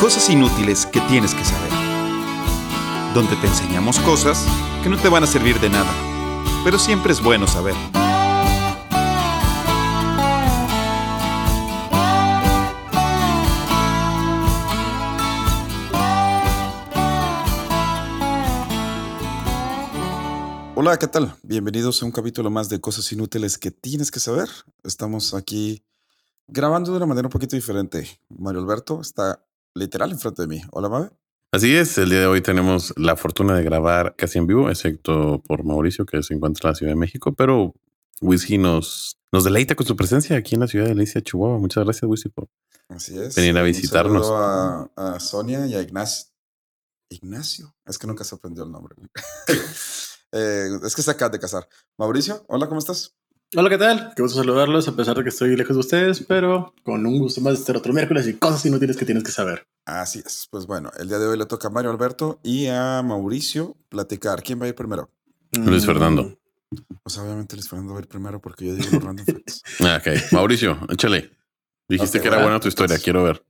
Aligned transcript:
Cosas 0.00 0.30
inútiles 0.30 0.86
que 0.86 0.98
tienes 1.02 1.34
que 1.34 1.44
saber. 1.44 1.70
Donde 3.12 3.36
te 3.36 3.46
enseñamos 3.46 3.98
cosas 3.98 4.46
que 4.82 4.88
no 4.88 4.96
te 4.96 5.10
van 5.10 5.24
a 5.24 5.26
servir 5.26 5.60
de 5.60 5.68
nada, 5.68 5.92
pero 6.64 6.78
siempre 6.78 7.12
es 7.12 7.22
bueno 7.22 7.46
saber. 7.46 7.74
Hola, 20.74 20.98
¿qué 20.98 21.08
tal? 21.08 21.34
Bienvenidos 21.42 22.02
a 22.02 22.06
un 22.06 22.12
capítulo 22.12 22.50
más 22.50 22.70
de 22.70 22.80
Cosas 22.80 23.12
Inútiles 23.12 23.58
que 23.58 23.70
tienes 23.70 24.10
que 24.10 24.18
saber. 24.18 24.48
Estamos 24.82 25.34
aquí 25.34 25.84
grabando 26.46 26.90
de 26.90 26.96
una 26.96 27.06
manera 27.06 27.26
un 27.26 27.32
poquito 27.32 27.54
diferente. 27.54 28.18
Mario 28.30 28.62
Alberto 28.62 29.02
está 29.02 29.44
literal 29.74 30.10
enfrente 30.10 30.42
de 30.42 30.48
mí. 30.48 30.62
Hola, 30.70 30.88
Mabe. 30.88 31.10
Así 31.52 31.74
es, 31.74 31.98
el 31.98 32.10
día 32.10 32.20
de 32.20 32.26
hoy 32.26 32.40
tenemos 32.42 32.94
la 32.96 33.16
fortuna 33.16 33.56
de 33.56 33.64
grabar 33.64 34.14
casi 34.16 34.38
en 34.38 34.46
vivo, 34.46 34.70
excepto 34.70 35.42
por 35.42 35.64
Mauricio, 35.64 36.06
que 36.06 36.22
se 36.22 36.34
encuentra 36.34 36.68
en 36.68 36.70
la 36.72 36.74
Ciudad 36.76 36.92
de 36.92 36.96
México, 36.96 37.34
pero 37.34 37.74
Whisky 38.20 38.56
nos, 38.56 39.18
nos 39.32 39.42
deleita 39.42 39.74
con 39.74 39.84
su 39.86 39.96
presencia 39.96 40.36
aquí 40.36 40.54
en 40.54 40.60
la 40.60 40.68
ciudad 40.68 40.86
de 40.86 40.92
Alicia, 40.92 41.20
Chihuahua. 41.20 41.58
Muchas 41.58 41.82
gracias, 41.84 42.08
Whisky, 42.08 42.28
por 42.28 42.48
Así 42.88 43.18
es. 43.18 43.34
venir 43.34 43.58
a 43.58 43.62
visitarnos. 43.62 44.28
a 44.30 45.18
Sonia 45.18 45.66
y 45.66 45.74
a 45.74 45.82
Ignacio. 45.82 46.30
Ignacio. 47.10 47.74
Es 47.84 47.98
que 47.98 48.06
nunca 48.06 48.22
se 48.22 48.36
aprendió 48.36 48.64
el 48.64 48.70
nombre. 48.70 48.94
Eh, 50.32 50.68
es 50.84 50.94
que 50.94 51.02
se 51.02 51.10
acaba 51.10 51.28
de 51.30 51.40
casar. 51.40 51.68
Mauricio, 51.98 52.44
hola, 52.46 52.68
¿cómo 52.68 52.78
estás? 52.78 53.16
Hola, 53.56 53.68
¿qué 53.68 53.78
tal? 53.78 54.12
Qué 54.14 54.22
gusto 54.22 54.38
saludarlos, 54.38 54.86
a 54.86 54.94
pesar 54.94 55.16
de 55.16 55.24
que 55.24 55.30
estoy 55.30 55.56
lejos 55.56 55.74
de 55.74 55.80
ustedes, 55.80 56.24
pero 56.26 56.72
con 56.84 57.04
un 57.04 57.18
gusto 57.18 57.40
más 57.40 57.54
de 57.54 57.58
estar 57.60 57.76
otro 57.76 57.92
miércoles 57.92 58.28
y 58.28 58.34
cosas 58.34 58.64
inútiles 58.66 58.96
que 58.96 59.04
tienes 59.04 59.24
que 59.24 59.32
saber. 59.32 59.66
Así 59.84 60.22
es. 60.24 60.46
Pues 60.52 60.66
bueno, 60.66 60.90
el 60.98 61.08
día 61.08 61.18
de 61.18 61.26
hoy 61.26 61.36
le 61.36 61.46
toca 61.46 61.66
a 61.66 61.70
Mario 61.70 61.90
Alberto 61.90 62.38
y 62.44 62.66
a 62.68 63.02
Mauricio 63.02 63.76
platicar. 63.88 64.44
¿Quién 64.44 64.60
va 64.60 64.66
a 64.66 64.68
ir 64.68 64.74
primero? 64.76 65.10
Luis 65.52 65.82
Mm, 65.82 65.86
Fernando. 65.86 66.38
Pues 67.02 67.18
obviamente 67.18 67.56
Luis 67.56 67.68
Fernando 67.68 67.94
va 67.94 67.98
a 67.98 68.02
ir 68.02 68.08
primero 68.08 68.40
porque 68.40 68.66
yo 68.68 68.74
digo 68.76 68.88
los 68.92 69.02
random 69.02 69.26
facts. 69.26 69.62
Ah, 69.80 69.98
ok. 70.00 70.32
Mauricio, 70.32 70.78
échale. 70.88 71.32
Dijiste 71.88 72.20
que 72.20 72.28
era 72.28 72.36
bueno, 72.36 72.50
buena 72.50 72.60
tu 72.60 72.68
historia, 72.68 72.94
entonces- 72.94 73.04
quiero 73.04 73.24
ver. 73.24 73.44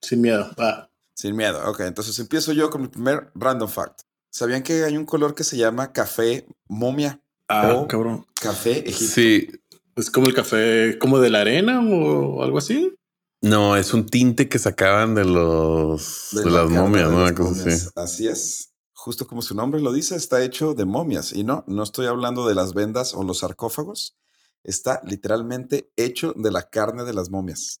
Sin 0.00 0.22
miedo, 0.22 0.50
va. 0.58 0.90
Sin 1.14 1.36
miedo. 1.36 1.60
Ok, 1.70 1.80
entonces 1.80 2.18
empiezo 2.18 2.52
yo 2.52 2.70
con 2.70 2.80
mi 2.80 2.88
primer 2.88 3.30
random 3.34 3.68
fact. 3.68 4.00
¿Sabían 4.30 4.62
que 4.62 4.82
hay 4.84 4.96
un 4.96 5.04
color 5.04 5.34
que 5.34 5.44
se 5.44 5.58
llama 5.58 5.92
café 5.92 6.46
momia? 6.68 7.20
Ah, 7.52 7.86
cabrón. 7.88 8.26
Café 8.40 8.78
egipcio. 8.88 9.08
Sí, 9.08 9.48
¿Es 9.94 10.10
como 10.10 10.26
el 10.26 10.34
café, 10.34 10.98
como 10.98 11.18
de 11.20 11.28
la 11.30 11.42
arena 11.42 11.80
o 11.80 12.42
algo 12.42 12.58
así? 12.58 12.94
no, 13.42 13.76
es 13.76 13.92
un 13.92 14.06
tinte 14.06 14.48
que 14.48 14.58
sacaban 14.58 15.14
de 15.16 15.24
los 15.24 16.28
de, 16.32 16.44
la 16.46 16.62
las 16.62 16.70
momias, 16.70 17.08
de 17.10 17.14
¿no? 17.14 17.22
las 17.24 17.32
cosa 17.32 17.50
así. 17.50 17.60
momias. 17.60 17.92
Así 17.96 18.28
es. 18.28 18.72
Justo 18.94 19.26
como 19.26 19.42
su 19.42 19.54
nombre 19.56 19.80
lo 19.80 19.92
dice, 19.92 20.14
está 20.14 20.42
hecho 20.44 20.74
de 20.74 20.84
momias. 20.84 21.32
Y 21.32 21.42
no, 21.42 21.64
no 21.66 21.82
estoy 21.82 22.06
hablando 22.06 22.46
de 22.46 22.54
las 22.54 22.72
vendas 22.72 23.14
o 23.14 23.24
los 23.24 23.40
sarcófagos. 23.40 24.16
Está 24.62 25.00
literalmente 25.04 25.90
hecho 25.96 26.32
de 26.36 26.52
la 26.52 26.62
carne 26.70 27.02
de 27.04 27.12
las 27.12 27.28
momias. 27.30 27.80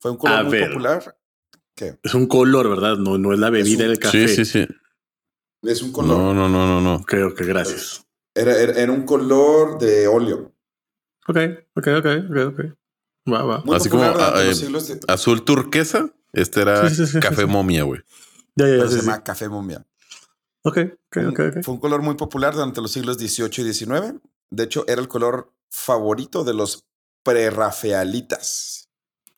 Fue 0.00 0.10
un 0.10 0.16
color 0.16 0.38
A 0.38 0.42
muy 0.42 0.52
ver. 0.52 0.68
popular. 0.70 1.16
¿Qué? 1.76 1.98
Es 2.02 2.14
un 2.14 2.26
color, 2.26 2.68
¿verdad? 2.68 2.96
No, 2.96 3.16
no 3.16 3.32
es 3.32 3.38
la 3.38 3.50
bebida 3.50 3.84
un- 3.84 3.90
del 3.90 3.98
café. 4.00 4.26
Sí, 4.26 4.44
sí, 4.44 4.66
sí. 4.66 4.74
Es 5.62 5.82
un 5.82 5.92
color. 5.92 6.18
No, 6.18 6.34
no, 6.34 6.48
no, 6.48 6.66
no, 6.66 6.80
no. 6.80 6.96
Ok, 6.96 7.14
ok, 7.30 7.40
gracias. 7.42 8.04
Era, 8.38 8.56
era- 8.58 8.72
era 8.72 8.92
un 8.92 9.02
color 9.04 9.78
de 9.78 10.06
óleo. 10.08 10.52
Ok, 11.26 11.36
ok, 11.74 11.86
ok, 11.98 12.06
ok, 12.30 12.36
ok. 12.52 12.60
Va, 13.32 13.42
va. 13.42 13.62
Muy 13.64 13.76
Así 13.76 13.88
popular 13.88 14.12
como, 14.14 14.24
ah, 14.24 14.42
eh, 14.42 14.54
de- 14.54 15.00
Azul 15.08 15.44
turquesa. 15.44 16.10
Este 16.32 16.60
era 16.62 16.88
Sí, 16.88 16.94
sí, 16.94 17.06
sí, 17.06 17.20
café 17.20 17.42
sí. 17.42 17.46
momia, 17.46 17.82
güey. 17.84 18.00
Ya, 18.56 18.66
ya, 18.68 18.76
ya. 18.76 18.88
se 18.88 18.94
sí. 19.00 19.00
llama 19.00 19.22
café 19.24 19.48
momia. 19.48 19.84
Ok, 20.62 20.78
ok, 21.08 21.16
ok, 21.28 21.40
ok. 21.56 21.62
Fue 21.64 21.74
un 21.74 21.80
color 21.80 22.02
muy 22.02 22.14
popular 22.16 22.54
durante 22.54 22.80
los 22.80 22.92
siglos 22.92 23.16
XVIII 23.18 23.62
y 23.68 23.72
XIX. 23.72 24.20
De 24.50 24.64
hecho, 24.64 24.84
era 24.88 25.00
el 25.00 25.08
color 25.08 25.52
favorito 25.70 26.44
de 26.44 26.54
los 26.54 26.84
prerrafaelitas. 27.22 28.88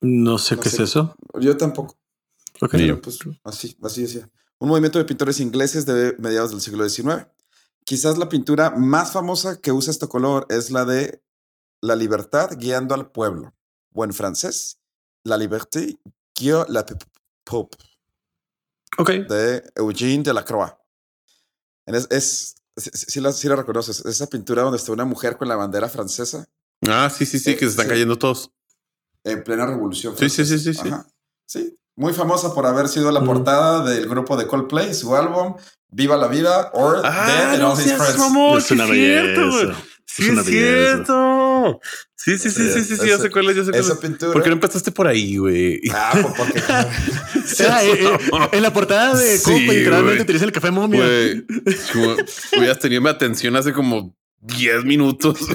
No 0.00 0.39
sé 0.39 0.56
No 0.56 0.62
qué 0.62 0.71
sé. 0.71 0.77
es 0.77 0.91
eso. 0.91 1.15
Yo 1.41 1.56
tampoco. 1.56 1.97
Pero, 2.71 3.00
pues, 3.00 3.19
así, 3.44 3.77
así 3.83 4.03
decía. 4.03 4.28
Un 4.59 4.69
movimiento 4.69 4.99
de 4.99 5.05
pintores 5.05 5.41
ingleses 5.41 5.87
de 5.87 6.15
mediados 6.19 6.50
del 6.50 6.60
siglo 6.60 6.87
XIX. 6.89 7.27
Quizás 7.85 8.19
la 8.19 8.29
pintura 8.29 8.71
más 8.71 9.13
famosa 9.13 9.61
que 9.61 9.73
usa 9.73 9.91
este 9.91 10.07
color 10.09 10.47
es 10.49 10.71
la 10.71 10.85
de 10.85 11.23
La 11.83 11.97
libertad 11.97 12.51
guiando 12.57 12.95
al 12.95 13.11
pueblo. 13.11 13.55
O 13.95 14.05
en 14.05 14.13
francés, 14.13 14.79
La 15.25 15.37
liberté 15.37 15.99
guió 16.35 16.65
la 16.69 16.85
pe- 16.87 16.97
peuple 17.45 17.79
Ok. 18.99 19.11
de 19.29 19.65
Eugène 19.77 20.23
Delacroix. 20.23 20.73
Es, 21.87 22.55
sí 22.77 23.21
la, 23.21 23.33
sí 23.33 23.49
la 23.49 23.57
reconoces. 23.57 24.05
Esa 24.05 24.27
pintura 24.29 24.63
donde 24.63 24.79
está 24.79 24.93
una 24.93 25.05
mujer 25.05 25.37
con 25.37 25.49
la 25.49 25.57
bandera 25.57 25.89
francesa 25.89 26.47
Ah, 26.89 27.11
sí, 27.11 27.27
sí, 27.27 27.39
sí, 27.39 27.51
Sí, 27.53 27.55
que 27.57 27.67
se 27.67 27.71
están 27.73 27.87
sí. 27.87 27.91
cayendo 27.91 28.17
todos. 28.19 28.51
en 29.25 29.45
plena 29.45 29.67
revolución. 29.67 30.17
Sí, 30.17 30.31
sí, 30.31 30.45
sí, 30.47 30.55
francesa. 30.57 30.73
sí, 30.73 30.89
sí. 30.89 30.89
Ajá. 30.95 31.07
Sí, 31.47 31.77
muy 31.97 32.15
famosa 32.15 32.55
por 32.55 32.65
haber 32.65 32.89
sido 32.89 33.11
la 33.13 33.21
Mm. 33.21 33.27
portada 33.27 33.85
del 33.85 34.09
grupo 34.09 34.35
de 34.39 34.47
Coldplay, 34.47 34.95
su 34.95 35.15
álbum 35.15 35.57
Viva 35.93 36.17
la 36.17 36.28
Vida 36.28 36.71
or 36.73 37.01
Ah, 37.05 37.27
Dead 37.27 37.55
and 37.55 37.62
All 37.62 37.78
His 37.78 37.93
Friends. 37.93 38.65
es 38.65 38.71
una 38.71 38.87
belleza. 38.87 39.75
Sí, 40.06 40.23
Es 40.25 40.28
una 40.31 40.41
es 40.41 40.47
belleza. 40.47 40.95
cierto. 40.95 41.81
Sí, 42.17 42.37
sí, 42.37 42.51
sí, 42.51 42.69
sí, 42.71 42.84
sí, 42.84 42.97
sí, 42.97 43.06
ya 43.06 43.15
Esa- 43.15 43.23
sé 43.23 43.31
cuál 43.31 43.49
es, 43.51 43.56
ya 43.56 43.65
sé 43.65 43.71
cuál 43.71 43.81
Esa 43.83 43.93
es. 43.95 43.99
pintura. 43.99 44.33
¿Por 44.33 44.43
qué 44.43 44.49
no 44.51 44.55
empezaste 44.55 44.91
por 44.93 45.06
ahí, 45.06 45.37
güey? 45.39 45.81
Ah, 45.95 46.11
pues 46.21 46.34
porque 46.37 46.61
Ah, 46.69 47.83
eh, 47.84 47.99
eh, 48.05 48.19
en 48.53 48.62
la 48.62 48.73
portada 48.73 49.17
de 49.17 49.39
Sí, 49.39 49.45
Copa, 49.45 49.73
literalmente 49.73 50.23
utiliza 50.23 50.45
el 50.45 50.53
café 50.53 50.71
momia. 50.71 51.03
Güey, 51.05 51.47
hubieras 52.59 52.78
tenido 52.78 53.01
mi 53.01 53.09
atención 53.09 53.57
hace 53.57 53.72
como 53.72 54.15
10 54.41 54.84
minutos. 54.84 55.39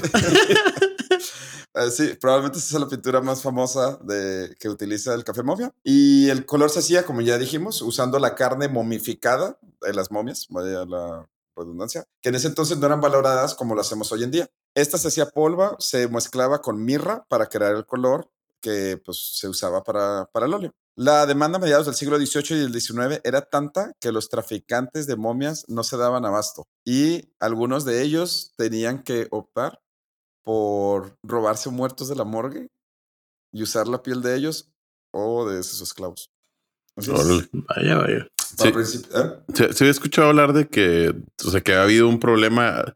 Eh, 1.78 1.90
sí, 1.90 2.14
probablemente 2.18 2.58
esa 2.58 2.76
es 2.76 2.80
la 2.80 2.88
pintura 2.88 3.20
más 3.20 3.42
famosa 3.42 3.98
de, 4.02 4.56
que 4.58 4.70
utiliza 4.70 5.12
el 5.12 5.24
café 5.24 5.42
momia. 5.42 5.70
Y 5.84 6.30
el 6.30 6.46
color 6.46 6.70
se 6.70 6.78
hacía, 6.78 7.02
como 7.04 7.20
ya 7.20 7.36
dijimos, 7.36 7.82
usando 7.82 8.18
la 8.18 8.34
carne 8.34 8.68
momificada 8.68 9.58
las 9.92 10.10
momias, 10.10 10.46
vaya 10.50 10.84
la 10.84 11.28
redundancia, 11.56 12.04
que 12.20 12.28
en 12.28 12.34
ese 12.34 12.48
entonces 12.48 12.78
no 12.78 12.86
eran 12.86 13.00
valoradas 13.00 13.54
como 13.54 13.74
lo 13.74 13.80
hacemos 13.80 14.12
hoy 14.12 14.24
en 14.24 14.30
día. 14.30 14.50
Esta 14.74 14.98
se 14.98 15.08
hacía 15.08 15.30
polva, 15.30 15.76
se 15.78 16.08
mezclaba 16.08 16.60
con 16.60 16.84
mirra 16.84 17.24
para 17.28 17.46
crear 17.46 17.74
el 17.74 17.86
color 17.86 18.30
que 18.60 19.00
pues, 19.04 19.38
se 19.38 19.48
usaba 19.48 19.82
para, 19.82 20.28
para 20.32 20.46
el 20.46 20.54
óleo. 20.54 20.74
La 20.96 21.26
demanda 21.26 21.58
a 21.58 21.60
mediados 21.60 21.86
del 21.86 21.94
siglo 21.94 22.18
XVIII 22.18 22.58
y 22.58 22.64
el 22.64 22.80
XIX 22.80 23.20
era 23.22 23.42
tanta 23.42 23.92
que 24.00 24.12
los 24.12 24.30
traficantes 24.30 25.06
de 25.06 25.16
momias 25.16 25.66
no 25.68 25.82
se 25.82 25.98
daban 25.98 26.24
abasto 26.24 26.66
y 26.84 27.34
algunos 27.38 27.84
de 27.84 28.02
ellos 28.02 28.54
tenían 28.56 29.02
que 29.02 29.28
optar 29.30 29.82
por 30.42 31.18
robarse 31.22 31.68
muertos 31.68 32.08
de 32.08 32.16
la 32.16 32.24
morgue 32.24 32.70
y 33.52 33.62
usar 33.62 33.88
la 33.88 34.02
piel 34.02 34.22
de 34.22 34.36
ellos 34.36 34.70
o 35.10 35.46
de 35.46 35.62
sus 35.62 35.82
esclavos. 35.82 36.30
Vaya, 36.96 37.96
vaya. 37.96 38.28
Sí. 38.56 38.68
¿eh? 38.68 38.74
Se, 39.54 39.72
se 39.72 39.84
había 39.84 39.90
escuchado 39.90 40.28
hablar 40.28 40.52
de 40.52 40.68
que, 40.68 41.14
o 41.44 41.50
sea, 41.50 41.60
que 41.60 41.74
ha 41.74 41.82
habido 41.82 42.08
un 42.08 42.18
problema, 42.18 42.94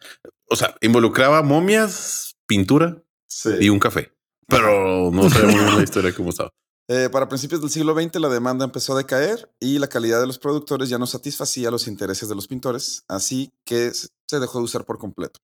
o 0.49 0.57
sea, 0.57 0.75
involucraba 0.81 1.43
momias, 1.43 2.37
pintura 2.47 3.03
Sí. 3.27 3.51
y 3.61 3.69
un 3.69 3.79
café. 3.79 4.13
Pero 4.49 5.11
no 5.13 5.23
bien 5.29 5.77
la 5.77 5.83
historia 5.83 6.15
cómo 6.15 6.31
estaba. 6.31 6.51
Eh, 6.93 7.09
para 7.09 7.29
principios 7.29 7.61
del 7.61 7.71
siglo 7.71 7.95
XX 7.95 8.19
la 8.19 8.29
demanda 8.29 8.65
empezó 8.65 8.95
a 8.95 8.97
decaer 8.97 9.49
y 9.61 9.79
la 9.79 9.87
calidad 9.87 10.21
de 10.21 10.27
los 10.27 10.41
productores 10.41 10.89
ya 10.89 10.99
no 10.99 11.07
satisfacía 11.07 11.71
los 11.71 11.87
intereses 11.87 12.29
de 12.29 12.35
los 12.35 12.49
pintores, 12.49 13.05
así 13.07 13.53
que 13.65 13.95
se 13.95 14.09
se 14.31 14.41
dejó 14.41 14.59
de 14.59 14.65
usar 14.65 14.85
por 14.85 14.99
completo. 14.99 15.41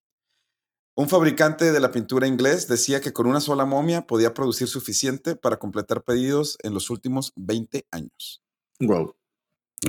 Un 0.95 1.09
fabricante 1.09 1.71
de 1.71 1.79
la 1.79 1.91
pintura 1.91 2.25
inglés 2.25 2.67
decía 2.67 3.01
que 3.01 3.13
con 3.13 3.27
una 3.27 3.41
sola 3.41 3.65
momia 3.65 4.07
podía 4.07 4.33
producir 4.33 4.67
suficiente 4.67 5.35
para 5.35 5.57
completar 5.57 6.03
pedidos 6.03 6.57
en 6.63 6.73
los 6.73 6.89
últimos 6.89 7.33
20 7.35 7.85
años. 7.91 8.41
Wow. 8.79 9.13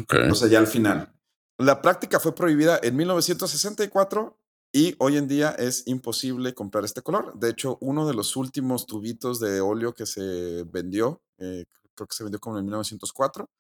Ok. 0.01 0.15
O 0.31 0.35
sea, 0.35 0.49
ya 0.49 0.59
al 0.59 0.67
final. 0.67 1.13
La 1.59 1.81
práctica 1.83 2.21
fue 2.21 2.35
prohibida 2.35 2.79
en 2.83 2.97
1964 2.97 4.39
y 4.73 4.95
hoy 4.99 5.17
en 5.17 5.27
día 5.29 5.51
es 5.51 5.85
imposible 5.87 6.55
comprar 6.55 6.85
este 6.85 7.03
color. 7.03 7.39
De 7.39 7.51
hecho, 7.51 7.79
uno 7.81 8.07
de 8.07 8.15
los 8.15 8.37
últimos 8.37 8.87
tubitos 8.87 9.41
de 9.41 9.61
óleo 9.61 9.95
que 9.95 10.07
se 10.07 10.65
vendió, 10.65 11.23
eh, 11.39 11.65
creo 11.95 12.07
que 12.07 12.15
se 12.15 12.23
vendió 12.25 12.39
como 12.39 12.59
en 12.59 12.65
1904, 12.65 13.51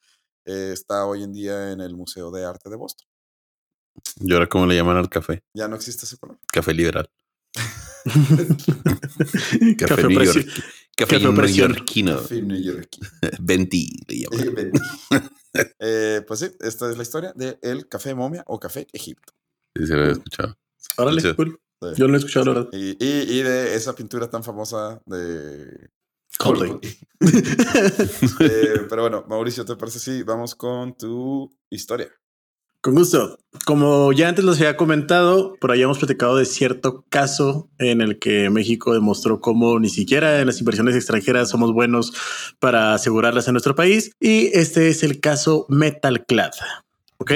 eh, 0.44 0.70
está 0.72 1.06
hoy 1.06 1.22
en 1.22 1.32
día 1.32 1.72
en 1.72 1.80
el 1.80 1.96
Museo 1.96 2.30
de 2.30 2.44
Arte 2.44 2.68
de 2.70 2.76
Boston. 2.76 3.08
¿Y 4.20 4.32
ahora 4.32 4.48
cómo 4.48 4.66
le 4.66 4.76
llaman 4.76 4.96
al 4.96 5.08
café? 5.08 5.42
Ya 5.54 5.66
no 5.66 5.74
existe 5.74 6.04
ese 6.04 6.18
color. 6.18 6.38
Café 6.52 6.72
liberal. 6.74 7.10
Café 9.76 10.02
New 10.04 10.18
presi- 10.18 10.44
York. 10.44 10.64
Café 10.96 11.20
café 11.20 11.32
neoyorquino. 11.32 12.20
New 12.42 12.60
York. 12.62 12.88
Venti 13.40 13.88
le 14.06 14.20
llaman. 14.20 14.72
Eh, 15.78 16.22
pues 16.26 16.40
sí, 16.40 16.50
esta 16.60 16.90
es 16.90 16.96
la 16.96 17.02
historia 17.02 17.32
de 17.34 17.58
el 17.62 17.88
café 17.88 18.14
momia 18.14 18.44
o 18.46 18.58
café 18.60 18.86
Egipto. 18.92 19.32
Sí, 19.76 19.86
se 19.86 19.94
lo 19.94 20.00
había 20.00 20.12
escuchado. 20.12 20.56
Órale, 20.96 21.20
Sí. 21.20 21.34
cool. 21.34 21.60
Sí. 21.80 21.88
Yo 21.96 22.06
no 22.06 22.08
lo 22.12 22.14
he 22.14 22.18
escuchado, 22.18 22.46
la 22.46 22.52
verdad. 22.54 22.68
Y, 22.72 22.96
y- 23.04 23.38
y 23.38 23.42
de 23.42 23.74
esa 23.76 23.94
pintura 23.94 24.28
tan 24.28 24.42
famosa 24.44 25.00
de 25.06 25.90
Coldplay. 26.38 26.78
Eh, 28.40 28.86
pero 28.88 29.02
bueno, 29.02 29.24
Mauricio, 29.28 29.64
¿te 29.64 29.76
parece? 29.76 29.98
Sí, 29.98 30.22
vamos 30.22 30.54
con 30.54 30.96
tu 30.96 31.50
historia. 31.70 32.08
Con 32.88 32.94
gusto. 32.94 33.38
Como 33.66 34.14
ya 34.14 34.30
antes 34.30 34.46
los 34.46 34.56
había 34.56 34.78
comentado, 34.78 35.56
por 35.60 35.72
ahí 35.72 35.82
hemos 35.82 35.98
platicado 35.98 36.38
de 36.38 36.46
cierto 36.46 37.04
caso 37.10 37.68
en 37.78 38.00
el 38.00 38.18
que 38.18 38.48
México 38.48 38.94
demostró 38.94 39.42
cómo 39.42 39.78
ni 39.78 39.90
siquiera 39.90 40.40
en 40.40 40.46
las 40.46 40.58
inversiones 40.60 40.96
extranjeras 40.96 41.50
somos 41.50 41.74
buenos 41.74 42.14
para 42.58 42.94
asegurarlas 42.94 43.46
en 43.46 43.52
nuestro 43.52 43.74
país. 43.74 44.12
Y 44.20 44.46
este 44.54 44.88
es 44.88 45.02
el 45.02 45.20
caso 45.20 45.66
Metalclad. 45.68 46.52
¿Ok? 47.18 47.32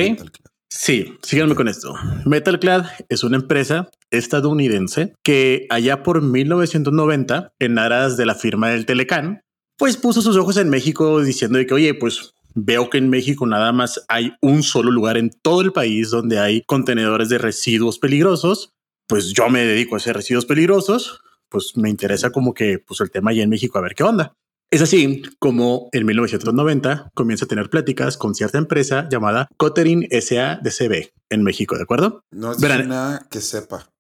Sí, 0.71 1.19
síganme 1.23 1.55
con 1.55 1.69
esto. 1.69 1.97
Metalclad 2.25 2.87
es 3.11 3.23
una 3.23 3.37
empresa 3.37 3.91
estadounidense 4.11 5.13
que 5.23 5.67
allá 5.69 6.03
por 6.03 6.23
1990, 6.23 7.53
en 7.59 7.79
aras 7.79 8.17
de 8.17 8.25
la 8.25 8.37
firma 8.37 8.71
del 8.71 8.87
Telecán, 8.87 9.43
pues 9.77 9.99
puso 9.99 10.23
sus 10.23 10.39
ojos 10.39 10.57
en 10.57 10.71
México 10.71 11.21
diciendo 11.21 11.59
de 11.59 11.67
que, 11.67 11.75
oye, 11.75 11.93
pues 11.93 12.33
veo 12.55 12.91
que 12.91 12.99
en 12.99 13.11
México 13.11 13.47
nada 13.47 13.73
más 13.73 14.05
hay 14.09 14.33
un 14.41 14.63
solo 14.63 14.91
lugar 14.91 15.17
en 15.17 15.31
todo 15.31 15.61
el 15.61 15.73
país 15.73 16.11
donde 16.11 16.39
hay 16.39 16.63
contenedores 16.63 17.29
de 17.29 17.39
residuos 17.39 17.99
peligrosos. 17.99 18.71
Pues 19.09 19.33
yo 19.33 19.49
me 19.49 19.65
dedico 19.65 19.95
a 19.95 19.99
hacer 19.99 20.17
residuos 20.17 20.47
peligrosos. 20.47 21.21
Pues 21.49 21.77
me 21.77 21.91
interesa 21.91 22.31
como 22.31 22.55
que 22.55 22.79
pues 22.79 23.01
el 23.01 23.11
tema 23.11 23.31
allá 23.31 23.43
en 23.43 23.51
México 23.51 23.79
a 23.79 23.83
ver 23.83 23.95
qué 23.95 24.05
onda. 24.05 24.35
Es 24.73 24.81
así 24.81 25.23
como 25.39 25.91
en 25.93 26.07
1990 26.07 27.11
comienza 27.13 27.45
a 27.45 27.49
tener 27.49 27.69
pláticas 27.69 28.17
con 28.17 28.35
cierta 28.35 28.57
empresa 28.57 29.07
llamada 29.11 29.49
Cotering 29.59 30.09
SADCB 30.11 31.11
en 31.29 31.43
México, 31.43 31.77
¿de 31.77 31.83
acuerdo? 31.83 32.25
No 32.31 32.53
es 32.53 32.61
Verán. 32.61 32.89
nada 32.89 33.27
que 33.31 33.43
sepa. 33.43 33.92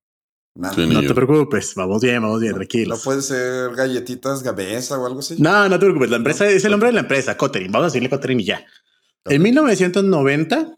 Sí, 0.54 0.86
No 0.86 1.00
yo. 1.00 1.08
te 1.08 1.14
preocupes, 1.14 1.74
vamos 1.74 2.02
bien, 2.02 2.20
vamos 2.20 2.40
bien, 2.40 2.52
No 2.52 2.58
tranquilos. 2.58 3.02
puede 3.02 3.22
ser 3.22 3.74
galletitas 3.74 4.42
Gabesa 4.42 4.98
o 4.98 5.06
algo 5.06 5.20
así. 5.20 5.36
No, 5.38 5.68
no 5.68 5.78
te 5.78 5.86
preocupes, 5.86 6.10
la 6.10 6.16
empresa 6.16 6.48
es 6.48 6.64
el 6.64 6.72
nombre 6.72 6.88
de 6.90 6.92
la 6.94 7.00
empresa, 7.00 7.36
Cotering, 7.36 7.72
vamos 7.72 7.84
a 7.86 7.88
decirle 7.88 8.10
Cotering 8.10 8.40
y 8.40 8.44
ya. 8.44 8.64
En 9.24 9.40
1990, 9.40 10.74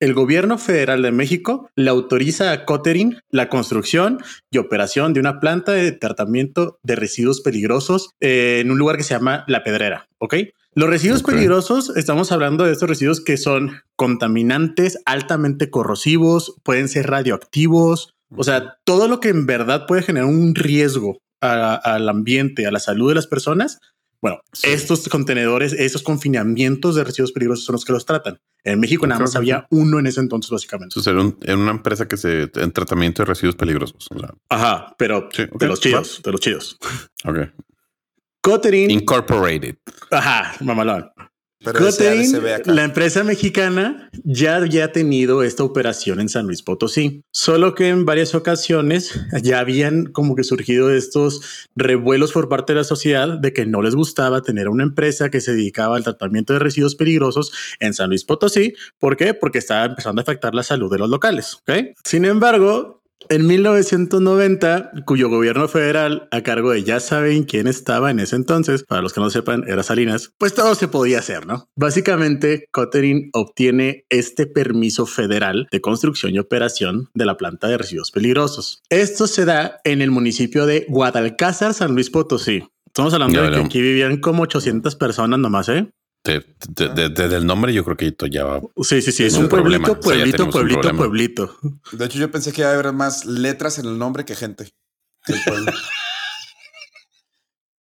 el 0.00 0.14
gobierno 0.14 0.56
federal 0.58 1.02
de 1.02 1.10
México 1.10 1.68
le 1.74 1.90
autoriza 1.90 2.52
a 2.52 2.64
Cotering 2.64 3.18
la 3.30 3.48
construcción 3.48 4.18
y 4.52 4.58
operación 4.58 5.12
de 5.14 5.20
una 5.20 5.40
planta 5.40 5.72
de 5.72 5.90
tratamiento 5.90 6.78
de 6.84 6.94
residuos 6.94 7.40
peligrosos 7.40 8.10
eh, 8.20 8.58
en 8.60 8.70
un 8.70 8.78
lugar 8.78 8.96
que 8.98 9.02
se 9.02 9.14
llama 9.14 9.44
La 9.48 9.64
Pedrera. 9.64 10.08
Ok. 10.18 10.34
Los 10.74 10.88
residuos 10.90 11.24
peligrosos, 11.24 11.96
estamos 11.96 12.30
hablando 12.30 12.62
de 12.64 12.72
estos 12.72 12.88
residuos 12.88 13.20
que 13.20 13.36
son 13.36 13.80
contaminantes, 13.96 14.98
altamente 15.06 15.70
corrosivos, 15.70 16.54
pueden 16.62 16.88
ser 16.88 17.10
radioactivos, 17.10 18.14
o 18.36 18.44
sea, 18.44 18.76
todo 18.84 19.08
lo 19.08 19.20
que 19.20 19.28
en 19.28 19.46
verdad 19.46 19.86
puede 19.86 20.02
generar 20.02 20.28
un 20.28 20.54
riesgo 20.54 21.18
a- 21.40 21.74
al 21.76 22.08
ambiente, 22.08 22.66
a 22.66 22.70
la 22.70 22.80
salud 22.80 23.08
de 23.10 23.14
las 23.14 23.26
personas. 23.26 23.78
Bueno, 24.20 24.40
Sí. 24.52 24.68
estos 24.70 25.08
contenedores, 25.08 25.72
estos 25.72 26.02
confinamientos 26.02 26.96
de 26.96 27.04
residuos 27.04 27.30
peligrosos 27.30 27.64
son 27.64 27.74
los 27.74 27.84
que 27.84 27.92
los 27.92 28.04
tratan. 28.04 28.40
En 28.64 28.80
México 28.80 29.06
nada 29.06 29.20
más 29.20 29.36
había 29.36 29.68
uno 29.70 30.00
en 30.00 30.08
ese 30.08 30.18
entonces, 30.20 30.50
básicamente. 30.50 30.92
Eso 30.94 31.02
sería 31.02 31.20
un- 31.20 31.38
en 31.42 31.58
una 31.60 31.70
empresa 31.70 32.08
que 32.08 32.16
se 32.16 32.50
en 32.54 32.72
tratamiento 32.72 33.22
de 33.22 33.26
residuos 33.26 33.54
peligrosos. 33.54 34.08
O 34.10 34.18
sea, 34.18 34.30
Ajá, 34.48 34.94
pero 34.98 35.28
Sí, 35.32 35.44
de 35.56 35.66
los 35.68 35.78
chidos, 35.80 36.20
de 36.24 36.32
los 36.32 36.40
chidos. 36.40 36.76
ok. 37.24 37.38
Cotering, 38.40 38.90
Incorporated. 38.90 39.76
ajá, 40.10 40.54
mamalón. 40.64 41.10
Pero 41.60 41.80
la 42.66 42.84
empresa 42.84 43.24
mexicana, 43.24 44.10
ya 44.24 44.56
había 44.56 44.92
tenido 44.92 45.42
esta 45.42 45.64
operación 45.64 46.20
en 46.20 46.28
San 46.28 46.46
Luis 46.46 46.62
Potosí, 46.62 47.22
solo 47.32 47.74
que 47.74 47.88
en 47.88 48.04
varias 48.04 48.34
ocasiones 48.34 49.18
ya 49.42 49.58
habían 49.58 50.06
como 50.06 50.36
que 50.36 50.44
surgido 50.44 50.90
estos 50.94 51.66
revuelos 51.74 52.32
por 52.32 52.48
parte 52.48 52.74
de 52.74 52.78
la 52.78 52.84
sociedad 52.84 53.38
de 53.38 53.52
que 53.52 53.66
no 53.66 53.82
les 53.82 53.96
gustaba 53.96 54.42
tener 54.42 54.68
una 54.68 54.84
empresa 54.84 55.30
que 55.30 55.40
se 55.40 55.52
dedicaba 55.52 55.96
al 55.96 56.04
tratamiento 56.04 56.52
de 56.52 56.60
residuos 56.60 56.94
peligrosos 56.94 57.52
en 57.80 57.92
San 57.92 58.08
Luis 58.10 58.24
Potosí. 58.24 58.74
¿Por 58.98 59.16
qué? 59.16 59.34
Porque 59.34 59.58
estaba 59.58 59.86
empezando 59.86 60.20
a 60.20 60.22
afectar 60.22 60.54
la 60.54 60.62
salud 60.62 60.90
de 60.90 60.98
los 60.98 61.10
locales. 61.10 61.54
¿ok? 61.66 61.96
Sin 62.04 62.24
embargo, 62.24 62.97
en 63.28 63.46
1990, 63.46 64.90
cuyo 65.04 65.28
gobierno 65.28 65.68
federal, 65.68 66.28
a 66.30 66.42
cargo 66.42 66.72
de 66.72 66.84
ya 66.84 67.00
saben 67.00 67.44
quién 67.44 67.66
estaba 67.66 68.10
en 68.10 68.20
ese 68.20 68.36
entonces, 68.36 68.84
para 68.84 69.02
los 69.02 69.12
que 69.12 69.20
no 69.20 69.30
sepan, 69.30 69.64
era 69.66 69.82
Salinas, 69.82 70.32
pues 70.38 70.54
todo 70.54 70.74
se 70.74 70.88
podía 70.88 71.18
hacer, 71.18 71.46
¿no? 71.46 71.68
Básicamente, 71.76 72.68
Cotering 72.72 73.30
obtiene 73.32 74.04
este 74.08 74.46
permiso 74.46 75.06
federal 75.06 75.68
de 75.70 75.80
construcción 75.80 76.34
y 76.34 76.38
operación 76.38 77.08
de 77.14 77.26
la 77.26 77.36
planta 77.36 77.68
de 77.68 77.78
residuos 77.78 78.10
peligrosos. 78.10 78.82
Esto 78.90 79.26
se 79.26 79.44
da 79.44 79.80
en 79.84 80.02
el 80.02 80.10
municipio 80.10 80.66
de 80.66 80.86
Guadalcázar, 80.88 81.74
San 81.74 81.94
Luis 81.94 82.10
Potosí. 82.10 82.62
Estamos 82.86 83.14
hablando 83.14 83.36
Ya 83.36 83.42
de 83.42 83.50
que 83.50 83.60
aquí 83.60 83.80
vivían 83.80 84.16
como 84.16 84.42
800 84.42 84.96
personas 84.96 85.38
nomás, 85.38 85.68
¿eh? 85.68 85.88
De- 86.28 86.44
de- 86.68 86.88
de- 86.94 87.08
Desde 87.08 87.36
el 87.36 87.46
nombre 87.46 87.72
yo 87.72 87.84
creo 87.84 87.96
que 87.96 88.06
esto 88.08 88.26
ya 88.26 88.44
va. 88.44 88.60
Sí, 88.82 89.00
sí, 89.02 89.12
sí, 89.12 89.24
es 89.24 89.34
Un 89.34 89.48
pueblito, 89.48 89.82
O 89.82 89.86
sea, 89.86 89.94
ya 89.94 90.00
pueblito, 90.00 90.44
un 90.44 90.50
pueblito, 90.50 90.96
pueblito. 90.96 91.56
De 91.92 92.04
hecho, 92.04 92.18
yo 92.18 92.30
pensé 92.30 92.52
que 92.52 92.60
iba 92.62 92.70
a 92.70 92.74
haber 92.74 92.92
más 92.92 93.24
letras 93.24 93.78
en 93.78 93.86
el 93.86 93.98
nombre 93.98 94.24
que 94.24 94.34
gente. 94.36 94.70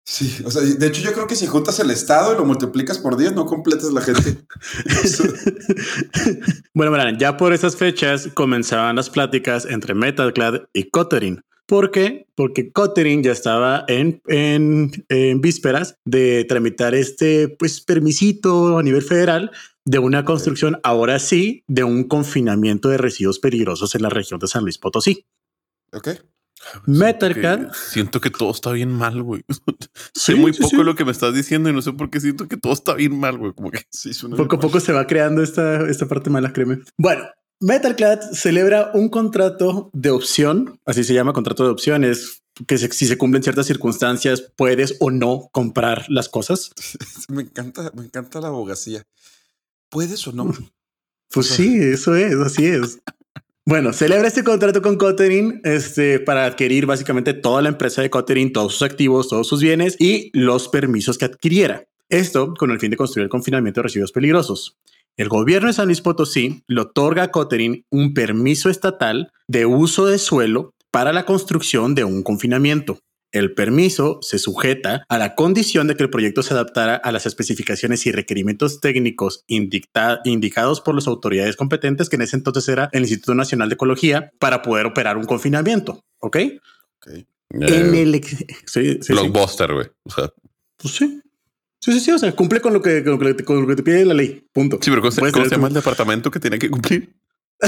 Sí, 0.09 0.41
o 0.45 0.51
sea, 0.53 0.63
de 0.63 0.87
hecho 0.87 1.03
yo 1.03 1.13
creo 1.13 1.27
que 1.27 1.35
si 1.35 1.49
juntas 1.49 1.81
el 1.81 1.91
estado 1.91 2.33
y 2.33 2.37
lo 2.37 2.45
multiplicas 2.45 2.97
por 2.99 3.17
10, 3.17 3.33
no 3.35 3.45
completas 3.45 3.91
la 3.93 4.01
gente. 4.01 4.39
bueno, 6.75 6.93
verán, 6.93 7.19
ya 7.19 7.37
por 7.37 7.53
esas 7.53 7.75
fechas 7.75 8.29
comenzaban 8.33 8.95
las 8.95 9.11
pláticas 9.11 9.67
entre 9.67 9.95
Metalclad 9.95 10.63
y 10.73 10.91
Cotering. 10.91 11.43
¿Por 11.67 11.91
qué? 11.91 12.27
Porque 12.37 12.71
Cotering 12.71 13.23
ya 13.25 13.33
estaba 13.33 13.85
en, 13.89 14.23
en, 14.27 14.93
en 15.09 15.41
vísperas 15.41 15.99
de 16.05 16.45
tramitar 16.45 16.95
este 16.95 17.49
pues, 17.49 17.81
permisito 17.81 18.79
a 18.79 18.83
nivel 18.83 19.03
federal 19.03 19.51
de 19.85 19.99
una 19.99 20.25
construcción, 20.25 20.79
ahora 20.83 21.19
sí, 21.19 21.65
de 21.67 21.85
un 21.85 22.05
confinamiento 22.05 22.89
de 22.89 22.99
residuos 22.99 23.39
peligrosos 23.39 23.95
en 23.95 24.03
la 24.03 24.11
región 24.11 24.39
de 24.39 24.49
San 24.49 24.63
Luis 24.63 24.79
Potosí. 24.79 25.27
Ok. 25.93 26.09
Que 27.71 27.75
Siento 27.75 28.21
que 28.21 28.31
todo 28.31 28.51
está 28.51 28.73
bien 28.73 28.91
mal, 28.91 29.23
güey. 29.23 29.45
Sí, 30.15 30.33
sé 30.33 30.35
muy 30.35 30.53
sí, 30.53 30.63
poco 30.63 30.77
sí. 30.77 30.83
lo 30.83 30.95
que 30.95 31.05
me 31.05 31.13
estás 31.13 31.35
diciendo 31.35 31.69
y 31.69 31.73
no 31.73 31.83
sé 31.83 31.93
por 31.93 32.11
qué 32.11 32.21
siento 32.21 32.49
que 32.49 32.57
todo 32.57 32.73
está 32.73 32.95
bien 32.95 33.19
mal, 33.19 33.39
güey. 33.39 33.53
Como 33.53 33.71
que 33.71 33.83
Sí, 33.91 34.15
suena 34.15 34.37
Poco 34.37 34.57
a 34.57 34.61
poco 34.61 34.81
se 34.81 34.93
va 34.93 35.07
creando 35.07 35.43
esta, 35.43 35.89
esta 35.89 36.07
parte 36.07 36.31
mala, 36.31 36.53
créeme. 36.53 36.79
Bueno, 36.97 37.25
Metalclad 37.61 38.21
celebra 38.33 38.91
un 38.95 39.09
contrato 39.09 39.91
de 39.93 40.11
opción, 40.11 40.79
así 40.85 41.05
se 41.05 41.15
llama 41.15 41.33
contrato 41.33 41.65
de 41.65 41.71
opciones, 41.71 42.43
que 42.67 42.77
se- 42.79 42.93
si 42.93 43.07
se 43.07 43.17
cumplen 43.19 43.43
ciertas 43.43 43.67
circunstancias 43.67 44.53
puedes 44.57 44.97
o 45.01 45.11
no 45.11 45.49
comprar 45.53 46.05
las 46.09 46.29
cosas. 46.29 46.71
Me 47.29 47.43
encanta, 47.43 47.91
me 47.95 48.05
encanta 48.05 48.41
la 48.41 48.49
abogacía. 48.49 49.03
¿Puedes 49.91 50.27
o 50.27 50.33
no? 50.33 50.53
Pues 51.33 51.47
sí, 51.47 51.77
eso 51.81 52.15
es, 52.15 52.35
así 52.37 52.67
es. 52.67 52.99
Bueno, 53.69 53.93
celebra 53.93 54.29
este 54.29 54.45
contrato 54.45 54.81
con 54.81 54.97
Cotering 54.97 55.61
este, 55.65 56.21
para 56.21 56.45
adquirir 56.45 56.87
básicamente 56.87 57.35
toda 57.35 57.63
la 57.63 57.69
empresa 57.69 58.01
de 58.01 58.11
Cotering, 58.11 58.53
todos 58.53 58.75
sus 58.75 58.83
activos, 58.83 59.27
todos 59.27 59.49
sus 59.49 59.61
bienes 59.61 59.97
y 59.99 60.31
los 60.39 60.69
permisos 60.69 61.19
que 61.19 61.25
adquiriera. 61.25 61.85
Esto 62.09 62.55
con 62.55 62.71
el 62.71 62.79
fin 62.79 62.93
de 62.93 62.97
construir 62.97 63.25
el 63.25 63.29
confinamiento 63.29 63.81
de 63.81 63.83
residuos 63.83 64.13
peligrosos. 64.13 64.77
El 65.17 65.29
gobierno 65.29 65.69
de 65.69 65.73
San 65.75 65.87
Luis 65.87 66.01
Potosí 66.03 66.63
le 66.69 66.81
otorga 66.83 67.25
a 67.25 67.31
Cotering 67.31 67.85
un 67.91 68.13
permiso 68.15 68.69
estatal 68.69 69.31
de 69.49 69.65
uso 69.67 70.07
de 70.07 70.19
suelo 70.19 70.75
para 70.91 71.13
la 71.13 71.25
construcción 71.25 71.95
de 71.95 72.05
un 72.05 72.23
confinamiento. 72.23 72.99
El 73.33 73.55
permiso 73.55 74.19
se 74.23 74.39
sujeta 74.39 75.05
a 75.09 75.19
la 75.19 75.35
condición 75.35 75.89
de 75.89 75.97
que 75.97 76.03
el 76.05 76.11
proyecto 76.11 76.43
se 76.43 76.55
adaptara 76.55 76.97
a 76.97 77.13
las 77.13 77.27
especificaciones 77.27 78.07
y 78.07 78.13
requerimientos 78.13 78.81
técnicos 78.81 79.43
indicados 79.47 80.81
por 80.81 80.95
las 80.95 81.07
autoridades 81.07 81.57
competentes, 81.57 82.09
que 82.09 82.17
en 82.17 82.23
ese 82.23 82.37
entonces 82.37 82.69
era 82.69 82.89
el 82.93 83.03
Instituto 83.03 83.35
Nacional 83.35 83.69
de 83.69 83.75
Ecología, 83.75 84.31
para 84.39 84.63
poder 84.63 84.87
operar 84.87 85.17
un 85.17 85.25
confinamiento. 85.25 86.01
¿Ok? 86.21 86.37
Ok. 86.99 87.13
En 87.51 87.63
eh, 87.95 88.03
el... 88.03 88.15
ex- 88.15 88.37
Sí, 88.67 88.93
sí, 88.95 88.99
sí. 89.03 89.13
blockbuster, 89.13 89.73
güey. 89.73 89.87
O 90.05 90.11
sea, 90.11 90.31
Pues 90.79 90.95
sí. 90.95 91.21
Sí, 91.87 91.93
sí, 91.93 92.01
sí. 92.01 92.11
O 92.11 92.19
sea, 92.19 92.33
cumple 92.35 92.61
con 92.61 92.73
lo 92.73 92.83
que, 92.83 93.05
con 93.05 93.13
lo 93.13 93.19
que, 93.37 93.45
con 93.45 93.61
lo 93.63 93.67
que 93.69 93.77
te 93.77 93.83
pide 93.85 94.05
la 94.05 94.13
ley. 94.15 94.45
Punto. 94.53 94.79
sí, 94.83 94.91
pero 94.91 95.01
¿cómo, 95.03 95.13
se- 95.13 95.21
cómo 95.31 95.47
llama 95.47 95.69
el 95.69 95.75
departamento 95.75 96.31
que 96.33 96.41
tiene 96.41 96.59
que 96.59 96.69
cumplir? 96.69 97.15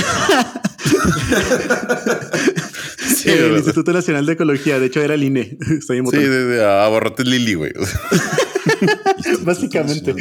sí, 2.99 3.31
el 3.31 3.43
¿verdad? 3.43 3.57
Instituto 3.59 3.93
Nacional 3.93 4.27
de 4.27 4.33
Ecología. 4.33 4.79
De 4.81 4.87
hecho, 4.87 5.01
era 5.01 5.15
el 5.15 5.23
INE. 5.23 5.57
Estoy 5.79 5.99
en 5.99 6.07
Sí, 6.09 6.17
de, 6.17 6.45
de 6.47 6.65
aborrate 6.65 7.25
Lili, 7.25 7.55
güey. 7.55 7.73
Básicamente. 9.43 10.15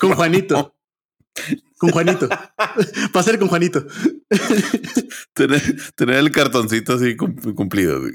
Con 0.00 0.14
Juanito. 0.14 0.74
Con 1.76 1.90
Juanito. 1.90 2.28
Va 2.28 3.20
a 3.20 3.22
ser 3.22 3.38
con 3.38 3.48
Juanito. 3.48 3.86
tener, 5.34 5.62
tener 5.94 6.16
el 6.16 6.30
cartoncito 6.32 6.94
así 6.94 7.16
cum- 7.16 7.36
cumplido. 7.54 8.00
güey. 8.00 8.12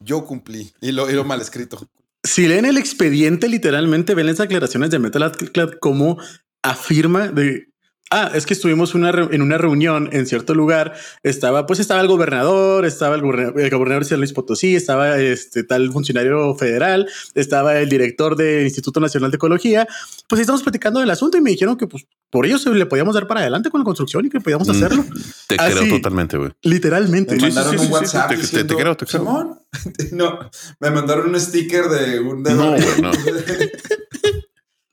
Yo 0.00 0.24
cumplí 0.24 0.72
y 0.80 0.92
lo, 0.92 1.10
y 1.10 1.14
lo 1.14 1.24
mal 1.24 1.40
escrito. 1.40 1.88
Si 2.24 2.46
leen 2.46 2.64
el 2.64 2.78
expediente, 2.78 3.48
literalmente 3.48 4.14
ven 4.14 4.26
las 4.26 4.40
aclaraciones 4.40 4.90
de 4.90 4.98
Metal 4.98 5.32
Clad 5.52 5.72
como 5.80 6.18
afirma 6.62 7.28
de 7.28 7.71
Ah, 8.14 8.30
es 8.34 8.44
que 8.44 8.52
estuvimos 8.52 8.94
una 8.94 9.08
en 9.08 9.40
una 9.40 9.56
reunión 9.56 10.10
en 10.12 10.26
cierto 10.26 10.54
lugar. 10.54 10.92
Estaba, 11.22 11.66
pues 11.66 11.80
estaba 11.80 12.02
el 12.02 12.08
gobernador, 12.08 12.84
estaba 12.84 13.14
el, 13.14 13.22
gobernador, 13.22 13.58
el 13.58 13.70
gobernador 13.70 14.04
de 14.04 14.16
Luis 14.18 14.34
Potosí, 14.34 14.76
estaba 14.76 15.18
este 15.18 15.64
tal 15.64 15.90
funcionario 15.90 16.54
federal, 16.54 17.08
estaba 17.34 17.78
el 17.78 17.88
director 17.88 18.36
del 18.36 18.64
Instituto 18.64 19.00
Nacional 19.00 19.30
de 19.30 19.36
Ecología. 19.36 19.88
Pues 20.28 20.42
estamos 20.42 20.62
platicando 20.62 21.00
del 21.00 21.08
asunto 21.08 21.38
y 21.38 21.40
me 21.40 21.52
dijeron 21.52 21.78
que 21.78 21.86
pues 21.86 22.06
por 22.28 22.44
ello 22.44 22.58
se 22.58 22.68
le 22.68 22.84
podíamos 22.84 23.14
dar 23.14 23.26
para 23.26 23.40
adelante 23.40 23.70
con 23.70 23.80
la 23.80 23.84
construcción 23.86 24.26
y 24.26 24.28
que 24.28 24.40
podíamos 24.40 24.68
mm, 24.68 24.72
hacerlo. 24.72 25.04
Te 25.46 25.56
creo 25.56 25.88
totalmente, 25.88 26.36
güey. 26.36 26.50
Literalmente. 26.64 27.36
Me 27.36 27.42
mandaron 27.42 27.78
un 27.78 27.92
WhatsApp. 27.92 28.28
Te, 28.28 28.64
te, 28.64 28.74
creo, 28.76 28.94
te 28.94 29.06
creo. 29.06 29.22
no, 30.12 30.38
me 30.80 30.90
mandaron 30.90 31.30
un 31.30 31.40
sticker 31.40 31.86
de 31.86 32.20
un 32.20 32.42
dedo. 32.42 32.56
No, 32.56 32.70
güey, 32.72 33.00
no. 33.00 33.10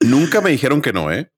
Nunca 0.00 0.40
me 0.40 0.50
dijeron 0.50 0.80
que 0.80 0.94
no, 0.94 1.12
¿eh? 1.12 1.30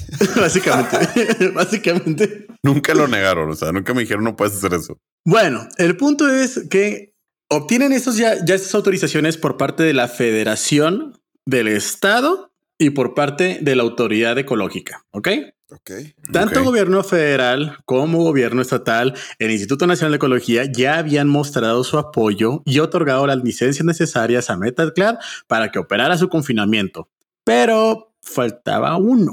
básicamente, 0.36 1.48
básicamente. 1.54 2.46
Nunca 2.62 2.94
lo 2.94 3.08
negaron, 3.08 3.50
o 3.50 3.56
sea, 3.56 3.72
nunca 3.72 3.94
me 3.94 4.02
dijeron 4.02 4.24
no 4.24 4.36
puedes 4.36 4.54
hacer 4.54 4.74
eso. 4.74 4.98
Bueno, 5.24 5.68
el 5.78 5.96
punto 5.96 6.28
es 6.28 6.66
que 6.70 7.14
obtienen 7.48 7.92
estos 7.92 8.16
ya, 8.16 8.44
ya 8.44 8.54
estas 8.54 8.74
autorizaciones 8.74 9.36
por 9.36 9.56
parte 9.56 9.82
de 9.82 9.94
la 9.94 10.08
Federación 10.08 11.20
del 11.46 11.68
Estado 11.68 12.52
y 12.78 12.90
por 12.90 13.14
parte 13.14 13.58
de 13.60 13.76
la 13.76 13.82
Autoridad 13.82 14.38
Ecológica, 14.38 15.04
¿ok? 15.10 15.28
Ok. 15.70 15.90
Tanto 16.32 16.62
gobierno 16.62 17.02
federal 17.02 17.78
como 17.86 18.22
gobierno 18.22 18.60
estatal, 18.60 19.14
el 19.38 19.50
Instituto 19.50 19.86
Nacional 19.86 20.12
de 20.12 20.16
Ecología 20.16 20.64
ya 20.70 20.98
habían 20.98 21.28
mostrado 21.28 21.82
su 21.82 21.96
apoyo 21.98 22.62
y 22.66 22.80
otorgado 22.80 23.26
las 23.26 23.42
licencias 23.42 23.86
necesarias 23.86 24.50
a 24.50 24.58
MetaClad 24.58 25.16
para 25.46 25.70
que 25.70 25.78
operara 25.78 26.18
su 26.18 26.28
confinamiento. 26.28 27.08
Pero 27.44 28.14
faltaba 28.20 28.98
uno 28.98 29.32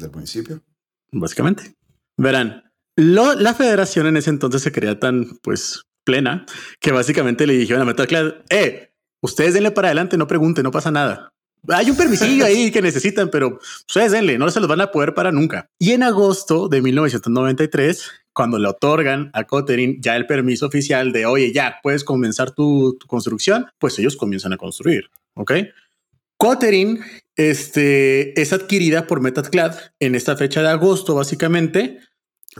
del 0.00 0.10
municipio. 0.10 0.62
Básicamente. 1.12 1.74
Verán, 2.16 2.64
la 2.96 3.54
federación 3.54 4.06
en 4.06 4.16
ese 4.16 4.30
entonces 4.30 4.62
se 4.62 4.72
creía 4.72 4.98
tan, 4.98 5.38
pues, 5.42 5.86
plena 6.06 6.46
que 6.80 6.92
básicamente 6.92 7.46
le 7.46 7.58
dijeron 7.58 7.82
a 7.82 7.84
MetaClad, 7.84 8.36
eh, 8.48 8.92
ustedes 9.20 9.52
denle 9.52 9.72
para 9.72 9.88
adelante, 9.88 10.16
no 10.16 10.26
pregunten, 10.26 10.62
no 10.62 10.70
pasa 10.70 10.90
nada. 10.90 11.32
Hay 11.68 11.90
un 11.90 11.96
permisillo 11.96 12.44
ahí 12.44 12.70
que 12.70 12.80
necesitan, 12.80 13.28
pero 13.28 13.58
ustedes 13.88 14.12
denle, 14.12 14.38
no 14.38 14.48
se 14.50 14.60
los 14.60 14.68
van 14.68 14.80
a 14.80 14.92
poder 14.92 15.14
para 15.14 15.32
nunca. 15.32 15.68
Y 15.78 15.90
en 15.90 16.04
agosto 16.04 16.68
de 16.68 16.80
1993, 16.80 18.08
cuando 18.32 18.58
le 18.58 18.68
otorgan 18.68 19.30
a 19.34 19.44
Cottering 19.44 20.00
ya 20.00 20.14
el 20.14 20.26
permiso 20.26 20.66
oficial 20.66 21.10
de, 21.12 21.26
oye, 21.26 21.52
ya 21.52 21.80
puedes 21.82 22.04
comenzar 22.04 22.52
tu, 22.52 22.96
tu 23.00 23.06
construcción, 23.08 23.66
pues 23.78 23.98
ellos 23.98 24.16
comienzan 24.16 24.52
a 24.52 24.58
construir. 24.58 25.10
Ok. 25.34 25.52
Cottering 26.36 27.00
este, 27.36 28.40
es 28.40 28.52
adquirida 28.52 29.06
por 29.06 29.20
MetaClad 29.20 29.76
en 30.00 30.14
esta 30.14 30.36
fecha 30.36 30.62
de 30.62 30.68
agosto, 30.68 31.14
básicamente. 31.14 32.00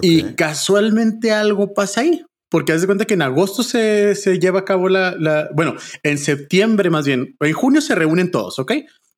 Y 0.03 0.35
casualmente 0.35 1.33
algo 1.33 1.73
pasa 1.73 2.03
ahí, 2.03 2.23
porque 2.51 2.73
haz 2.73 2.83
de 2.83 2.87
cuenta 2.87 3.07
que 3.07 3.15
en 3.15 3.23
agosto 3.23 3.63
se, 3.63 4.15
se 4.15 4.39
lleva 4.39 4.61
a 4.61 4.65
cabo 4.65 4.91
la, 4.91 5.49
bueno, 5.55 5.75
en 6.03 6.19
septiembre 6.19 6.91
más 6.91 7.07
bien, 7.07 7.35
en 7.41 7.53
junio 7.55 7.81
se 7.81 7.95
reúnen 7.95 8.31
todos, 8.31 8.59
¿ok? 8.59 8.73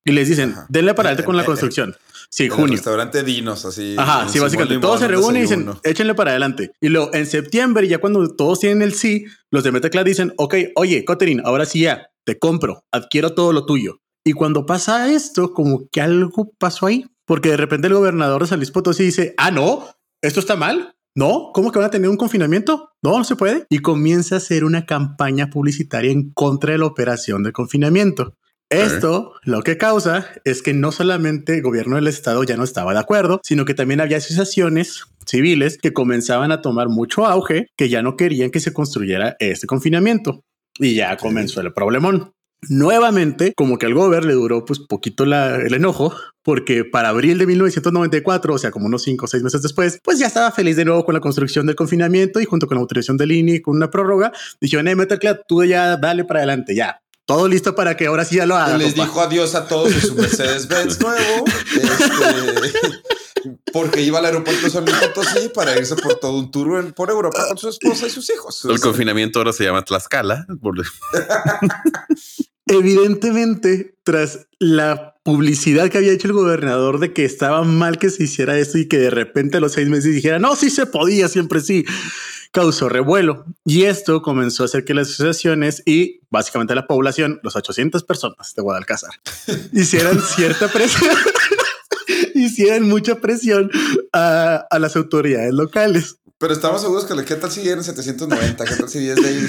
Y 0.05 0.13
les 0.13 0.29
dicen, 0.29 0.55
denle 0.69 0.95
para 0.95 1.09
adelante 1.09 1.25
con 1.25 1.37
la 1.37 1.45
construcción. 1.45 1.97
Sí, 2.31 2.49
junio. 2.49 2.75
restaurante 2.75 3.23
Dinos, 3.23 3.65
así. 3.65 3.97
Ajá, 3.99 4.29
sí, 4.29 4.39
básicamente. 4.39 4.81
Todos 4.81 5.01
se 5.01 5.09
reúnen 5.09 5.39
y 5.39 5.41
dicen, 5.43 5.69
échenle 5.83 6.15
para 6.15 6.31
adelante. 6.31 6.71
Y 6.81 6.89
luego 6.89 7.13
en 7.15 7.27
septiembre, 7.27 7.89
ya 7.89 7.99
cuando 7.99 8.27
todos 8.37 8.61
tienen 8.61 8.83
el 8.83 8.95
sí, 8.95 9.25
los 9.51 9.65
de 9.65 9.73
MetaClad 9.73 10.05
dicen, 10.05 10.33
ok, 10.37 10.55
oye, 10.77 11.05
Coterin, 11.05 11.43
ahora 11.45 11.65
sí 11.65 11.81
ya, 11.81 12.11
te 12.25 12.39
compro, 12.39 12.85
adquiero 12.93 13.35
todo 13.35 13.53
lo 13.53 13.67
tuyo. 13.67 14.01
Y 14.29 14.35
cuando 14.35 14.67
pasa 14.67 15.11
esto, 15.11 15.55
como 15.55 15.89
que 15.91 16.03
algo 16.03 16.53
pasó 16.59 16.85
ahí, 16.85 17.07
porque 17.25 17.49
de 17.49 17.57
repente 17.57 17.87
el 17.87 17.95
gobernador 17.95 18.43
de 18.43 18.49
San 18.49 18.59
Luis 18.59 18.71
Potosí 18.71 19.05
dice, 19.05 19.33
ah, 19.39 19.51
no, 19.51 19.87
esto 20.21 20.39
está 20.39 20.55
mal. 20.55 20.97
No, 21.15 21.51
¿cómo 21.55 21.73
que 21.73 21.79
van 21.79 21.89
a 21.89 21.91
tener 21.91 22.11
un 22.11 22.19
confinamiento? 22.19 22.91
No, 23.03 23.17
no 23.17 23.25
se 23.25 23.37
puede. 23.37 23.65
Y 23.71 23.79
comienza 23.79 24.35
a 24.35 24.39
hacer 24.39 24.65
una 24.65 24.85
campaña 24.85 25.49
publicitaria 25.49 26.11
en 26.13 26.31
contra 26.35 26.73
de 26.73 26.79
la 26.79 26.85
operación 26.85 27.43
de 27.43 27.53
confinamiento. 27.53 28.35
Esto 28.69 29.33
lo 29.45 29.63
que 29.63 29.79
causa 29.79 30.27
es 30.45 30.61
que 30.61 30.75
no 30.75 30.93
solamente 30.93 31.55
el 31.55 31.63
gobierno 31.63 31.97
del 31.97 32.09
estado 32.09 32.45
ya 32.45 32.59
no 32.59 32.65
estaba 32.65 32.93
de 32.93 33.01
acuerdo, 33.01 33.41
sino 33.43 33.65
que 33.65 33.73
también 33.73 34.03
había 34.03 34.19
asociaciones 34.19 35.05
civiles 35.25 35.79
que 35.79 35.95
comenzaban 35.95 36.53
a 36.53 36.61
tomar 36.61 36.91
mucho 36.91 37.25
auge, 37.25 37.69
que 37.79 37.89
ya 37.89 38.03
no 38.03 38.15
querían 38.15 38.51
que 38.51 38.61
se 38.61 38.75
construyera 38.75 39.37
este 39.39 39.67
confinamiento. 39.67 40.45
Y 40.79 40.97
ya 40.97 41.17
comenzó 41.17 41.63
el 41.63 41.73
problemón. 41.73 42.35
Nuevamente, 42.69 43.53
como 43.57 43.79
que 43.79 43.87
al 43.87 43.95
Gober 43.95 44.25
le 44.25 44.35
duró 44.35 44.65
pues 44.65 44.81
poquito 44.81 45.25
el 45.25 45.73
enojo, 45.75 46.13
porque 46.43 46.85
para 46.85 47.11
abril 47.11 47.39
de 47.39 47.47
1994, 47.47 48.55
o 48.55 48.59
sea, 48.59 48.71
como 48.71 48.87
unos 48.87 49.03
cinco 49.03 49.27
o 49.27 49.29
seis 49.29 49.43
meses 49.43 49.63
después, 49.63 50.01
pues 50.03 50.19
ya 50.19 50.27
estaba 50.27 50.51
feliz 50.51 50.77
de 50.77 50.85
nuevo 50.85 51.05
con 51.05 51.15
la 51.15 51.21
construcción 51.21 51.67
del 51.67 51.77
confinamiento 51.77 52.41
y 52.41 52.47
junto 52.47 52.67
con 52.67 52.77
la 52.77 52.81
autorización 52.81 53.17
del 53.17 53.33
INI 53.33 53.61
con 53.61 53.77
una 53.77 53.91
prórroga, 53.91 54.33
dijeron, 54.61 54.89
eh, 54.89 54.97
Metalclad, 54.97 55.39
tú 55.47 55.63
ya 55.65 55.97
dale 55.97 56.25
para 56.25 56.41
adelante, 56.41 56.75
ya, 56.75 57.01
todo 57.27 57.47
listo 57.47 57.75
para 57.75 57.97
que 57.97 58.07
ahora 58.07 58.25
sí 58.25 58.37
ya 58.37 58.47
lo 58.47 58.57
haga. 58.57 58.77
Les 58.79 58.95
dijo 58.95 59.21
adiós 59.21 59.55
a 59.55 59.69
todos 59.69 59.95
de 59.95 60.01
su 60.01 60.15
Mercedes-Benz 60.15 61.01
nuevo. 61.03 61.45
Este, 61.77 62.89
porque 63.73 64.01
iba 64.01 64.19
al 64.19 64.27
aeropuerto 64.27 64.71
San 64.71 64.85
Luis 64.85 64.97
Potosí 64.97 65.49
para 65.51 65.77
irse 65.77 65.97
por 65.97 66.17
todo 66.17 66.39
un 66.39 66.51
tour 66.51 66.93
por 66.95 67.11
Europa 67.11 67.47
con 67.49 67.59
su 67.59 67.69
esposa 67.69 68.07
y 68.07 68.11
sus 68.11 68.29
hijos. 68.31 68.65
El 68.65 68.81
confinamiento 68.81 69.39
ahora 69.39 69.53
se 69.53 69.65
llama 69.65 69.85
Tlaxcala. 69.85 70.47
Evidentemente, 72.69 73.95
tras 74.05 74.47
la 74.59 75.17
publicidad 75.23 75.91
que 75.91 75.99
había 75.99 76.13
hecho 76.13 76.29
el 76.29 76.33
gobernador 76.33 77.01
de 77.01 77.13
que 77.13 77.25
estaba 77.25 77.63
mal 77.65 77.99
que 77.99 78.11
se 78.11 78.25
hiciera 78.25 78.59
esto 78.59 78.79
y 78.79 78.89
que 78.89 78.99
de 78.99 79.11
repente 79.11 79.59
a 79.59 79.61
los 79.61 79.73
seis 79.73 79.89
meses 79.89 80.15
dijera, 80.15 80.39
no, 80.39 80.57
sí 80.57 80.71
se 80.71 80.87
podía, 80.87 81.29
siempre 81.29 81.61
sí, 81.61 81.85
causó 82.53 82.89
revuelo. 82.89 83.45
Y 83.65 83.85
esto 83.85 84.23
comenzó 84.23 84.63
a 84.63 84.67
hacer 84.67 84.85
que 84.85 84.95
las 84.95 85.09
asociaciones 85.09 85.83
y 85.85 86.21
básicamente 86.31 86.75
la 86.75 86.87
población, 86.87 87.41
los 87.43 87.57
800 87.57 88.05
personas 88.05 88.55
de 88.55 88.63
Guadalcázar, 88.63 89.11
hicieran 89.73 90.21
cierta 90.21 90.69
presión. 90.69 91.15
hicieran 92.35 92.89
mucha 92.89 93.17
presión 93.21 93.71
a, 94.13 94.67
a 94.71 94.79
las 94.79 94.97
autoridades 94.97 95.53
locales. 95.53 96.17
Pero 96.39 96.53
estamos 96.53 96.81
seguros 96.81 97.05
que 97.05 97.25
¿qué 97.25 97.35
tal 97.35 97.51
si 97.51 97.69
eran 97.69 97.83
790? 97.83 98.65
¿Qué 98.65 98.77
tal 98.77 98.89
si 98.89 99.01
10 99.01 99.17
de 99.17 99.29
ahí? 99.29 99.49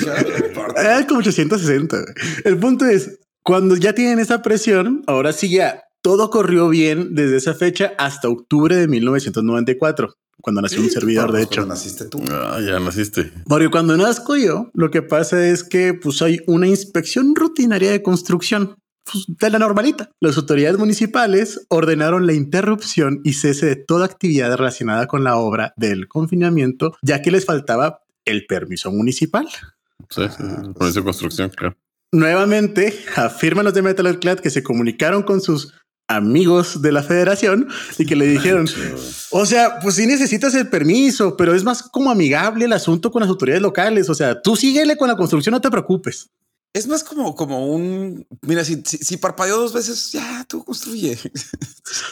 Ah, 0.75 1.05
como 1.07 1.19
860. 1.19 1.97
El 2.45 2.57
punto 2.57 2.85
es, 2.85 3.19
cuando 3.43 3.75
ya 3.75 3.93
tienen 3.93 4.19
esa 4.19 4.41
presión, 4.41 5.03
ahora 5.05 5.31
sí 5.31 5.49
ya 5.49 5.83
todo 6.01 6.29
corrió 6.29 6.69
bien 6.69 7.13
desde 7.13 7.37
esa 7.37 7.53
fecha 7.53 7.93
hasta 7.97 8.29
octubre 8.29 8.75
de 8.75 8.87
1994 8.87 10.13
cuando 10.41 10.61
nació 10.61 10.81
un 10.81 10.89
servidor, 10.89 11.31
de 11.31 11.43
hecho. 11.43 11.65
naciste 11.65 12.05
tú. 12.05 12.23
Ah, 12.29 12.59
ya 12.65 12.79
naciste. 12.79 13.31
Porque 13.45 13.69
cuando 13.69 13.97
nazco 13.97 14.37
yo, 14.37 14.69
lo 14.73 14.89
que 14.89 15.01
pasa 15.01 15.45
es 15.45 15.63
que 15.63 15.93
pues 15.93 16.21
hay 16.21 16.39
una 16.47 16.67
inspección 16.67 17.35
rutinaria 17.35 17.91
de 17.91 18.01
construcción. 18.01 18.75
Pues, 19.11 19.25
de 19.27 19.49
la 19.49 19.59
normalita. 19.59 20.11
Las 20.19 20.37
autoridades 20.37 20.77
municipales 20.77 21.65
ordenaron 21.69 22.27
la 22.27 22.33
interrupción 22.33 23.21
y 23.23 23.33
cese 23.33 23.65
de 23.65 23.75
toda 23.75 24.05
actividad 24.05 24.55
relacionada 24.55 25.07
con 25.07 25.23
la 25.23 25.37
obra 25.37 25.73
del 25.77 26.07
confinamiento, 26.07 26.95
ya 27.01 27.21
que 27.21 27.31
les 27.31 27.45
faltaba 27.45 28.01
el 28.25 28.45
permiso 28.45 28.91
municipal. 28.91 29.47
Sí, 30.09 30.23
sí 30.29 30.43
permiso 30.77 30.99
de 30.99 31.03
construcción, 31.03 31.49
claro. 31.49 31.75
Nuevamente 32.11 32.97
afirman 33.15 33.65
los 33.65 33.73
de 33.73 33.83
Metal 33.83 34.19
que 34.41 34.49
se 34.49 34.63
comunicaron 34.63 35.21
con 35.23 35.41
sus 35.41 35.73
amigos 36.07 36.81
de 36.81 36.91
la 36.91 37.03
federación 37.03 37.67
y 37.99 38.05
que 38.05 38.15
le 38.15 38.25
dijeron, 38.25 38.67
o 39.29 39.45
sea, 39.45 39.79
pues 39.79 39.95
sí 39.95 40.07
necesitas 40.07 40.55
el 40.55 40.67
permiso, 40.67 41.37
pero 41.37 41.53
es 41.53 41.63
más 41.63 41.83
como 41.83 42.09
amigable 42.09 42.65
el 42.65 42.73
asunto 42.73 43.11
con 43.11 43.19
las 43.21 43.29
autoridades 43.29 43.61
locales. 43.61 44.09
O 44.09 44.15
sea, 44.15 44.41
tú 44.41 44.55
síguele 44.55 44.97
con 44.97 45.07
la 45.07 45.15
construcción, 45.15 45.53
no 45.53 45.61
te 45.61 45.69
preocupes. 45.69 46.31
Es 46.73 46.87
más 46.87 47.03
como, 47.03 47.35
como 47.35 47.67
un 47.67 48.27
mira, 48.43 48.63
si, 48.63 48.83
si, 48.85 49.17
parpadeó 49.17 49.57
dos 49.57 49.73
veces, 49.73 50.11
ya 50.11 50.45
tú 50.47 50.63
construye. 50.63 51.17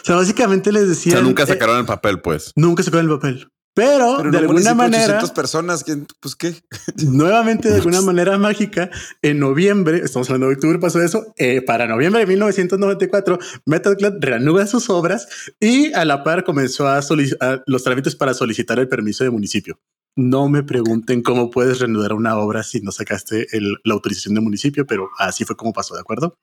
O 0.02 0.06
sea, 0.06 0.16
básicamente 0.16 0.72
les 0.72 0.88
decía. 0.88 1.22
nunca 1.22 1.44
eh, 1.44 1.48
sacaron 1.48 1.78
el 1.78 1.86
papel, 1.86 2.22
pues. 2.22 2.54
Nunca 2.56 2.82
sacaron 2.82 3.06
el 3.06 3.20
papel. 3.20 3.52
Pero, 3.78 4.24
de 4.24 4.38
alguna 4.40 4.74
manera. 4.74 5.22
personas, 5.36 5.86
pues 6.20 6.36
qué. 6.36 6.56
Nuevamente, 7.06 7.70
de 7.70 7.76
alguna 7.76 8.02
manera 8.02 8.36
mágica, 8.40 8.90
en 9.22 9.38
noviembre, 9.38 10.02
estamos 10.04 10.28
hablando 10.30 10.48
de 10.48 10.56
octubre, 10.56 10.80
pasó 10.80 11.00
eso. 11.00 11.32
Eh, 11.38 11.62
para 11.62 11.86
noviembre 11.86 12.22
de 12.22 12.26
1994, 12.26 13.38
MetalClad 13.68 14.14
reanuda 14.20 14.66
sus 14.66 14.90
obras 14.90 15.28
y 15.60 15.94
a 15.94 16.06
la 16.06 16.24
par 16.24 16.44
comenzó 16.44 16.88
a 16.88 17.04
solicitar 17.04 17.64
los 17.68 17.84
trámites 17.84 18.16
para 18.16 18.34
solicitar 18.34 18.80
el 18.80 18.88
permiso 18.88 19.24
de 19.24 19.30
municipio. 19.30 19.80
No 20.18 20.50
me 20.50 20.64
pregunten 20.64 21.22
cómo 21.22 21.52
puedes 21.52 21.78
reanudar 21.78 22.14
una 22.14 22.40
obra 22.40 22.64
si 22.64 22.82
no 22.82 22.92
sacaste 22.92 23.46
la 23.84 23.94
autorización 23.94 24.34
de 24.34 24.42
municipio, 24.42 24.88
pero 24.88 25.12
así 25.20 25.46
fue 25.46 25.56
como 25.56 25.74
pasó, 25.74 25.94
¿de 25.94 26.02
acuerdo? 26.02 26.40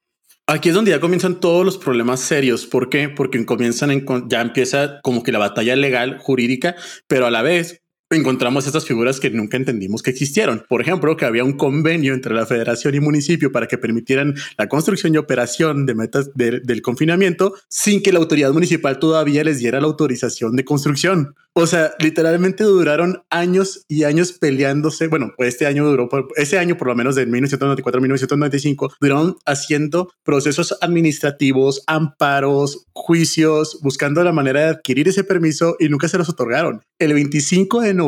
Aquí 0.47 0.69
es 0.69 0.77
donde 0.77 0.93
ya 0.93 1.01
comienzan 1.01 1.41
todos 1.41 1.65
los 1.65 1.77
problemas 1.77 2.21
serios. 2.21 2.67
¿Por 2.67 2.89
qué? 2.89 3.09
Porque 3.09 3.45
comienzan 3.45 3.91
en, 3.91 4.07
ya 4.29 4.43
empieza 4.43 5.01
como 5.03 5.25
que 5.25 5.33
la 5.33 5.41
batalla 5.41 5.75
legal 5.75 6.19
jurídica, 6.21 6.77
pero 7.09 7.27
a 7.27 7.33
la 7.33 7.43
vez 7.43 7.83
encontramos 8.15 8.67
estas 8.67 8.85
figuras 8.85 9.21
que 9.21 9.31
nunca 9.31 9.57
entendimos 9.57 10.03
que 10.03 10.11
existieron. 10.11 10.65
Por 10.69 10.81
ejemplo, 10.81 11.17
que 11.17 11.25
había 11.25 11.45
un 11.45 11.55
convenio 11.55 12.15
entre 12.15 12.35
la 12.35 12.47
federación 12.47 12.95
y 12.95 13.01
municipio 13.01 13.53
para 13.53 13.67
que 13.67 13.79
permitieran 13.79 14.35
la 14.57 14.69
construcción 14.69 15.15
y 15.15 15.19
operación 15.19 15.87
de 15.87 15.95
metas 15.95 16.31
del 16.35 16.83
confinamiento 16.83 17.55
sin 17.69 18.03
que 18.03 18.13
la 18.13 18.19
autoridad 18.19 18.53
municipal 18.53 18.99
todavía 18.99 19.45
les 19.45 19.59
diera 19.59 19.81
la 19.81 19.87
autorización 19.87 20.57
de 20.57 20.65
construcción. 20.65 21.35
O 21.57 21.69
sea, 21.69 21.93
literalmente 22.01 22.65
duraron 22.65 23.23
años 23.31 23.85
y 23.87 24.03
años 24.03 24.33
peleándose. 24.33 25.07
Bueno, 25.07 25.33
pues 25.37 25.51
este 25.51 25.67
año 25.67 25.87
duró, 25.87 26.09
ese 26.35 26.59
año 26.59 26.77
por 26.77 26.89
lo 26.89 26.97
menos 26.97 27.15
de 27.15 27.27
1994 27.27 27.99
a 27.99 28.03
1995, 28.03 28.95
duraron 29.01 29.37
haciendo 29.47 30.11
procesos 30.25 30.77
administrativos, 30.81 31.85
amparos, 31.87 32.87
juicios, 32.93 33.79
buscando 33.83 34.25
la 34.25 34.33
manera 34.33 34.61
de 34.61 34.67
adquirir 34.67 35.07
ese 35.07 35.23
permiso 35.23 35.77
y 35.79 35.89
nunca 35.89 36.09
se 36.09 36.19
los 36.19 36.29
otorgaron. 36.29 36.83
El 36.99 37.15
25 37.15 37.83
de 37.83 37.95
noviembre 37.95 38.04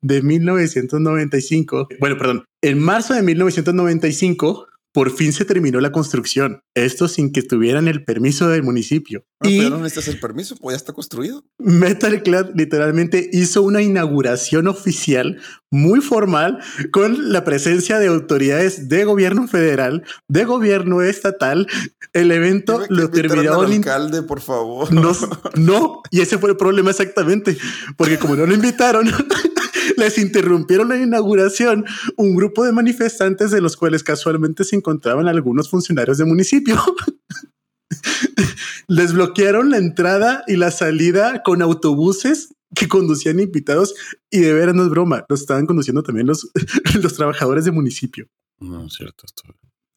de 0.00 0.22
1995, 0.22 1.88
bueno, 1.98 2.16
perdón, 2.18 2.44
en 2.62 2.78
marzo 2.78 3.14
de 3.14 3.22
1995, 3.22 4.66
por 4.92 5.10
fin 5.12 5.32
se 5.32 5.44
terminó 5.44 5.80
la 5.80 5.92
construcción. 5.92 6.62
Esto 6.74 7.08
sin 7.08 7.32
que 7.32 7.42
tuvieran 7.42 7.88
el 7.88 8.04
permiso 8.04 8.48
del 8.48 8.62
municipio. 8.62 9.24
Ah, 9.40 9.48
y 9.48 9.58
pero 9.58 9.70
no 9.70 9.78
necesitas 9.78 10.08
el 10.08 10.20
permiso, 10.20 10.56
pues 10.56 10.74
ya 10.74 10.76
está 10.78 10.92
construido. 10.92 11.44
Metal 11.58 12.22
Clad 12.22 12.50
literalmente 12.54 13.30
hizo 13.32 13.62
una 13.62 13.82
inauguración 13.82 14.66
oficial 14.66 15.40
muy 15.70 16.00
formal 16.00 16.58
con 16.90 17.32
la 17.32 17.44
presencia 17.44 17.98
de 17.98 18.08
autoridades 18.08 18.88
de 18.88 19.04
gobierno 19.04 19.46
federal, 19.46 20.04
de 20.28 20.44
gobierno 20.44 21.02
estatal. 21.02 21.68
El 22.12 22.32
evento 22.32 22.82
lo 22.88 23.10
terminó. 23.10 23.62
el 23.64 23.72
alcalde, 23.72 24.22
por 24.22 24.40
favor. 24.40 24.92
No, 24.92 25.12
no, 25.54 26.02
y 26.10 26.20
ese 26.20 26.38
fue 26.38 26.50
el 26.50 26.56
problema 26.56 26.90
exactamente, 26.90 27.56
porque 27.96 28.18
como 28.18 28.34
no 28.34 28.46
lo 28.46 28.54
invitaron. 28.54 29.08
les 29.96 30.18
interrumpieron 30.18 30.88
la 30.88 30.96
inauguración 30.96 31.84
un 32.16 32.34
grupo 32.34 32.64
de 32.64 32.72
manifestantes 32.72 33.50
de 33.50 33.60
los 33.60 33.76
cuales 33.76 34.02
casualmente 34.02 34.64
se 34.64 34.76
encontraban 34.76 35.28
algunos 35.28 35.68
funcionarios 35.70 36.18
del 36.18 36.26
municipio. 36.26 36.76
les 38.88 39.12
bloquearon 39.12 39.70
la 39.70 39.78
entrada 39.78 40.44
y 40.46 40.56
la 40.56 40.70
salida 40.70 41.42
con 41.42 41.62
autobuses 41.62 42.54
que 42.74 42.88
conducían 42.88 43.40
invitados 43.40 43.94
y 44.30 44.40
de 44.40 44.52
veras 44.52 44.74
no 44.74 44.84
es 44.84 44.90
broma, 44.90 45.24
los 45.28 45.40
estaban 45.40 45.66
conduciendo 45.66 46.02
también 46.02 46.26
los, 46.26 46.50
los 47.02 47.14
trabajadores 47.14 47.64
del 47.64 47.74
municipio. 47.74 48.28
No 48.60 48.86
es 48.86 48.94
cierto 48.94 49.26
esto. 49.26 49.42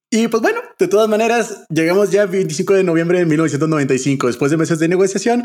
Y 0.10 0.28
pues 0.28 0.44
bueno, 0.44 0.60
de 0.78 0.88
todas 0.88 1.10
maneras, 1.10 1.66
llegamos 1.70 2.12
ya 2.12 2.28
25 2.28 2.76
de 2.76 2.84
noviembre 2.84 3.18
de 3.18 3.26
1995, 3.26 4.28
después 4.28 4.52
de 4.52 4.58
meses 4.58 4.78
de 4.78 4.88
negociación, 4.88 5.44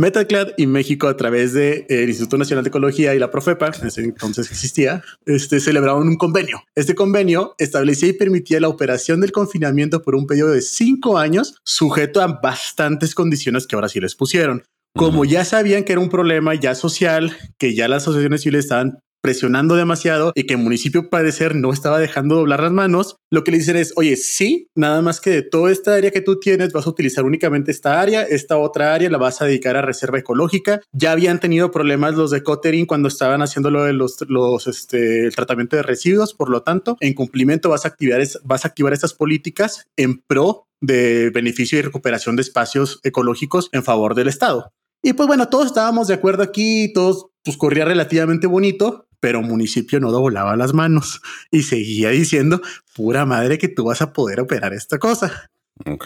Metaclad 0.00 0.52
y 0.56 0.66
México 0.66 1.08
a 1.08 1.16
través 1.18 1.52
del 1.52 1.86
de, 1.86 2.04
eh, 2.04 2.06
Instituto 2.08 2.38
Nacional 2.38 2.64
de 2.64 2.68
Ecología 2.68 3.14
y 3.14 3.18
la 3.18 3.30
Profepa, 3.30 3.70
en 3.82 3.88
ese 3.88 4.00
entonces 4.00 4.50
existía, 4.50 5.04
este, 5.26 5.60
celebraron 5.60 6.08
un 6.08 6.16
convenio. 6.16 6.62
Este 6.74 6.94
convenio 6.94 7.54
establecía 7.58 8.08
y 8.08 8.14
permitía 8.14 8.60
la 8.60 8.68
operación 8.68 9.20
del 9.20 9.30
confinamiento 9.30 10.00
por 10.00 10.14
un 10.14 10.26
periodo 10.26 10.52
de 10.52 10.62
cinco 10.62 11.18
años, 11.18 11.60
sujeto 11.64 12.22
a 12.22 12.40
bastantes 12.42 13.14
condiciones 13.14 13.66
que 13.66 13.76
ahora 13.76 13.90
sí 13.90 14.00
les 14.00 14.14
pusieron. 14.14 14.62
Como 14.96 15.26
ya 15.26 15.44
sabían 15.44 15.84
que 15.84 15.92
era 15.92 16.00
un 16.00 16.08
problema 16.08 16.54
ya 16.54 16.74
social, 16.74 17.36
que 17.58 17.74
ya 17.74 17.86
las 17.86 18.04
asociaciones 18.04 18.40
civiles 18.40 18.64
estaban 18.64 19.00
presionando 19.20 19.76
demasiado 19.76 20.32
y 20.34 20.44
que 20.44 20.54
el 20.54 20.60
municipio 20.60 21.10
parecer 21.10 21.54
no 21.54 21.72
estaba 21.72 21.98
dejando 21.98 22.36
doblar 22.36 22.60
las 22.60 22.72
manos, 22.72 23.16
lo 23.30 23.44
que 23.44 23.50
le 23.50 23.58
dicen 23.58 23.76
es, 23.76 23.92
oye, 23.96 24.16
sí, 24.16 24.68
nada 24.74 25.02
más 25.02 25.20
que 25.20 25.30
de 25.30 25.42
toda 25.42 25.70
esta 25.70 25.94
área 25.94 26.10
que 26.10 26.20
tú 26.20 26.40
tienes 26.40 26.72
vas 26.72 26.86
a 26.86 26.90
utilizar 26.90 27.24
únicamente 27.24 27.70
esta 27.70 28.00
área, 28.00 28.22
esta 28.22 28.56
otra 28.58 28.94
área 28.94 29.10
la 29.10 29.18
vas 29.18 29.40
a 29.42 29.44
dedicar 29.44 29.76
a 29.76 29.82
reserva 29.82 30.18
ecológica. 30.18 30.80
Ya 30.92 31.12
habían 31.12 31.40
tenido 31.40 31.70
problemas 31.70 32.14
los 32.14 32.30
de 32.30 32.42
Cottering 32.42 32.86
cuando 32.86 33.08
estaban 33.08 33.42
haciendo 33.42 33.70
lo 33.70 33.84
de 33.84 33.92
los, 33.92 34.16
los 34.28 34.66
este, 34.66 35.26
el 35.26 35.34
tratamiento 35.34 35.76
de 35.76 35.82
residuos, 35.82 36.34
por 36.34 36.50
lo 36.50 36.62
tanto, 36.62 36.96
en 37.00 37.14
cumplimiento 37.14 37.68
vas 37.68 37.84
a 37.84 37.88
activar, 37.88 38.22
vas 38.44 38.64
a 38.64 38.68
activar 38.68 38.92
estas 38.92 39.14
políticas 39.14 39.86
en 39.96 40.18
pro 40.20 40.66
de 40.80 41.30
beneficio 41.30 41.78
y 41.78 41.82
recuperación 41.82 42.36
de 42.36 42.42
espacios 42.42 43.00
ecológicos 43.02 43.68
en 43.72 43.84
favor 43.84 44.14
del 44.14 44.28
Estado. 44.28 44.72
Y 45.02 45.14
pues 45.14 45.26
bueno, 45.26 45.48
todos 45.48 45.66
estábamos 45.66 46.08
de 46.08 46.14
acuerdo 46.14 46.42
aquí, 46.42 46.92
todos 46.92 47.26
pues 47.42 47.56
corría 47.56 47.86
relativamente 47.86 48.46
bonito, 48.46 49.06
pero 49.20 49.42
municipio 49.42 50.00
no 50.00 50.10
doblaba 50.10 50.56
las 50.56 50.74
manos 50.74 51.20
y 51.50 51.62
seguía 51.62 52.10
diciendo, 52.10 52.60
pura 52.94 53.26
madre 53.26 53.58
que 53.58 53.68
tú 53.68 53.84
vas 53.84 54.02
a 54.02 54.12
poder 54.12 54.40
operar 54.40 54.72
esta 54.72 54.98
cosa. 54.98 55.50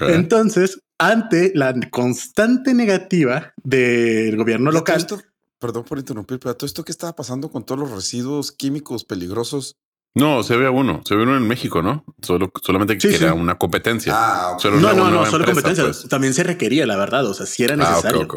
Entonces, 0.00 0.80
ante 0.98 1.52
la 1.54 1.74
constante 1.90 2.74
negativa 2.74 3.52
del 3.62 4.36
gobierno 4.36 4.70
local... 4.70 5.06
perdón 5.58 5.84
por 5.84 5.98
interrumpir, 5.98 6.38
pero 6.38 6.56
todo 6.56 6.66
esto 6.66 6.84
que 6.84 6.92
estaba 6.92 7.14
pasando 7.14 7.50
con 7.50 7.64
todos 7.64 7.80
los 7.80 7.90
residuos 7.90 8.52
químicos 8.52 9.04
peligrosos. 9.04 9.76
No, 10.16 10.44
se 10.44 10.56
ve 10.56 10.68
uno, 10.68 11.02
se 11.04 11.16
ve 11.16 11.24
uno 11.24 11.36
en 11.36 11.48
México, 11.48 11.82
¿no? 11.82 12.04
Solo, 12.22 12.52
solamente 12.62 12.96
que 12.96 13.16
era 13.16 13.34
una 13.34 13.58
competencia. 13.58 14.12
Ah, 14.14 14.56
no, 14.62 14.92
no, 14.92 15.10
no, 15.10 15.26
solo 15.26 15.44
competencia. 15.44 15.84
Pues. 15.84 16.06
También 16.08 16.34
se 16.34 16.44
requería, 16.44 16.86
la 16.86 16.96
verdad. 16.96 17.26
O 17.26 17.34
sea, 17.34 17.46
si 17.46 17.64
era 17.64 17.74
ah, 17.74 17.76
necesario. 17.78 18.28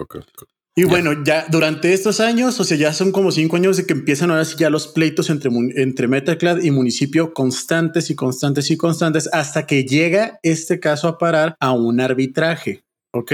Y 0.80 0.84
bueno, 0.84 1.24
ya 1.24 1.48
durante 1.50 1.92
estos 1.92 2.20
años, 2.20 2.60
o 2.60 2.64
sea, 2.64 2.78
ya 2.78 2.94
son 2.94 3.12
como 3.12 3.32
cinco 3.32 3.56
años 3.56 3.78
de 3.78 3.88
que 3.88 3.94
empiezan 3.94 4.30
ahora 4.30 4.46
sí 4.46 4.58
ya 4.60 4.70
los 4.70 4.88
pleitos 4.88 5.32
entre, 5.32 5.50
entre 5.76 6.08
Metaclad 6.08 6.62
y 6.62 6.70
municipio 6.70 7.34
constantes 7.34 8.12
y 8.12 8.16
constantes 8.16 8.70
y 8.70 8.78
constantes 8.78 9.28
hasta 9.34 9.66
que 9.66 9.86
llega 9.86 10.40
este 10.44 10.80
caso 10.80 11.08
a 11.08 11.18
parar 11.18 11.58
a 11.60 11.72
un 11.72 12.00
arbitraje. 12.00 12.84
Ok. 13.12 13.32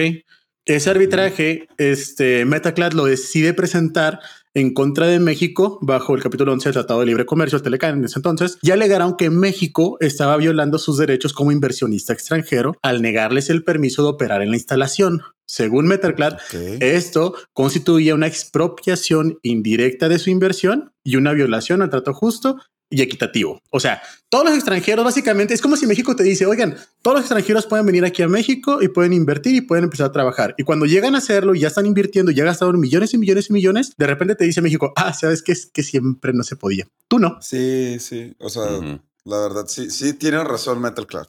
Ese 0.63 0.89
arbitraje, 0.89 1.67
este 1.77 2.45
Metaclad 2.45 2.93
lo 2.93 3.03
decide 3.03 3.53
presentar 3.53 4.21
en 4.53 4.73
contra 4.73 5.07
de 5.07 5.19
México 5.19 5.79
bajo 5.81 6.15
el 6.15 6.23
capítulo 6.23 6.53
11 6.53 6.69
del 6.69 6.73
Tratado 6.75 7.01
de 7.01 7.07
Libre 7.07 7.25
Comercio, 7.25 7.57
el 7.57 7.63
Telecan 7.63 7.97
en 7.97 8.05
ese 8.05 8.19
entonces, 8.19 8.57
ya 8.61 8.75
alegaron 8.75 9.17
que 9.17 9.29
México 9.29 9.97
estaba 9.99 10.37
violando 10.37 10.77
sus 10.77 10.97
derechos 10.97 11.33
como 11.33 11.51
inversionista 11.51 12.13
extranjero 12.13 12.77
al 12.81 13.01
negarles 13.01 13.49
el 13.49 13.65
permiso 13.65 14.01
de 14.01 14.09
operar 14.09 14.41
en 14.41 14.51
la 14.51 14.55
instalación. 14.55 15.23
Según 15.53 15.85
Metaclad, 15.85 16.39
esto 16.79 17.35
constituía 17.53 18.15
una 18.15 18.25
expropiación 18.25 19.37
indirecta 19.43 20.09
de 20.09 20.17
su 20.17 20.31
inversión 20.31 20.91
y 21.03 21.15
una 21.15 21.31
violación 21.31 21.83
al 21.83 21.91
trato 21.91 22.11
justo 22.15 22.57
y 22.89 23.03
equitativo. 23.03 23.61
O 23.69 23.79
sea, 23.79 24.01
todos 24.29 24.45
los 24.45 24.55
extranjeros 24.55 25.05
básicamente 25.05 25.53
es 25.53 25.61
como 25.61 25.77
si 25.77 25.85
México 25.85 26.15
te 26.15 26.23
dice, 26.23 26.47
oigan, 26.47 26.75
todos 27.03 27.17
los 27.17 27.25
extranjeros 27.25 27.67
pueden 27.67 27.85
venir 27.85 28.03
aquí 28.03 28.23
a 28.23 28.27
México 28.27 28.81
y 28.81 28.87
pueden 28.87 29.13
invertir 29.13 29.53
y 29.53 29.61
pueden 29.61 29.83
empezar 29.83 30.07
a 30.07 30.11
trabajar. 30.11 30.55
Y 30.57 30.63
cuando 30.63 30.87
llegan 30.87 31.13
a 31.13 31.19
hacerlo 31.19 31.53
y 31.53 31.59
ya 31.59 31.67
están 31.67 31.85
invirtiendo, 31.85 32.31
ya 32.31 32.45
gastaron 32.45 32.79
millones 32.79 33.13
y 33.13 33.19
millones 33.19 33.51
y 33.51 33.53
millones, 33.53 33.93
de 33.95 34.07
repente 34.07 34.33
te 34.33 34.45
dice 34.45 34.59
México, 34.63 34.91
ah, 34.95 35.13
sabes 35.13 35.43
que 35.43 35.51
es 35.51 35.67
que 35.67 35.83
siempre 35.83 36.33
no 36.33 36.41
se 36.41 36.55
podía. 36.55 36.87
Tú 37.07 37.19
no. 37.19 37.37
Sí, 37.41 37.97
sí. 37.99 38.35
O 38.39 38.49
sea, 38.49 38.63
la 39.23 39.39
verdad, 39.39 39.65
sí, 39.67 39.91
sí, 39.91 40.13
tienen 40.13 40.45
razón 40.45 40.81
Metal 40.81 41.05
Club 41.05 41.27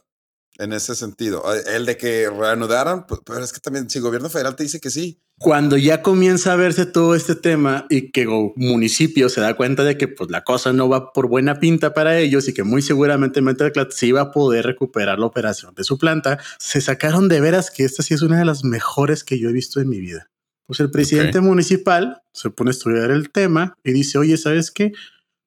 en 0.57 0.73
ese 0.73 0.95
sentido. 0.95 1.43
El 1.67 1.85
de 1.85 1.97
que 1.97 2.29
reanudaran, 2.29 3.05
pero 3.25 3.43
es 3.43 3.51
que 3.51 3.59
también 3.59 3.89
si 3.89 3.97
el 3.97 4.03
gobierno 4.03 4.29
federal 4.29 4.55
te 4.55 4.63
dice 4.63 4.79
que 4.79 4.89
sí. 4.89 5.19
Cuando 5.37 5.75
ya 5.75 6.01
comienza 6.01 6.53
a 6.53 6.55
verse 6.55 6.85
todo 6.85 7.13
este 7.13 7.35
tema 7.35 7.85
y 7.89 8.11
que 8.11 8.21
el 8.21 8.53
municipio 8.55 9.27
se 9.27 9.41
da 9.41 9.53
cuenta 9.55 9.83
de 9.83 9.97
que 9.97 10.07
pues 10.07 10.31
la 10.31 10.43
cosa 10.43 10.71
no 10.71 10.87
va 10.87 11.11
por 11.11 11.27
buena 11.27 11.59
pinta 11.59 11.93
para 11.93 12.17
ellos 12.17 12.47
y 12.47 12.53
que 12.53 12.63
muy 12.63 12.81
seguramente 12.81 13.41
Metalclat 13.41 13.91
sí 13.91 14.13
va 14.13 14.21
a 14.21 14.31
poder 14.31 14.65
recuperar 14.65 15.19
la 15.19 15.25
operación 15.25 15.75
de 15.75 15.83
su 15.83 15.97
planta, 15.97 16.39
se 16.57 16.79
sacaron 16.79 17.27
de 17.27 17.41
veras 17.41 17.69
que 17.69 17.83
esta 17.83 18.01
sí 18.01 18.13
es 18.13 18.21
una 18.21 18.39
de 18.39 18.45
las 18.45 18.63
mejores 18.63 19.25
que 19.25 19.37
yo 19.37 19.49
he 19.49 19.53
visto 19.53 19.81
en 19.81 19.89
mi 19.89 19.99
vida. 19.99 20.29
Pues 20.67 20.79
el 20.79 20.89
presidente 20.89 21.41
municipal 21.41 22.23
se 22.33 22.49
pone 22.49 22.69
a 22.69 22.71
estudiar 22.71 23.11
el 23.11 23.29
tema 23.29 23.77
y 23.83 23.91
dice, 23.91 24.17
oye, 24.17 24.35
¿sabes 24.37 24.71
qué? 24.71 24.93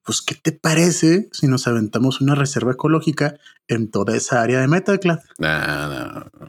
Pues, 0.09 0.23
¿qué 0.23 0.35
te 0.35 0.53
parece 0.53 1.29
si 1.33 1.49
nos 1.49 1.67
aventamos 1.67 2.23
una 2.23 2.35
reserva 2.35 2.73
ecológica 2.73 3.35
en 3.67 3.91
toda 3.91 4.17
esa 4.17 4.41
área 4.41 4.59
de 4.59 4.67
Metaclad? 4.67 5.19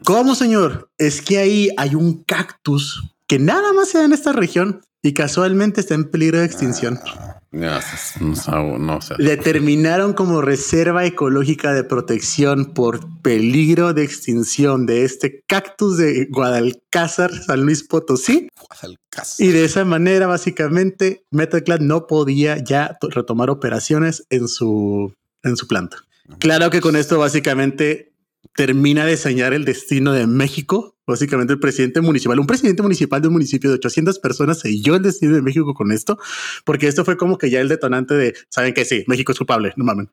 ¿Cómo, 0.02 0.34
señor? 0.34 0.90
Es 0.96 1.20
que 1.20 1.36
ahí 1.36 1.68
hay 1.76 1.94
un 1.94 2.24
cactus 2.24 3.12
que 3.30 3.38
nada 3.38 3.72
más 3.72 3.90
se 3.90 3.98
da 3.98 4.06
en 4.06 4.12
esta 4.12 4.32
región 4.32 4.80
y 5.04 5.14
casualmente 5.14 5.80
está 5.80 5.94
en 5.94 6.10
peligro 6.10 6.40
de 6.40 6.46
extinción. 6.46 6.98
No, 7.52 7.78
no, 8.76 8.98
Determinaron 9.18 10.14
como 10.14 10.42
reserva 10.42 11.04
ecológica 11.04 11.72
de 11.72 11.84
protección 11.84 12.74
por 12.74 12.98
peligro 13.22 13.94
de 13.94 14.02
extinción 14.02 14.84
de 14.84 15.04
este 15.04 15.44
cactus 15.46 15.96
de 15.96 16.26
Guadalcázar, 16.28 17.32
San 17.32 17.62
Luis 17.62 17.84
Potosí. 17.86 18.48
Y 19.38 19.48
de 19.48 19.64
esa 19.64 19.84
manera, 19.84 20.26
básicamente, 20.26 21.22
Metaclad 21.30 21.78
no 21.78 22.08
podía 22.08 22.58
ya 22.58 22.98
retomar 23.00 23.48
operaciones 23.48 24.26
en 24.30 24.48
su, 24.48 25.14
en 25.44 25.56
su 25.56 25.68
planta. 25.68 25.98
Claro 26.40 26.70
que 26.70 26.80
con 26.80 26.96
esto 26.96 27.18
básicamente 27.18 28.09
termina 28.54 29.06
de 29.06 29.16
señalar 29.16 29.54
el 29.54 29.64
destino 29.64 30.12
de 30.12 30.26
México. 30.26 30.96
Básicamente 31.06 31.52
el 31.52 31.58
presidente 31.58 32.00
municipal, 32.00 32.38
un 32.38 32.46
presidente 32.46 32.82
municipal 32.82 33.20
de 33.20 33.28
un 33.28 33.34
municipio 33.34 33.70
de 33.70 33.76
800 33.76 34.18
personas 34.18 34.60
selló 34.60 34.96
el 34.96 35.02
destino 35.02 35.34
de 35.34 35.42
México 35.42 35.74
con 35.74 35.92
esto, 35.92 36.18
porque 36.64 36.86
esto 36.86 37.04
fue 37.04 37.16
como 37.16 37.36
que 37.36 37.50
ya 37.50 37.60
el 37.60 37.68
detonante 37.68 38.14
de, 38.14 38.34
saben 38.48 38.74
que 38.74 38.84
sí, 38.84 39.04
México 39.06 39.32
es 39.32 39.38
culpable, 39.38 39.72
no 39.76 39.84
mamen. 39.84 40.10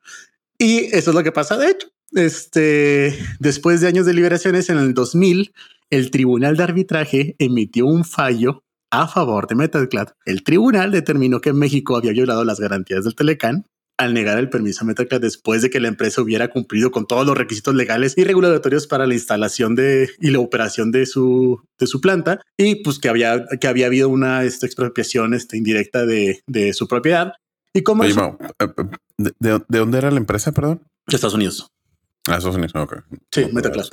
Y 0.58 0.86
eso 0.86 1.10
es 1.10 1.14
lo 1.14 1.22
que 1.22 1.32
pasa, 1.32 1.56
de 1.56 1.70
hecho. 1.70 1.88
Este, 2.12 3.16
después 3.38 3.80
de 3.80 3.88
años 3.88 4.06
de 4.06 4.14
liberaciones 4.14 4.70
en 4.70 4.78
el 4.78 4.94
2000, 4.94 5.52
el 5.90 6.10
Tribunal 6.10 6.56
de 6.56 6.62
Arbitraje 6.64 7.36
emitió 7.38 7.86
un 7.86 8.04
fallo 8.04 8.64
a 8.90 9.06
favor 9.06 9.46
de 9.46 9.54
Metalclad. 9.54 10.08
El 10.24 10.42
tribunal 10.42 10.90
determinó 10.90 11.40
que 11.40 11.52
México 11.52 11.96
había 11.96 12.12
violado 12.12 12.44
las 12.44 12.60
garantías 12.60 13.04
del 13.04 13.14
Telecán 13.14 13.66
al 13.98 14.14
negar 14.14 14.38
el 14.38 14.48
permiso 14.48 14.82
a 14.82 14.86
Metalclad 14.86 15.20
después 15.20 15.60
de 15.60 15.70
que 15.70 15.80
la 15.80 15.88
empresa 15.88 16.22
hubiera 16.22 16.48
cumplido 16.48 16.90
con 16.90 17.06
todos 17.06 17.26
los 17.26 17.36
requisitos 17.36 17.74
legales 17.74 18.14
y 18.16 18.24
regulatorios 18.24 18.86
para 18.86 19.06
la 19.06 19.14
instalación 19.14 19.74
de 19.74 20.08
y 20.20 20.30
la 20.30 20.38
operación 20.38 20.92
de 20.92 21.04
su, 21.04 21.60
de 21.78 21.86
su 21.86 22.00
planta 22.00 22.40
y 22.56 22.76
pues 22.76 22.98
que 22.98 23.08
había, 23.08 23.44
que 23.60 23.66
había 23.66 23.86
habido 23.86 24.08
una 24.08 24.44
esta 24.44 24.66
expropiación 24.66 25.34
este, 25.34 25.56
indirecta 25.58 26.06
de, 26.06 26.40
de 26.46 26.72
su 26.72 26.88
propiedad. 26.88 27.32
Y 27.74 27.82
Oye, 27.86 28.14
Mau, 28.14 28.38
eh, 28.40 28.46
eh, 28.60 28.84
¿de, 29.18 29.32
de, 29.38 29.64
de 29.68 29.78
dónde 29.78 29.98
era 29.98 30.10
la 30.10 30.18
empresa, 30.18 30.52
perdón? 30.52 30.80
de 31.06 31.16
Estados 31.16 31.34
Unidos. 31.34 31.70
Ah, 32.28 32.36
Estados 32.36 32.56
Unidos. 32.56 32.72
Ok. 32.76 33.02
Sí, 33.32 33.46
Metaclad. 33.52 33.86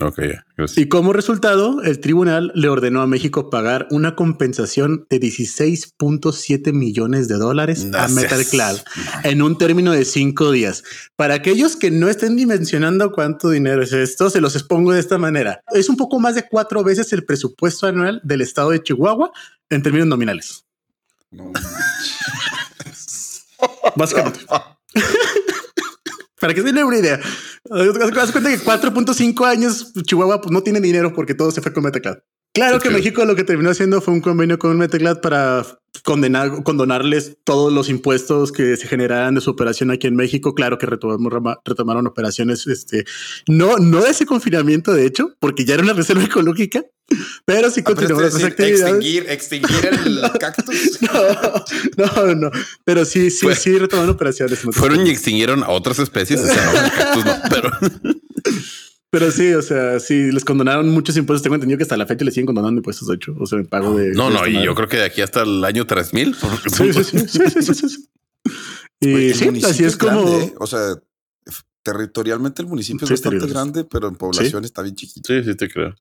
Ok. 0.00 0.20
Gracias. 0.56 0.78
Y 0.78 0.88
como 0.88 1.12
resultado, 1.12 1.82
el 1.82 2.00
tribunal 2.00 2.50
le 2.54 2.68
ordenó 2.68 3.02
a 3.02 3.06
México 3.06 3.50
pagar 3.50 3.88
una 3.90 4.16
compensación 4.16 5.06
de 5.10 5.20
16.7 5.20 6.72
millones 6.72 7.28
de 7.28 7.34
dólares 7.34 7.84
No 7.84 7.98
a 7.98 8.08
Metalclad 8.08 8.78
en 9.24 9.42
un 9.42 9.58
término 9.58 9.92
de 9.92 10.06
cinco 10.06 10.50
días. 10.50 10.82
Para 11.16 11.34
aquellos 11.34 11.76
que 11.76 11.90
no 11.90 12.08
estén 12.08 12.36
dimensionando 12.36 13.12
cuánto 13.12 13.50
dinero 13.50 13.82
es 13.82 13.92
esto, 13.92 14.30
se 14.30 14.40
los 14.40 14.56
expongo 14.56 14.92
de 14.92 15.00
esta 15.00 15.18
manera. 15.18 15.60
Es 15.72 15.90
un 15.90 15.96
poco 15.96 16.18
más 16.18 16.36
de 16.36 16.48
cuatro 16.48 16.82
veces 16.82 17.12
el 17.12 17.24
presupuesto 17.24 17.86
anual 17.86 18.20
del 18.24 18.40
estado 18.40 18.70
de 18.70 18.82
Chihuahua 18.82 19.30
en 19.68 19.82
términos 19.82 20.08
nominales. 20.08 20.64
No, 21.30 21.52
Básicamente. 23.94 24.40
Para 26.42 26.54
que 26.54 26.60
se 26.60 26.72
den 26.72 26.84
una 26.84 26.98
idea. 26.98 27.20
Haz 27.70 28.32
cuenta 28.32 28.50
que 28.50 28.58
4.5 28.58 29.46
años 29.46 29.92
Chihuahua 29.92 30.40
pues, 30.40 30.50
no 30.50 30.60
tiene 30.64 30.80
dinero 30.80 31.12
porque 31.14 31.34
todo 31.34 31.52
se 31.52 31.60
fue 31.60 31.72
con 31.72 31.84
Metaclad. 31.84 32.18
Claro 32.54 32.78
que. 32.80 32.90
México 32.90 33.24
lo 33.24 33.34
que 33.34 33.44
terminó 33.44 33.70
haciendo 33.70 34.00
fue 34.00 34.12
un 34.14 34.20
convenio 34.20 34.58
con 34.58 34.76
Metaclad 34.76 35.20
para 35.20 35.64
condenar, 36.04 36.62
condonarles 36.64 37.36
todos 37.44 37.72
los 37.72 37.88
impuestos 37.88 38.52
que 38.52 38.76
se 38.76 38.86
generaran 38.88 39.34
de 39.34 39.40
su 39.40 39.50
operación 39.50 39.90
aquí 39.90 40.06
en 40.06 40.16
México. 40.16 40.54
Claro 40.54 40.76
que 40.78 40.86
retomamos- 40.86 41.56
retomaron 41.64 42.06
operaciones, 42.06 42.66
este, 42.66 43.04
no, 43.48 43.78
no 43.78 44.02
de 44.02 44.10
ese 44.10 44.26
confinamiento, 44.26 44.92
de 44.92 45.06
hecho, 45.06 45.34
porque 45.40 45.64
ya 45.64 45.74
era 45.74 45.82
una 45.82 45.92
reserva 45.94 46.24
ecológica, 46.24 46.84
pero 47.44 47.70
sí 47.70 47.82
Ah, 47.86 47.90
otras 47.92 48.08
decir, 48.34 48.46
actividades. 48.46 48.80
extinguir, 48.82 49.26
extinguir 49.30 49.86
el 50.04 50.20
cactus. 50.40 50.98
No, 51.96 52.26
no, 52.26 52.34
no, 52.34 52.50
pero 52.84 53.04
sí, 53.04 53.30
sí, 53.30 53.44
Fue- 53.46 53.56
sí 53.56 53.78
retomaron 53.78 54.10
operaciones. 54.14 54.60
Fueron 54.72 55.06
y 55.06 55.10
extinguieron 55.10 55.62
a 55.62 55.68
otras 55.70 55.98
especies. 55.98 56.40
o 56.40 56.46
sea, 56.46 56.72
no, 56.72 56.84
el 56.84 56.92
cactus 56.92 57.24
no, 57.24 57.36
pero 57.50 57.70
Pero 59.12 59.30
sí, 59.30 59.52
o 59.52 59.60
sea, 59.60 60.00
sí, 60.00 60.32
les 60.32 60.42
condonaron 60.42 60.88
muchos 60.88 61.18
impuestos. 61.18 61.42
Tengo 61.42 61.56
entendido 61.56 61.76
que 61.76 61.82
hasta 61.82 61.98
la 61.98 62.06
fecha 62.06 62.24
les 62.24 62.32
siguen 62.32 62.46
condonando 62.46 62.78
impuestos, 62.78 63.08
de 63.08 63.16
hecho. 63.16 63.36
O 63.38 63.44
sea, 63.44 63.58
el 63.58 63.66
pago 63.66 63.94
de. 63.94 64.12
no, 64.12 64.30
no. 64.30 64.48
Y 64.48 64.54
madre. 64.54 64.64
yo 64.64 64.74
creo 64.74 64.88
que 64.88 64.96
de 64.96 65.04
aquí 65.04 65.20
hasta 65.20 65.42
el 65.42 65.62
año 65.66 65.86
3000. 65.86 66.34
Sí, 66.34 66.92
sí, 66.94 67.04
sí, 67.04 67.18
sí, 67.18 67.26
sí, 67.28 67.62
sí, 67.62 67.74
sí, 67.74 67.88
sí. 67.90 68.08
Y 69.00 69.34
sí, 69.34 69.50
así 69.66 69.84
es 69.84 69.98
como. 69.98 70.24
grande, 70.24 70.44
¿eh? 70.46 70.54
O 70.58 70.66
sea, 70.66 70.94
territorialmente 71.82 72.62
el 72.62 72.68
municipio 72.68 73.06
Sí, 73.06 73.12
es 73.12 73.22
bastante 73.22 73.46
grande, 73.52 73.84
pero 73.84 74.08
en 74.08 74.14
población 74.14 74.64
está 74.64 74.80
bien 74.80 74.94
chiquito. 74.94 75.30
Sí, 75.30 75.44
sí, 75.44 75.54
te 75.56 75.68
creo. 75.68 75.94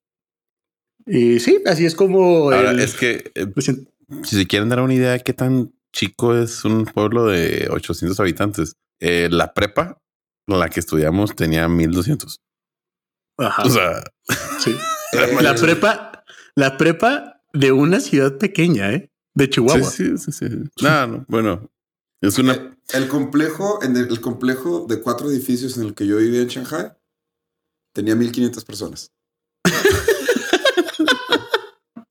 Y 1.05 1.39
sí, 1.41 1.61
así 1.65 1.85
es 1.85 1.95
como. 1.95 2.49
Ahora 2.49 2.71
el- 2.71 2.79
es 2.79 2.93
que 2.93 3.29
eh, 3.35 3.45
si 4.23 4.35
se 4.37 4.47
quieren 4.47 4.69
dar 4.69 4.79
una 4.79 4.93
idea 4.93 5.11
de 5.11 5.19
qué 5.19 5.33
tan 5.33 5.73
chico 5.91 6.33
es 6.37 6.63
un 6.63 6.85
pueblo 6.85 7.25
de 7.25 7.67
800 7.69 8.17
habitantes, 8.21 8.77
eh, 9.01 9.27
la 9.29 9.53
prepa, 9.53 9.97
la 10.47 10.69
que 10.69 10.79
estudiamos, 10.79 11.35
tenía 11.35 11.67
1200. 11.67 12.39
Ajá, 13.37 13.63
O 13.63 13.69
sea, 13.69 14.03
sí. 14.59 14.75
Eh, 15.13 15.37
La 15.41 15.55
prepa, 15.55 16.23
la 16.55 16.77
prepa 16.77 17.41
de 17.51 17.73
una 17.73 17.99
ciudad 17.99 18.37
pequeña, 18.37 18.93
¿eh? 18.93 19.11
De 19.33 19.49
Chihuahua. 19.49 19.89
sí, 19.89 20.17
sí, 20.17 20.31
sí, 20.31 20.47
sí. 20.47 20.55
No, 20.81 21.07
no, 21.07 21.25
bueno, 21.27 21.69
es 22.21 22.37
una. 22.37 22.53
El, 22.53 22.77
el 22.93 23.07
complejo, 23.09 23.83
en 23.83 23.97
el, 23.97 24.07
el 24.07 24.21
complejo 24.21 24.85
de 24.87 25.01
cuatro 25.01 25.29
edificios 25.29 25.75
en 25.77 25.83
el 25.83 25.95
que 25.95 26.07
yo 26.07 26.15
vivía 26.15 26.41
en 26.41 26.47
Shanghai, 26.47 26.93
tenía 27.93 28.15
1500 28.15 28.63
personas. 28.63 29.11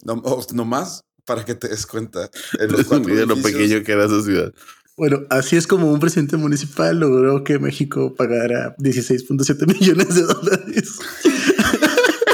no, 0.04 0.64
más 0.64 1.04
para 1.24 1.44
que 1.44 1.54
te 1.54 1.68
des 1.68 1.86
cuenta. 1.86 2.30
En 2.58 2.72
los 2.72 2.80
Es 2.80 2.86
un 2.86 2.98
cuatro 2.98 3.14
de 3.14 3.26
lo 3.26 3.34
edificios, 3.34 3.60
pequeño 3.60 3.84
que 3.84 3.92
era 3.92 4.04
esa 4.06 4.22
ciudad. 4.22 4.54
Bueno, 5.00 5.22
así 5.30 5.56
es 5.56 5.66
como 5.66 5.90
un 5.90 5.98
presidente 5.98 6.36
municipal 6.36 7.00
logró 7.00 7.42
que 7.42 7.58
México 7.58 8.14
pagara 8.14 8.76
16.7 8.76 9.66
millones 9.80 10.14
de 10.14 10.22
dólares 10.24 10.98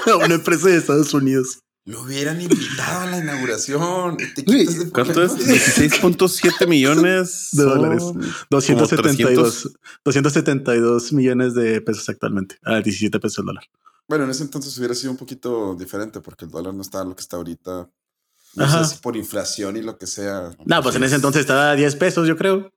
a 0.04 0.16
una 0.16 0.34
empresa 0.34 0.66
de 0.66 0.78
Estados 0.78 1.14
Unidos. 1.14 1.60
Lo 1.84 2.02
hubieran 2.02 2.40
invitado 2.40 3.02
a 3.02 3.06
la 3.06 3.18
inauguración. 3.18 4.16
Te 4.16 4.42
Uy, 4.48 4.66
¿Cuánto 4.92 5.22
es? 5.22 5.34
problemas. 5.34 5.78
16.7 5.78 6.66
millones 6.66 7.50
De 7.52 7.62
dólares. 7.62 8.02
como 8.02 8.20
272, 8.50 9.72
272 10.04 11.12
millones 11.12 11.54
de 11.54 11.80
pesos 11.82 12.08
actualmente, 12.08 12.56
a 12.64 12.80
17 12.80 13.20
pesos 13.20 13.38
el 13.38 13.46
dólar. 13.46 13.64
Bueno, 14.08 14.24
en 14.24 14.30
ese 14.30 14.42
entonces 14.42 14.76
hubiera 14.78 14.96
sido 14.96 15.12
un 15.12 15.18
poquito 15.18 15.76
diferente 15.76 16.20
porque 16.20 16.46
el 16.46 16.50
dólar 16.50 16.74
no 16.74 16.82
está 16.82 17.04
lo 17.04 17.14
que 17.14 17.20
está 17.20 17.36
ahorita. 17.36 17.88
No 18.56 18.64
Ajá. 18.64 18.84
sé 18.84 18.94
si 18.96 19.00
por 19.02 19.16
inflación 19.16 19.76
y 19.76 19.82
lo 19.82 19.98
que 19.98 20.06
sea. 20.06 20.50
No, 20.64 20.82
pues 20.82 20.96
en 20.96 21.04
ese 21.04 21.14
entonces 21.16 21.40
estaba 21.40 21.70
a 21.72 21.76
10 21.76 21.96
pesos, 21.96 22.26
yo 22.26 22.36
creo. 22.36 22.72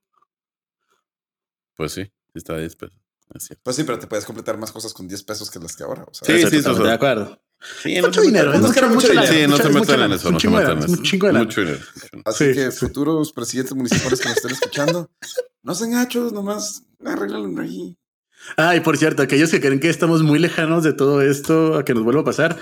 Pues 1.76 1.92
sí, 1.92 2.12
está 2.34 2.54
a 2.54 2.58
10 2.58 2.76
pesos. 2.76 2.96
Pues 3.62 3.76
sí, 3.76 3.84
pero 3.84 3.98
te 3.98 4.06
puedes 4.06 4.24
completar 4.24 4.58
más 4.58 4.72
cosas 4.72 4.92
con 4.92 5.06
10 5.06 5.22
pesos 5.22 5.50
que 5.50 5.58
las 5.60 5.76
que 5.76 5.84
ahora. 5.84 6.02
O 6.04 6.12
sea, 6.12 6.26
Sí, 6.26 6.46
sí, 6.50 6.56
eso 6.56 6.74
de 6.74 6.92
acuerdo. 6.92 7.40
Sí, 7.82 7.94
Es 7.94 8.02
no 8.02 8.08
mucho 8.08 8.22
dinero, 8.22 8.52
es 8.54 8.60
mucho, 8.60 8.88
mucho 8.88 9.08
dinero. 9.08 9.26
Sí, 9.32 9.46
no 9.46 9.56
se 9.58 9.68
metan 9.68 10.00
en 10.00 10.12
eso, 10.12 10.30
no 10.32 10.40
se 10.40 10.48
metan 10.48 10.78
en 10.78 10.84
eso. 10.84 10.88
Mucho 10.96 11.60
dinero. 11.60 11.80
Así 12.24 12.46
Sí, 12.46 12.52
que 12.54 12.70
sí. 12.72 12.78
futuros 12.78 13.32
presidentes 13.32 13.74
municipales 13.76 14.18
que 14.20 14.28
nos 14.28 14.36
estén 14.38 14.50
escuchando, 14.52 15.10
no 15.62 15.74
sean 15.74 15.90
gachos, 15.92 16.32
nomás 16.32 16.84
arreglan 17.04 17.58
ahí. 17.58 17.96
Ah, 18.56 18.74
y 18.74 18.80
por 18.80 18.96
cierto, 18.96 19.22
aquellos 19.22 19.50
que 19.50 19.60
creen 19.60 19.78
que 19.78 19.90
estamos 19.90 20.22
muy 20.22 20.38
lejanos 20.38 20.82
de 20.84 20.94
todo 20.94 21.20
esto 21.20 21.74
a 21.76 21.84
que 21.84 21.92
nos 21.92 22.02
vuelva 22.02 22.22
a 22.22 22.24
pasar, 22.24 22.58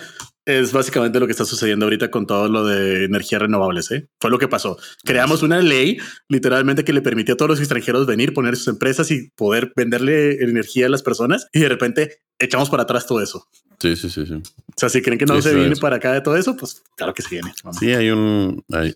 es 0.48 0.72
básicamente 0.72 1.20
lo 1.20 1.26
que 1.26 1.32
está 1.32 1.44
sucediendo 1.44 1.84
ahorita 1.86 2.10
con 2.10 2.26
todo 2.26 2.48
lo 2.48 2.64
de 2.64 3.04
energías 3.04 3.42
renovables. 3.42 3.90
¿eh? 3.90 4.08
Fue 4.18 4.30
lo 4.30 4.38
que 4.38 4.48
pasó. 4.48 4.78
Creamos 5.04 5.42
una 5.42 5.60
ley 5.60 5.98
literalmente 6.28 6.84
que 6.84 6.92
le 6.94 7.02
permitía 7.02 7.34
a 7.34 7.36
todos 7.36 7.50
los 7.50 7.58
extranjeros 7.60 8.06
venir, 8.06 8.32
poner 8.32 8.56
sus 8.56 8.68
empresas 8.68 9.10
y 9.10 9.28
poder 9.36 9.72
venderle 9.76 10.42
energía 10.42 10.86
a 10.86 10.88
las 10.88 11.02
personas 11.02 11.48
y 11.52 11.60
de 11.60 11.68
repente 11.68 12.22
echamos 12.38 12.70
para 12.70 12.84
atrás 12.84 13.06
todo 13.06 13.20
eso. 13.20 13.46
Sí, 13.78 13.94
sí, 13.94 14.08
sí, 14.08 14.24
sí. 14.26 14.34
O 14.34 14.42
sea, 14.74 14.88
si 14.88 15.02
creen 15.02 15.18
que 15.18 15.26
no 15.26 15.36
Sí, 15.36 15.42
se 15.42 15.54
viene 15.54 15.76
para 15.76 15.96
acá 15.96 16.12
de 16.12 16.20
todo 16.22 16.36
eso, 16.36 16.56
pues 16.56 16.82
claro 16.96 17.12
que 17.12 17.22
se 17.22 17.28
viene. 17.30 17.52
Sí, 17.78 17.92
hay 17.92 18.10
un 18.10 18.64
hay, 18.72 18.94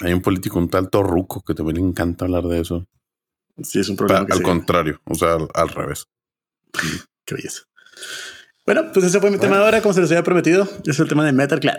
hay 0.00 0.12
un 0.12 0.22
político, 0.22 0.58
un 0.58 0.70
tal 0.70 0.88
Torruco, 0.90 1.42
que 1.42 1.54
también 1.54 1.76
le 1.76 1.82
encanta 1.82 2.24
hablar 2.24 2.44
de 2.44 2.60
eso. 2.60 2.86
Sí, 3.62 3.80
es 3.80 3.88
un 3.88 3.96
Pa- 3.96 4.06
problema. 4.06 4.26
que 4.26 4.32
al 4.34 4.38
viene. 4.38 4.52
contrario, 4.54 5.00
o 5.06 5.14
sea, 5.16 5.34
al, 5.34 5.48
al 5.52 5.68
revés. 5.70 6.06
Qué 7.24 7.34
belleza. 7.34 7.62
Bueno, 8.68 8.92
pues 8.92 9.06
ese 9.06 9.18
fue 9.18 9.30
mi 9.30 9.38
tema 9.38 9.56
de 9.56 9.64
ahora, 9.64 9.80
como 9.80 9.94
se 9.94 10.02
les 10.02 10.10
había 10.10 10.22
prometido. 10.22 10.68
Es 10.84 10.98
el 11.00 11.08
tema 11.08 11.24
de 11.24 11.32
Metal 11.32 11.58
Clad. 11.58 11.78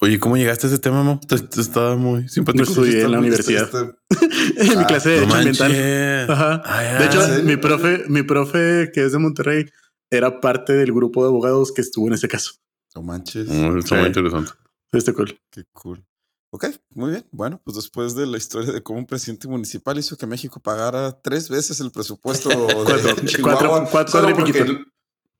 Oye, 0.00 0.18
¿cómo 0.18 0.36
llegaste 0.36 0.66
a 0.66 0.70
ese 0.70 0.80
tema, 0.80 1.04
Mo? 1.04 1.20
Te- 1.20 1.38
te 1.38 1.60
Estaba 1.60 1.94
muy 1.94 2.28
simpático. 2.28 2.64
No 2.64 2.68
estudié 2.68 3.02
en 3.02 3.12
la 3.12 3.20
universidad. 3.20 3.62
Este- 4.10 4.26
en 4.72 4.76
mi 4.78 4.82
Ah, 4.82 4.86
clase 4.88 5.10
de 5.10 5.24
No 5.24 5.34
Derecho 5.36 5.64
Ambiental. 5.64 6.30
Ajá. 6.30 6.62
Ay, 6.64 6.98
De 6.98 7.04
hecho, 7.06 7.44
mi 7.44 7.56
profe, 7.56 8.04
mi 8.08 8.24
profe 8.24 8.90
que 8.92 9.04
es 9.04 9.12
de 9.12 9.18
Monterrey 9.18 9.66
era 10.10 10.40
parte 10.40 10.72
del 10.72 10.92
grupo 10.92 11.22
de 11.22 11.28
abogados 11.28 11.70
que 11.72 11.80
estuvo 11.80 12.08
en 12.08 12.14
ese 12.14 12.26
caso. 12.26 12.54
No 12.96 13.02
manches. 13.02 13.46
Muy- 13.46 13.78
está 13.78 13.94
muy 13.94 14.06
interesante. 14.08 14.50
Este 14.90 15.12
cool. 15.12 15.38
Qué 15.52 15.62
cool. 15.74 16.04
Ok, 16.50 16.66
muy 16.90 17.10
bien. 17.10 17.24
Bueno, 17.30 17.60
pues 17.64 17.76
después 17.76 18.16
de 18.16 18.26
la 18.26 18.36
historia 18.36 18.72
de 18.72 18.82
cómo 18.82 18.98
un 18.98 19.06
presidente 19.06 19.46
municipal 19.46 19.96
hizo 19.96 20.16
que 20.16 20.26
México 20.26 20.58
pagara 20.58 21.12
tres 21.22 21.48
veces 21.48 21.78
el 21.78 21.92
presupuesto 21.92 22.48
de 22.50 22.56
Cuatro, 22.74 23.14
Chihuahua, 23.26 23.58
cuatro, 23.60 23.88
cuatro, 23.92 24.12
cuatro 24.12 24.30
y 24.30 24.34
porque, 24.34 24.84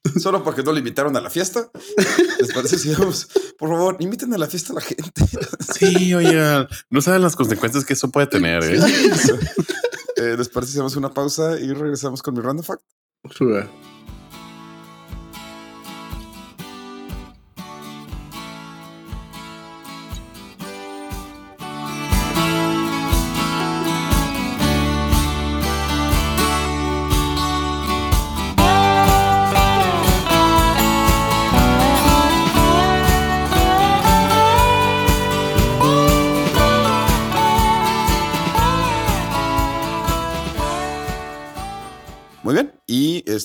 solo 0.21 0.42
porque 0.42 0.62
no 0.62 0.73
le 0.73 0.79
invitaron 0.79 1.16
a 1.16 1.21
la 1.21 1.31
fiesta. 1.31 1.71
¿Les 2.40 2.53
parece 2.53 2.79
si 2.79 2.92
vamos? 2.92 3.29
Por 3.59 3.69
favor, 3.69 3.97
inviten 4.01 4.33
a 4.35 4.38
la 4.38 4.47
fiesta 4.47 4.73
a 4.73 4.77
la 4.77 4.83
gente. 4.83 5.12
Sí, 5.77 6.14
oye, 6.14 6.66
no 6.88 7.03
saben 7.03 7.21
las 7.21 7.37
consecuencias 7.37 7.85
que 7.85 7.92
eso 7.92 8.11
puede 8.11 8.27
tener. 8.29 8.64
¿eh? 8.64 8.81
Eh, 10.16 10.35
¿Les 10.38 10.49
parece 10.49 10.73
si 10.73 10.79
hacemos 10.79 10.97
una 10.97 11.12
pausa 11.12 11.61
y 11.61 11.71
regresamos 11.75 12.23
con 12.23 12.33
mi 12.33 12.40
random 12.40 12.64
fact? 12.64 12.83
Fuga. 13.31 13.69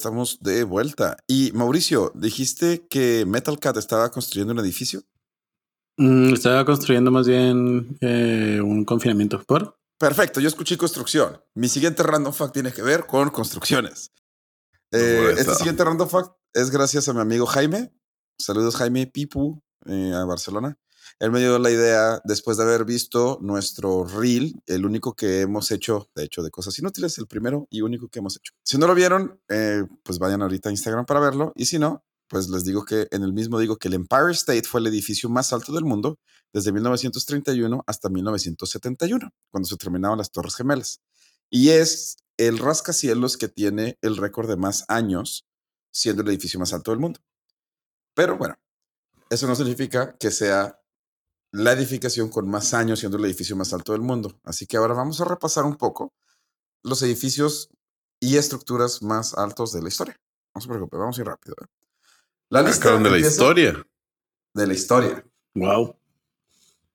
Estamos 0.02 0.40
de 0.42 0.64
vuelta. 0.64 1.18
Y 1.28 1.52
Mauricio, 1.54 2.12
dijiste 2.16 2.88
que 2.90 3.24
Metal 3.28 3.60
Cat 3.60 3.78
estaba 3.78 4.10
construyendo 4.10 4.52
un 4.52 4.60
edificio. 4.60 5.04
Mm, 5.98 6.34
estaba 6.34 6.66
construyendo 6.66 7.12
más 7.12 7.28
bien 7.28 7.98
eh, 8.02 8.60
un 8.64 8.84
confinamiento. 8.84 9.44
¿Por? 9.44 9.78
Perfecto, 10.00 10.40
yo 10.40 10.48
escuché 10.48 10.76
construcción. 10.76 11.40
Mi 11.54 11.70
siguiente 11.70 12.02
random 12.02 12.34
fact 12.34 12.54
tiene 12.54 12.74
que 12.74 12.82
ver 12.82 13.06
con 13.06 13.30
construcciones. 13.30 14.12
Eh, 14.92 15.36
este 15.38 15.54
siguiente 15.54 15.84
random 15.84 16.10
fact 16.10 16.32
es 16.54 16.72
gracias 16.72 17.08
a 17.08 17.14
mi 17.14 17.20
amigo 17.22 17.46
Jaime. 17.46 17.94
Saludos 18.40 18.76
Jaime 18.78 19.06
Pipu 19.06 19.62
eh, 19.86 20.14
a 20.16 20.26
Barcelona. 20.26 20.80
Él 21.22 21.30
me 21.30 21.40
dio 21.40 21.60
la 21.60 21.70
idea 21.70 22.20
después 22.24 22.58
de 22.58 22.64
haber 22.64 22.84
visto 22.84 23.38
nuestro 23.44 24.06
reel, 24.06 24.60
el 24.66 24.88
único 24.88 25.14
que 25.14 25.42
hemos 25.42 25.70
hecho, 25.70 26.10
de 26.16 26.24
hecho, 26.24 26.42
de 26.42 26.50
cosas 26.50 26.80
inútiles, 26.80 27.16
el 27.20 27.28
primero 27.28 27.68
y 27.70 27.82
único 27.82 28.10
que 28.10 28.18
hemos 28.18 28.38
hecho. 28.38 28.54
Si 28.64 28.80
no 28.80 28.88
lo 28.88 28.96
vieron, 28.96 29.40
eh, 29.48 29.84
pues 30.02 30.18
vayan 30.18 30.42
ahorita 30.42 30.70
a 30.70 30.72
Instagram 30.72 31.06
para 31.06 31.20
verlo. 31.20 31.54
Y 31.56 31.68
si 31.68 31.78
no, 31.78 32.04
pues 32.28 32.50
les 32.50 32.64
digo 32.64 32.86
que 32.86 33.08
en 33.12 33.22
el 33.22 33.34
mismo 33.34 33.60
digo 33.60 33.78
que 33.78 33.88
el 33.88 33.94
Empire 33.94 34.32
State 34.32 34.64
fue 34.64 34.80
el 34.80 34.88
edificio 34.88 35.30
más 35.30 35.54
alto 35.54 35.72
del 35.72 35.86
mundo 35.86 36.18
desde 36.52 36.72
1931 36.72 37.84
hasta 37.86 38.10
1971, 38.10 39.32
cuando 39.52 39.70
se 39.70 39.78
terminaban 39.78 40.18
las 40.18 40.32
Torres 40.32 40.56
Gemelas. 40.56 41.02
Y 41.52 41.70
es 41.70 42.18
el 42.38 42.58
rascacielos 42.58 43.38
que 43.38 43.48
tiene 43.48 44.00
el 44.02 44.18
récord 44.18 44.50
de 44.50 44.58
más 44.58 44.86
años 44.88 45.46
siendo 45.92 46.24
el 46.24 46.30
edificio 46.30 46.60
más 46.60 46.74
alto 46.74 46.90
del 46.90 47.00
mundo. 47.00 47.20
Pero 48.16 48.40
bueno, 48.40 48.58
eso 49.30 49.46
no 49.46 49.56
significa 49.56 50.18
que 50.18 50.32
sea 50.32 50.81
la 51.52 51.74
edificación 51.74 52.30
con 52.30 52.50
más 52.50 52.74
años 52.74 53.00
siendo 53.00 53.18
el 53.18 53.26
edificio 53.26 53.56
más 53.56 53.74
alto 53.74 53.92
del 53.92 54.02
mundo. 54.02 54.40
Así 54.44 54.66
que 54.66 54.78
ahora 54.78 54.94
vamos 54.94 55.20
a 55.22 55.26
repasar 55.26 55.66
un 55.66 55.76
poco 55.76 56.14
los 56.84 57.02
edificios 57.04 57.70
y 58.20 58.38
estructuras 58.38 59.02
más 59.02 59.34
altos 59.34 59.74
de 59.74 59.82
la 59.82 59.90
historia. 59.90 60.20
No 60.56 60.62
se 60.62 60.68
preocupe, 60.68 60.98
vamos 60.98 61.18
a 61.18 61.22
ir 61.22 61.28
rápido. 61.28 61.56
¿eh? 61.62 61.66
La 62.50 62.62
lista 62.62 62.98
de 62.98 63.10
la 63.10 63.18
historia. 63.18 63.88
De 64.54 64.68
la 64.68 64.74
historia. 64.74 65.26
Wow. 65.56 65.96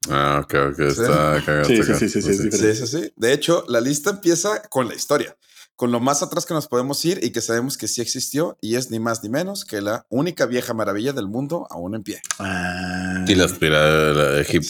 Ah, 0.08 0.40
ok, 0.44 0.54
ok. 0.72 0.78
Está 0.80 1.42
cagado. 1.44 1.64
Sí, 1.64 1.82
sí, 1.82 1.94
sí, 1.94 2.08
sí, 2.08 2.22
sí, 2.22 2.74
sí, 2.74 2.86
sí. 2.86 3.12
De 3.16 3.32
hecho, 3.32 3.64
la 3.68 3.80
lista 3.80 4.10
empieza 4.10 4.62
con 4.68 4.88
la 4.88 4.94
historia, 4.94 5.36
con 5.76 5.92
lo 5.92 6.00
más 6.00 6.22
atrás 6.22 6.46
que 6.46 6.54
nos 6.54 6.68
podemos 6.68 7.04
ir 7.04 7.22
y 7.22 7.30
que 7.30 7.42
sabemos 7.42 7.76
que 7.76 7.86
sí 7.86 8.00
existió 8.00 8.56
y 8.62 8.76
es 8.76 8.90
ni 8.90 8.98
más 8.98 9.22
ni 9.22 9.28
menos 9.28 9.66
que 9.66 9.82
la 9.82 10.06
única 10.08 10.46
vieja 10.46 10.72
maravilla 10.72 11.12
del 11.12 11.28
mundo 11.28 11.66
aún 11.70 11.94
en 11.94 12.02
pie. 12.02 12.20
Ah. 12.38 13.24
Y 13.28 13.34
las 13.34 13.52
pirámides 13.52 14.16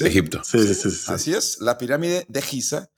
de 0.01 0.09
Egipto. 0.09 0.43
Sí, 0.45 0.75
sí, 0.75 0.91
sí, 0.91 1.13
Así 1.13 1.33
es, 1.33 1.61
la 1.61 1.79
pirámide 1.79 2.27
de 2.29 2.43
Giza, 2.43 2.91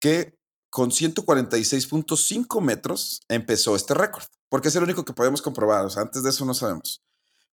que 0.00 0.36
con 0.70 0.90
146.5 0.90 2.60
metros 2.60 3.20
empezó 3.28 3.76
este 3.76 3.94
récord, 3.94 4.24
porque 4.48 4.68
es 4.68 4.76
el 4.76 4.82
único 4.82 5.04
que 5.04 5.12
podemos 5.12 5.40
comprobar. 5.40 5.84
O 5.84 5.90
sea, 5.90 6.02
antes 6.02 6.24
de 6.24 6.30
eso 6.30 6.44
no 6.44 6.54
sabemos. 6.54 7.02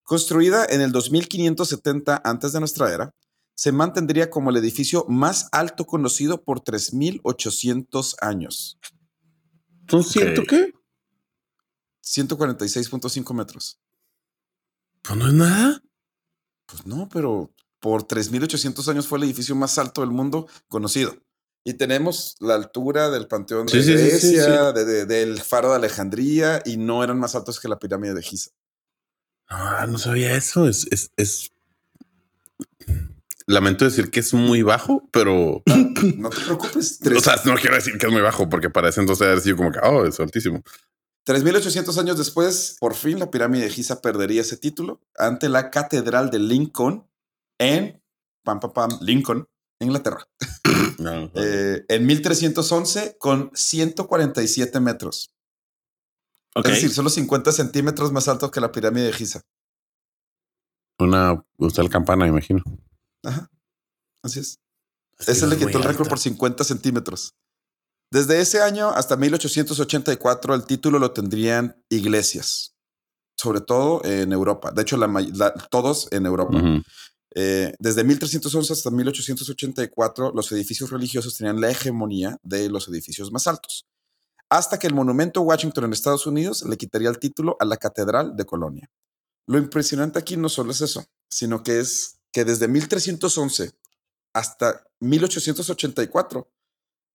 Construida 0.03 0.65
en 0.69 0.81
el 0.81 0.91
2570 0.91 2.21
antes 2.23 2.53
de 2.53 2.59
nuestra 2.59 2.91
era, 2.91 3.13
se 3.55 3.71
mantendría 3.71 4.29
como 4.29 4.49
el 4.49 4.57
edificio 4.57 5.05
más 5.07 5.49
alto 5.51 5.85
conocido 5.85 6.43
por 6.43 6.61
3.800 6.61 8.15
años. 8.21 8.79
¿Son 9.89 10.03
ciento 10.03 10.43
qué? 10.47 10.73
146.5 12.03 13.33
metros. 13.33 13.79
Pues 15.01 15.17
no 15.17 15.27
es 15.27 15.33
nada. 15.33 15.83
Pues 16.65 16.85
no, 16.85 17.07
pero 17.09 17.53
por 17.79 18.03
3.800 18.07 18.87
años 18.89 19.07
fue 19.07 19.17
el 19.19 19.25
edificio 19.25 19.55
más 19.55 19.77
alto 19.77 20.01
del 20.01 20.11
mundo 20.11 20.47
conocido. 20.67 21.15
Y 21.63 21.73
tenemos 21.73 22.35
la 22.39 22.55
altura 22.55 23.09
del 23.09 23.27
Panteón 23.27 23.65
de 23.67 23.73
Sí, 23.73 23.83
sí, 23.83 23.97
sí, 23.97 24.19
sí, 24.19 24.35
Grecia, 24.35 24.71
de- 24.71 24.85
de- 24.85 25.05
del 25.05 25.41
Faro 25.41 25.69
de 25.71 25.75
Alejandría, 25.75 26.61
y 26.65 26.77
no 26.77 27.03
eran 27.03 27.19
más 27.19 27.35
altos 27.35 27.59
que 27.59 27.67
la 27.67 27.77
pirámide 27.79 28.13
de 28.13 28.21
Giza. 28.23 28.51
Ah, 29.49 29.85
no 29.89 29.97
sabía 29.97 30.33
eso. 30.35 30.67
Es, 30.67 30.87
es, 30.91 31.11
es. 31.17 31.51
Lamento 33.47 33.85
decir 33.85 34.11
que 34.11 34.19
es 34.19 34.33
muy 34.33 34.61
bajo, 34.61 35.07
pero. 35.11 35.63
No 36.17 36.29
te 36.29 36.41
preocupes. 36.41 36.99
O 37.15 37.19
sea, 37.19 37.37
no 37.45 37.55
quiero 37.55 37.75
decir 37.75 37.97
que 37.97 38.05
es 38.05 38.11
muy 38.11 38.21
bajo, 38.21 38.47
porque 38.49 38.69
para 38.69 38.89
ese 38.89 39.01
entonces 39.01 39.25
haber 39.25 39.41
sido 39.41 39.57
como 39.57 39.71
que, 39.71 39.79
oh, 39.81 40.05
es 40.05 40.19
altísimo. 40.19 40.61
3.800 41.25 41.97
años 41.97 42.17
después, 42.17 42.77
por 42.79 42.93
fin 42.93 43.19
la 43.19 43.31
pirámide 43.31 43.63
de 43.63 43.69
Giza 43.69 44.01
perdería 44.01 44.41
ese 44.41 44.57
título 44.57 45.01
ante 45.17 45.49
la 45.49 45.71
Catedral 45.71 46.29
de 46.29 46.39
Lincoln 46.39 47.09
en 47.59 48.01
pam, 48.45 48.59
pam, 48.59 48.73
pam, 48.73 48.89
Lincoln, 49.01 49.47
Inglaterra. 49.79 50.27
No, 50.99 51.29
Eh, 51.35 51.85
en 51.89 52.05
1311 52.05 53.17
con 53.19 53.51
147 53.53 54.79
metros. 54.79 55.31
Es 56.55 56.63
decir, 56.63 56.91
solo 56.91 57.09
50 57.09 57.51
centímetros 57.51 58.11
más 58.11 58.27
alto 58.27 58.49
que 58.49 58.61
la 58.61 58.71
pirámide 58.71 59.05
de 59.05 59.13
Giza. 59.13 59.41
Una. 60.99 61.43
Usted 61.57 61.83
la 61.83 61.89
campana, 61.89 62.25
imagino. 62.25 62.63
Ajá. 63.23 63.49
Así 64.23 64.39
es. 64.39 64.59
Ese 65.19 65.47
le 65.47 65.55
quitó 65.57 65.77
el 65.79 65.83
récord 65.83 66.07
por 66.09 66.19
50 66.19 66.63
centímetros. 66.63 67.33
Desde 68.11 68.39
ese 68.39 68.61
año 68.61 68.89
hasta 68.89 69.17
1884 69.17 70.53
el 70.55 70.65
título 70.65 70.99
lo 70.99 71.11
tendrían 71.11 71.83
iglesias, 71.89 72.75
sobre 73.37 73.61
todo 73.61 74.03
en 74.05 74.31
Europa. 74.31 74.71
De 74.71 74.81
hecho, 74.83 74.95
la 74.97 75.07
may- 75.07 75.31
la- 75.33 75.53
todos 75.69 76.07
en 76.11 76.25
Europa. 76.25 76.55
Ujú. 76.57 76.81
Eh, 77.35 77.73
desde 77.79 78.03
1311 78.03 78.73
hasta 78.73 78.89
1884 78.91 80.31
los 80.33 80.51
edificios 80.51 80.89
religiosos 80.89 81.37
tenían 81.37 81.59
la 81.59 81.69
hegemonía 81.69 82.37
de 82.43 82.69
los 82.69 82.87
edificios 82.87 83.31
más 83.31 83.47
altos. 83.47 83.85
Hasta 84.49 84.79
que 84.79 84.87
el 84.87 84.93
monumento 84.93 85.41
Washington 85.41 85.85
en 85.85 85.93
Estados 85.93 86.25
Unidos 86.25 86.63
le 86.63 86.77
quitaría 86.77 87.09
el 87.09 87.19
título 87.19 87.57
a 87.59 87.65
la 87.65 87.75
Catedral 87.77 88.35
de 88.37 88.45
Colonia. 88.45 88.89
Lo 89.47 89.57
impresionante 89.57 90.17
aquí 90.19 90.37
no 90.37 90.47
solo 90.49 90.71
es 90.71 90.81
eso, 90.81 91.05
sino 91.29 91.63
que 91.63 91.79
es 91.79 92.16
que 92.37 92.45
desde 92.45 92.67
1311 92.67 93.71
hasta 94.31 94.85
1884, 94.99 96.47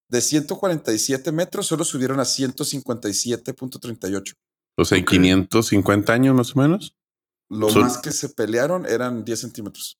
de 0.09 0.19
147 0.19 1.31
metros, 1.31 1.65
solo 1.65 1.85
subieron 1.85 2.19
a 2.19 2.23
157.38. 2.25 4.35
O 4.75 4.83
sea, 4.83 4.99
Ok. 4.99 5.07
550 5.11 6.11
años 6.11 6.35
más 6.35 6.53
o 6.57 6.59
menos. 6.59 6.97
Lo 7.49 7.69
Son- 7.69 7.83
más 7.83 7.99
que 7.99 8.11
se 8.11 8.27
pelearon 8.27 8.85
eran 8.85 9.23
10 9.23 9.39
centímetros. 9.39 9.97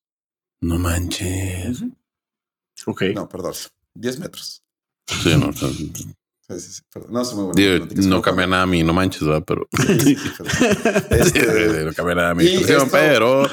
No 0.60 0.78
manches. 0.78 1.84
Ok. 2.86 3.04
No, 3.16 3.30
perdón, 3.30 3.54
10 3.94 4.20
metros. 4.20 4.62
Sí, 5.08 5.38
no, 5.38 5.54
Sí, 5.54 5.94
sí, 6.60 6.74
sí. 6.74 6.82
No, 7.10 7.24
se 7.24 7.36
me 7.38 7.44
volvió 7.44 7.86
digo, 7.86 8.10
no 8.10 8.22
cambia 8.22 8.46
nada 8.46 8.64
a 8.64 8.68
mí, 8.68 8.84
no 8.84 8.92
manches, 8.92 9.24
¿verdad? 9.26 9.46
Pero 9.48 9.70
Sí, 10.04 10.18
perdón. 10.38 10.52
Este, 11.12 11.86
no 11.86 11.94
cambia 11.94 12.16
nada 12.16 12.32
a 12.32 12.34
expresión, 12.34 12.82
esto- 12.82 12.92
pero 12.92 13.50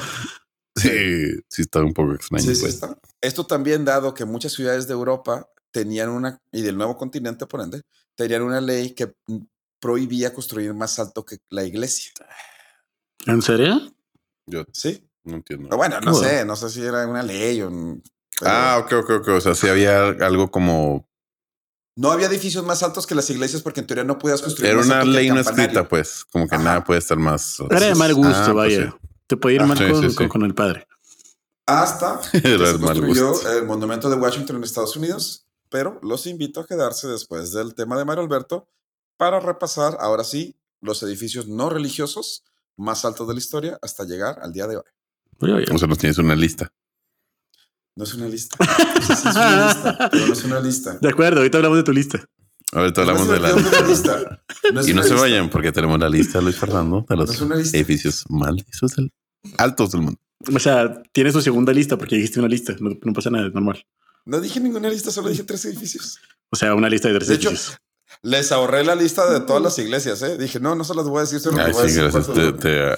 sí, 0.81 1.39
sí 1.49 1.61
está 1.61 1.81
un 1.81 1.93
poco 1.93 2.13
extraño. 2.13 2.43
sí, 2.43 2.55
sí 2.55 2.61
pues. 2.61 2.73
está. 2.75 2.97
Esto 3.21 3.45
también 3.45 3.85
dado 3.85 4.13
que 4.13 4.25
muchas 4.25 4.53
ciudades 4.53 4.87
de 4.87 4.93
Europa 4.93 5.47
tenían 5.71 6.09
una, 6.09 6.37
y 6.51 6.61
del 6.61 6.77
nuevo 6.77 6.97
continente 6.97 7.45
por 7.45 7.61
ende, 7.61 7.81
tenían 8.15 8.41
una 8.41 8.59
ley 8.61 8.91
que 8.91 9.13
prohibía 9.79 10.33
construir 10.33 10.73
más 10.73 10.99
alto 10.99 11.25
que 11.25 11.37
la 11.49 11.63
iglesia. 11.63 12.11
¿En 13.25 13.41
serio? 13.41 13.91
Yo 14.47 14.63
Sí. 14.73 15.07
no 15.23 15.35
entiendo. 15.37 15.69
Pero 15.69 15.77
bueno, 15.77 15.99
no 16.01 16.13
sé, 16.13 16.43
no 16.45 16.55
sé 16.55 16.69
si 16.69 16.83
era 16.83 17.07
una 17.07 17.23
ley 17.23 17.61
o... 17.61 17.69
pero 18.39 18.51
Ah, 18.51 18.77
ok, 18.83 18.91
ok, 19.03 19.09
ok. 19.21 19.27
O 19.29 19.41
sea, 19.41 19.55
sí 19.55 19.67
había 19.69 20.03
algo 20.07 20.49
como. 20.51 21.07
No 21.95 22.11
había 22.11 22.27
edificios 22.27 22.65
más 22.65 22.83
altos 22.83 23.05
que 23.05 23.13
las 23.15 23.29
iglesias 23.29 23.61
porque 23.61 23.81
en 23.81 23.87
teoría 23.87 24.03
no 24.03 24.17
podías 24.17 24.41
construir 24.41 24.71
Era 24.71 24.77
más 24.79 24.85
una 24.87 24.99
alto 25.01 25.11
ley 25.11 25.29
no 25.29 25.39
escrita, 25.39 25.87
pues. 25.87 26.25
Como 26.31 26.47
que 26.47 26.55
Ajá. 26.55 26.63
nada 26.63 26.83
puede 26.83 26.99
estar 26.99 27.17
más. 27.17 27.57
Era 27.69 27.79
de 27.87 27.95
mal 27.95 28.13
gusto, 28.13 28.33
Ah, 28.33 28.43
pues 28.53 28.55
vaya. 28.77 28.91
sí. 28.99 29.07
Te 29.31 29.37
puede 29.37 29.55
ir 29.55 29.61
Ah, 29.61 29.65
mal 29.67 29.77
sí, 29.77 29.87
con, 29.89 30.01
sí, 30.03 30.09
sí. 30.09 30.15
con- 30.17 30.27
con 30.27 30.41
el 30.43 30.53
padre. 30.53 30.85
Hasta 31.65 32.19
que 32.33 32.41
se 32.41 32.49
de 32.49 32.57
mal 32.57 32.79
construyó 32.99 33.49
el 33.57 33.65
monumento 33.65 34.09
de 34.09 34.17
Washington 34.17 34.57
en 34.57 34.63
Estados 34.65 34.97
Unidos, 34.97 35.47
pero 35.69 36.01
los 36.03 36.27
invito 36.27 36.59
a 36.59 36.67
quedarse 36.67 37.07
después 37.07 37.53
del 37.53 37.73
tema 37.75 37.97
de 37.97 38.03
Mario 38.03 38.23
Alberto 38.23 38.67
para 39.15 39.39
repasar 39.39 39.95
ahora 40.01 40.25
sí 40.25 40.57
los 40.81 41.01
edificios 41.03 41.47
no 41.47 41.69
religiosos 41.69 42.43
más 42.75 43.05
altos 43.05 43.25
de 43.29 43.35
la 43.35 43.39
historia 43.39 43.79
hasta 43.81 44.03
llegar 44.03 44.39
al 44.41 44.51
día 44.51 44.67
de 44.67 44.75
hoy. 44.75 44.83
Oye, 45.39 45.53
oye. 45.53 45.65
O 45.73 45.77
sea, 45.77 45.87
nos 45.87 45.97
tienes 45.97 46.17
una 46.17 46.35
lista. 46.35 46.73
No 47.95 48.03
es 48.03 48.13
una 48.15 48.27
lista. 48.27 48.57
O 49.01 49.15
sea, 49.15 49.15
sí 49.15 49.27
es 49.29 49.35
una 49.35 49.65
lista, 49.67 50.09
pero 50.11 50.27
no 50.27 50.33
es 50.33 50.43
una 50.43 50.59
lista. 50.59 50.97
De 51.01 51.09
acuerdo, 51.09 51.37
ahorita 51.37 51.57
hablamos 51.57 51.77
de 51.77 51.83
tu 51.83 51.93
lista. 51.93 52.19
Ahorita 52.73 53.05
No 53.05 53.11
hablamos 53.11 53.29
de 53.29 53.39
no 53.39 53.55
una 53.55 53.79
la. 53.81 53.87
lista. 53.87 54.43
No 54.73 54.79
es 54.81 54.87
Y 54.87 54.93
no 54.93 54.99
una 54.99 55.03
se 55.03 55.13
lista. 55.13 55.21
vayan 55.21 55.49
porque 55.49 55.71
tenemos 55.71 55.97
la 55.99 56.09
lista 56.09 56.39
de 56.39 56.43
Luis 56.43 56.57
Fernando 56.57 57.05
de 57.07 57.15
los 57.15 57.41
No 57.41 57.55
lista. 57.55 57.77
edificios 57.77 58.25
listos 58.53 58.95
del- 58.95 59.13
altos 59.57 59.91
del 59.91 60.01
mundo. 60.01 60.19
O 60.53 60.59
sea, 60.59 61.01
tienes 61.11 61.33
tu 61.33 61.41
segunda 61.41 61.71
lista 61.73 61.97
porque 61.97 62.15
dijiste 62.15 62.39
una 62.39 62.49
lista. 62.49 62.75
No, 62.79 62.91
no 63.01 63.13
pasa 63.13 63.29
nada, 63.29 63.47
es 63.47 63.53
normal. 63.53 63.85
No 64.25 64.39
dije 64.39 64.59
ninguna 64.59 64.89
lista, 64.89 65.11
solo 65.11 65.29
dije 65.29 65.43
tres 65.43 65.65
edificios. 65.65 66.19
O 66.49 66.55
sea, 66.55 66.75
una 66.75 66.89
lista 66.89 67.07
de 67.07 67.15
tres 67.15 67.27
De 67.27 67.35
hecho, 67.35 67.49
edificios. 67.49 67.77
Les 68.23 68.51
ahorré 68.51 68.83
la 68.83 68.95
lista 68.95 69.31
de 69.31 69.39
todas 69.45 69.61
las 69.61 69.77
iglesias, 69.79 70.21
¿eh? 70.21 70.37
Dije, 70.37 70.59
no, 70.59 70.75
no 70.75 70.83
se 70.83 70.93
las 70.93 71.05
voy 71.05 71.19
a 71.19 71.21
decir, 71.21 71.39
solo 71.39 71.57
Ay, 71.59 71.67
les 71.67 71.75
voy 71.75 71.83
a 71.83 72.09
decir 72.11 72.57
Te- 72.59 72.95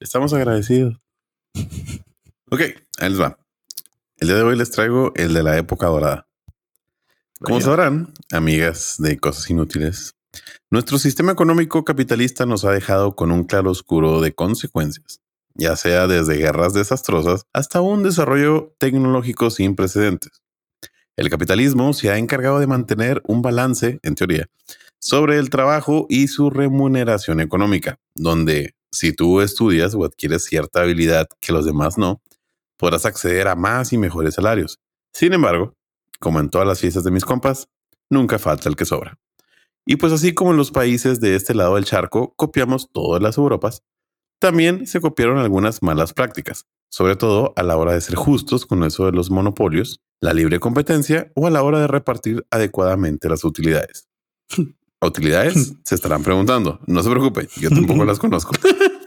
estamos 0.00 0.32
agradecidos. 0.32 0.96
Ok, 2.50 2.60
ahí 2.98 3.10
les 3.10 3.20
va. 3.20 3.38
El 4.18 4.28
día 4.28 4.36
de 4.36 4.42
hoy 4.42 4.56
les 4.56 4.70
traigo 4.70 5.12
el 5.16 5.32
de 5.34 5.42
la 5.42 5.56
época 5.56 5.86
dorada. 5.86 6.26
Como 7.40 7.56
Vaya. 7.56 7.64
sabrán, 7.64 8.12
amigas 8.32 8.96
de 8.98 9.18
cosas 9.18 9.48
inútiles, 9.48 10.14
nuestro 10.70 10.98
sistema 10.98 11.32
económico 11.32 11.84
capitalista 11.84 12.44
nos 12.44 12.64
ha 12.64 12.70
dejado 12.72 13.16
con 13.16 13.30
un 13.32 13.44
claro 13.44 13.70
oscuro 13.70 14.20
de 14.20 14.34
consecuencias. 14.34 15.20
Ya 15.54 15.76
sea 15.76 16.06
desde 16.06 16.36
guerras 16.36 16.74
desastrosas 16.74 17.44
hasta 17.52 17.80
un 17.80 18.02
desarrollo 18.02 18.74
tecnológico 18.78 19.50
sin 19.50 19.76
precedentes. 19.76 20.42
El 21.16 21.28
capitalismo 21.28 21.92
se 21.92 22.10
ha 22.10 22.18
encargado 22.18 22.60
de 22.60 22.66
mantener 22.66 23.20
un 23.26 23.42
balance, 23.42 24.00
en 24.02 24.14
teoría, 24.14 24.48
sobre 24.98 25.38
el 25.38 25.50
trabajo 25.50 26.06
y 26.08 26.28
su 26.28 26.50
remuneración 26.50 27.40
económica, 27.40 27.98
donde 28.14 28.74
si 28.90 29.12
tú 29.12 29.40
estudias 29.40 29.94
o 29.94 30.04
adquieres 30.04 30.44
cierta 30.44 30.82
habilidad 30.82 31.28
que 31.40 31.52
los 31.52 31.64
demás 31.64 31.98
no, 31.98 32.22
podrás 32.76 33.06
acceder 33.06 33.48
a 33.48 33.56
más 33.56 33.92
y 33.92 33.98
mejores 33.98 34.34
salarios. 34.34 34.78
Sin 35.12 35.32
embargo, 35.32 35.74
como 36.18 36.40
en 36.40 36.50
todas 36.50 36.66
las 36.66 36.80
fiestas 36.80 37.04
de 37.04 37.10
mis 37.10 37.24
compas, 37.24 37.68
nunca 38.08 38.38
falta 38.38 38.68
el 38.68 38.76
que 38.76 38.84
sobra. 38.84 39.18
Y 39.84 39.96
pues 39.96 40.12
así 40.12 40.34
como 40.34 40.50
en 40.52 40.56
los 40.56 40.70
países 40.70 41.20
de 41.20 41.34
este 41.34 41.54
lado 41.54 41.74
del 41.74 41.84
charco 41.84 42.34
copiamos 42.36 42.90
todas 42.92 43.22
las 43.22 43.38
Europas, 43.38 43.82
también 44.40 44.86
se 44.86 45.00
copiaron 45.00 45.38
algunas 45.38 45.82
malas 45.82 46.12
prácticas, 46.12 46.66
sobre 46.90 47.14
todo 47.14 47.52
a 47.56 47.62
la 47.62 47.76
hora 47.76 47.92
de 47.92 48.00
ser 48.00 48.16
justos 48.16 48.66
con 48.66 48.82
eso 48.82 49.06
de 49.06 49.12
los 49.12 49.30
monopolios, 49.30 50.00
la 50.20 50.34
libre 50.34 50.58
competencia 50.58 51.30
o 51.36 51.46
a 51.46 51.50
la 51.50 51.62
hora 51.62 51.78
de 51.80 51.86
repartir 51.86 52.44
adecuadamente 52.50 53.28
las 53.28 53.44
utilidades. 53.44 54.08
¿Utilidades? 55.02 55.74
Se 55.84 55.94
estarán 55.94 56.22
preguntando. 56.22 56.80
No 56.86 57.02
se 57.02 57.08
preocupe, 57.10 57.48
yo 57.56 57.70
tampoco 57.70 58.04
las 58.04 58.18
conozco. 58.18 58.52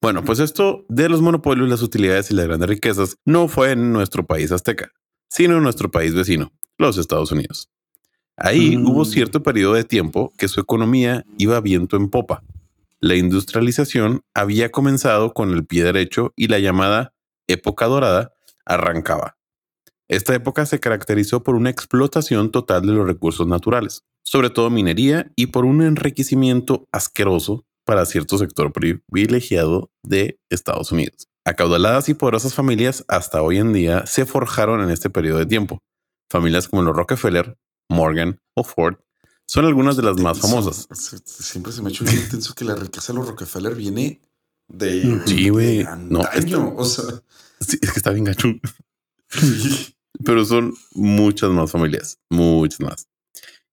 Bueno, 0.00 0.24
pues 0.24 0.40
esto 0.40 0.84
de 0.88 1.08
los 1.08 1.22
monopolios, 1.22 1.68
las 1.68 1.80
utilidades 1.80 2.28
y 2.32 2.34
las 2.34 2.46
grandes 2.48 2.68
riquezas 2.68 3.18
no 3.24 3.46
fue 3.46 3.70
en 3.70 3.92
nuestro 3.92 4.26
país 4.26 4.50
azteca, 4.50 4.90
sino 5.30 5.56
en 5.58 5.62
nuestro 5.62 5.92
país 5.92 6.12
vecino, 6.12 6.50
los 6.76 6.98
Estados 6.98 7.30
Unidos. 7.30 7.70
Ahí 8.36 8.76
Mm. 8.76 8.86
hubo 8.88 9.04
cierto 9.04 9.44
periodo 9.44 9.74
de 9.74 9.84
tiempo 9.84 10.32
que 10.36 10.48
su 10.48 10.58
economía 10.58 11.24
iba 11.38 11.60
viento 11.60 11.96
en 11.96 12.10
popa. 12.10 12.42
La 13.04 13.16
industrialización 13.16 14.22
había 14.32 14.70
comenzado 14.70 15.34
con 15.34 15.50
el 15.50 15.66
pie 15.66 15.82
derecho 15.82 16.32
y 16.36 16.46
la 16.46 16.60
llamada 16.60 17.12
época 17.48 17.86
dorada 17.86 18.32
arrancaba. 18.64 19.36
Esta 20.08 20.36
época 20.36 20.66
se 20.66 20.78
caracterizó 20.78 21.42
por 21.42 21.56
una 21.56 21.68
explotación 21.68 22.52
total 22.52 22.82
de 22.82 22.92
los 22.92 23.04
recursos 23.04 23.48
naturales, 23.48 24.04
sobre 24.22 24.50
todo 24.50 24.70
minería 24.70 25.32
y 25.34 25.48
por 25.48 25.64
un 25.64 25.82
enriquecimiento 25.82 26.86
asqueroso 26.92 27.64
para 27.84 28.06
cierto 28.06 28.38
sector 28.38 28.72
privilegiado 28.72 29.90
de 30.04 30.38
Estados 30.48 30.92
Unidos. 30.92 31.26
Acaudaladas 31.44 32.08
y 32.08 32.14
poderosas 32.14 32.54
familias 32.54 33.04
hasta 33.08 33.42
hoy 33.42 33.58
en 33.58 33.72
día 33.72 34.06
se 34.06 34.26
forjaron 34.26 34.80
en 34.80 34.90
este 34.90 35.10
periodo 35.10 35.38
de 35.38 35.46
tiempo. 35.46 35.80
Familias 36.30 36.68
como 36.68 36.82
los 36.82 36.96
Rockefeller, 36.96 37.56
Morgan 37.90 38.38
o 38.54 38.62
Ford 38.62 38.94
son 39.52 39.66
algunas 39.66 39.98
de 39.98 40.02
las 40.02 40.18
más 40.18 40.40
famosas. 40.40 40.88
Siempre 41.24 41.72
se 41.72 41.82
me 41.82 41.88
ha 41.88 41.92
hecho 41.92 42.04
bien 42.04 42.20
intenso 42.20 42.54
que 42.54 42.64
la 42.64 42.74
riqueza 42.74 43.12
de 43.12 43.18
los 43.18 43.28
Rockefeller 43.28 43.74
viene 43.74 44.22
de, 44.66 45.20
Sí, 45.26 45.50
güey. 45.50 45.84
No, 46.08 46.20
antaño. 46.22 46.74
O 46.74 46.86
sea, 46.86 47.04
Sí, 47.60 47.76
es 47.82 47.92
que 47.92 47.98
está 47.98 48.12
bien 48.12 48.24
gacho. 48.24 48.48
Pero 50.24 50.46
son 50.46 50.72
muchas 50.94 51.50
más 51.50 51.70
familias, 51.70 52.18
muchas 52.30 52.80
más. 52.80 53.08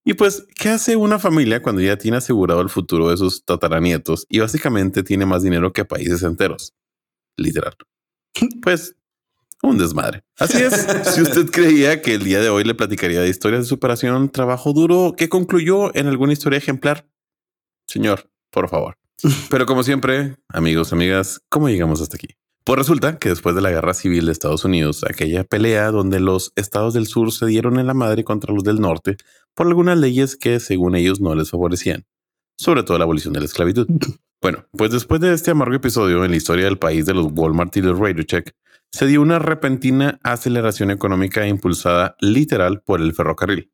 Y 0.04 0.16
pues, 0.16 0.46
¿qué 0.54 0.68
hace 0.68 0.98
una 0.98 1.18
familia 1.18 1.62
cuando 1.62 1.82
ya 1.82 1.98
tiene 1.98 2.18
asegurado 2.18 2.60
el 2.60 2.70
futuro 2.70 3.10
de 3.10 3.16
sus 3.16 3.46
tataranietos 3.46 4.28
y 4.28 4.40
básicamente 4.40 5.02
tiene 5.02 5.26
más 5.26 5.44
dinero 5.44 5.72
que 5.72 5.86
países 5.86 6.24
enteros? 6.24 6.74
Literal. 7.38 7.76
Pues, 8.62 8.98
un 9.62 9.78
desmadre. 9.78 10.24
Así 10.38 10.58
es. 10.62 10.88
si 11.14 11.22
usted 11.22 11.50
creía 11.50 12.02
que 12.02 12.16
el 12.16 12.24
día 12.24 12.40
de 12.40 12.50
hoy 12.50 12.64
le 12.64 12.76
platicaría 12.76 13.22
de 13.22 13.30
historias 13.30 13.62
de 13.62 13.68
superación, 13.68 14.30
trabajo 14.30 14.74
duro 14.74 15.16
que 15.18 15.30
concluyó 15.30 15.96
en 15.96 16.08
alguna 16.08 16.34
historia 16.34 16.58
ejemplar, 16.58 17.08
señor, 17.88 18.30
por 18.52 18.70
favor. 18.70 18.98
Pero 19.50 19.66
como 19.66 19.84
siempre, 19.84 20.38
amigos, 20.48 20.94
amigas, 20.94 21.42
¿cómo 21.50 21.68
llegamos 21.70 22.02
hasta 22.02 22.16
aquí? 22.16 22.36
Pues 22.64 22.78
resulta 22.78 23.18
que 23.18 23.30
después 23.30 23.56
de 23.56 23.62
la 23.62 23.72
guerra 23.72 23.94
civil 23.94 24.28
de 24.28 24.32
Estados 24.32 24.64
Unidos, 24.64 25.04
aquella 25.04 25.44
pelea 25.44 25.92
donde 25.92 26.20
los 26.20 26.54
estados 26.56 26.94
del 26.94 27.08
sur 27.08 27.32
se 27.32 27.46
dieron 27.48 27.80
en 27.80 27.88
la 27.88 27.94
madre 27.94 28.24
contra 28.24 28.54
los 28.54 28.64
del 28.64 28.80
norte 28.80 29.18
por 29.56 29.68
algunas 29.68 29.98
leyes 29.98 30.36
que 30.36 30.60
según 30.60 30.96
ellos 30.96 31.20
no 31.20 31.36
les 31.36 31.50
favorecían, 31.50 32.06
sobre 32.58 32.84
todo 32.84 32.98
la 32.98 33.06
abolición 33.06 33.34
de 33.34 33.40
la 33.40 33.46
esclavitud. 33.46 33.88
Bueno, 34.42 34.66
pues 34.72 34.92
después 34.92 35.20
de 35.20 35.34
este 35.34 35.52
amargo 35.52 35.76
episodio 35.76 36.24
en 36.24 36.32
la 36.32 36.38
historia 36.38 36.64
del 36.64 36.78
país 36.78 37.06
de 37.06 37.14
los 37.14 37.28
Walmart 37.34 37.76
y 37.76 37.82
los 37.82 38.00
RadioCheck, 38.00 38.56
se 38.92 39.06
dio 39.06 39.22
una 39.22 39.40
repentina 39.40 40.20
aceleración 40.24 40.92
económica 40.92 41.48
impulsada 41.48 42.16
literal 42.20 42.82
por 42.82 43.02
el 43.02 43.14
ferrocarril. 43.14 43.72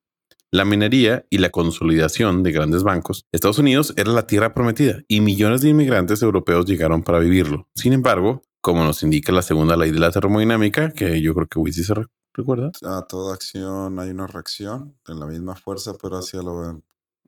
La 0.51 0.63
minería 0.65 1.25
y 1.29 1.39
la 1.39 1.49
consolidación 1.49 2.43
de 2.43 2.51
grandes 2.51 2.83
bancos, 2.83 3.25
Estados 3.31 3.59
Unidos 3.59 3.93
era 3.97 4.11
la 4.11 4.27
tierra 4.27 4.53
prometida 4.53 5.01
y 5.07 5.21
millones 5.21 5.61
de 5.61 5.69
inmigrantes 5.69 6.21
europeos 6.21 6.65
llegaron 6.65 7.03
para 7.03 7.19
vivirlo. 7.19 7.67
Sin 7.75 7.93
embargo, 7.93 8.41
como 8.61 8.83
nos 8.83 9.03
indica 9.03 9.31
la 9.31 9.41
segunda 9.41 9.75
ley 9.75 9.91
de 9.91 9.99
la 9.99 10.11
termodinámica, 10.11 10.91
que 10.91 11.21
yo 11.21 11.33
creo 11.33 11.47
que 11.47 11.59
Wizzy 11.59 11.83
se 11.83 11.93
re- 11.93 12.05
recuerda, 12.33 12.71
a 12.83 13.01
toda 13.07 13.33
acción 13.33 13.99
hay 13.99 14.09
una 14.11 14.27
reacción 14.27 14.95
en 15.07 15.19
la 15.19 15.25
misma 15.25 15.55
fuerza, 15.55 15.93
pero 16.01 16.17
hacia 16.17 16.41
la 16.41 16.79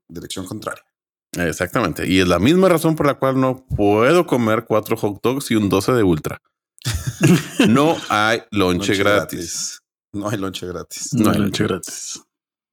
dirección 0.07 0.45
contraria. 0.45 0.83
Exactamente. 1.37 2.07
Y 2.07 2.19
es 2.19 2.27
la 2.27 2.39
misma 2.39 2.69
razón 2.69 2.95
por 2.95 3.05
la 3.05 3.15
cual 3.15 3.39
no 3.39 3.65
puedo 3.75 4.25
comer 4.25 4.65
cuatro 4.65 4.95
hot 4.97 5.19
dogs 5.21 5.51
y 5.51 5.55
un 5.55 5.69
12 5.69 5.91
de 5.93 6.03
ultra. 6.03 6.41
No 7.67 7.97
hay 8.09 8.41
lonche, 8.51 8.95
gratis. 8.95 9.81
No 10.13 10.29
hay 10.29 10.37
lonche 10.37 10.65
gratis. 10.67 11.13
No 11.13 11.25
No, 11.25 11.31
hay 11.31 11.39
noche 11.39 11.63
gratis. 11.63 12.21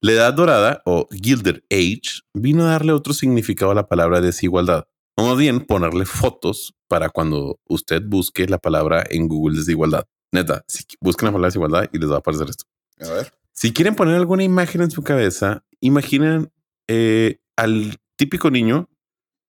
La 0.01 0.11
edad 0.11 0.33
dorada 0.33 0.81
o 0.85 1.07
Gilded 1.11 1.63
Age 1.71 2.21
vino 2.33 2.63
a 2.63 2.71
darle 2.71 2.93
otro 2.93 3.13
significado 3.13 3.71
a 3.71 3.75
la 3.75 3.87
palabra 3.87 4.21
desigualdad. 4.21 4.87
O 5.17 5.25
más 5.27 5.37
bien 5.37 5.65
ponerle 5.65 6.05
fotos 6.05 6.75
para 6.87 7.09
cuando 7.09 7.59
usted 7.65 8.03
busque 8.05 8.47
la 8.47 8.59
palabra 8.59 9.03
en 9.09 9.27
Google 9.27 9.57
desigualdad. 9.57 10.05
Neta, 10.31 10.63
si 10.67 10.83
busquen 10.99 11.27
la 11.27 11.31
palabra 11.31 11.47
desigualdad 11.47 11.89
y 11.91 11.97
les 11.97 12.09
va 12.09 12.15
a 12.15 12.19
aparecer 12.19 12.49
esto. 12.49 12.65
A 12.99 13.09
ver. 13.09 13.33
Si 13.53 13.71
quieren 13.71 13.95
poner 13.95 14.15
alguna 14.15 14.43
imagen 14.43 14.81
en 14.81 14.91
su 14.91 15.01
cabeza, 15.01 15.65
imaginen 15.79 16.51
eh, 16.87 17.39
al 17.55 17.97
típico 18.17 18.51
niño 18.51 18.89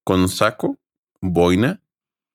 con 0.05 0.29
saco, 0.29 0.79
boina, 1.21 1.83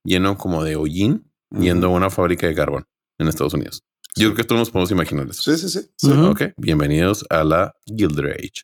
lleno 0.03 0.37
como 0.37 0.63
de 0.63 0.75
hollín, 0.75 1.30
yendo 1.51 1.87
a 1.87 1.89
una 1.89 2.09
fábrica 2.09 2.47
de 2.47 2.55
carbón 2.55 2.85
en 3.17 3.27
Estados 3.27 3.53
Unidos. 3.53 3.83
Yo 4.15 4.27
creo 4.27 4.35
que 4.35 4.43
todos 4.43 4.59
nos 4.59 4.69
podemos 4.71 4.91
imaginar 4.91 5.27
eso. 5.29 5.41
Sí, 5.41 5.69
sí, 5.69 5.79
sí. 5.97 6.11
Ok, 6.11 6.53
bienvenidos 6.57 7.25
a 7.29 7.43
la 7.43 7.75
Gilded 7.85 8.31
Age. 8.31 8.63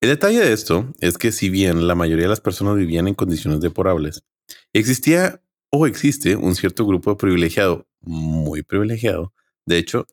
El 0.00 0.10
detalle 0.10 0.40
de 0.40 0.52
esto 0.52 0.92
es 1.00 1.18
que 1.18 1.32
si 1.32 1.50
bien 1.50 1.88
la 1.88 1.94
mayoría 1.94 2.24
de 2.24 2.30
las 2.30 2.40
personas 2.40 2.76
vivían 2.76 3.08
en 3.08 3.14
condiciones 3.14 3.60
deplorables, 3.60 4.22
existía 4.72 5.42
o 5.70 5.86
existe 5.86 6.36
un 6.36 6.54
cierto 6.54 6.86
grupo 6.86 7.16
privilegiado, 7.16 7.86
muy 8.00 8.62
privilegiado, 8.62 9.32
de 9.66 9.78
hecho, 9.78 10.06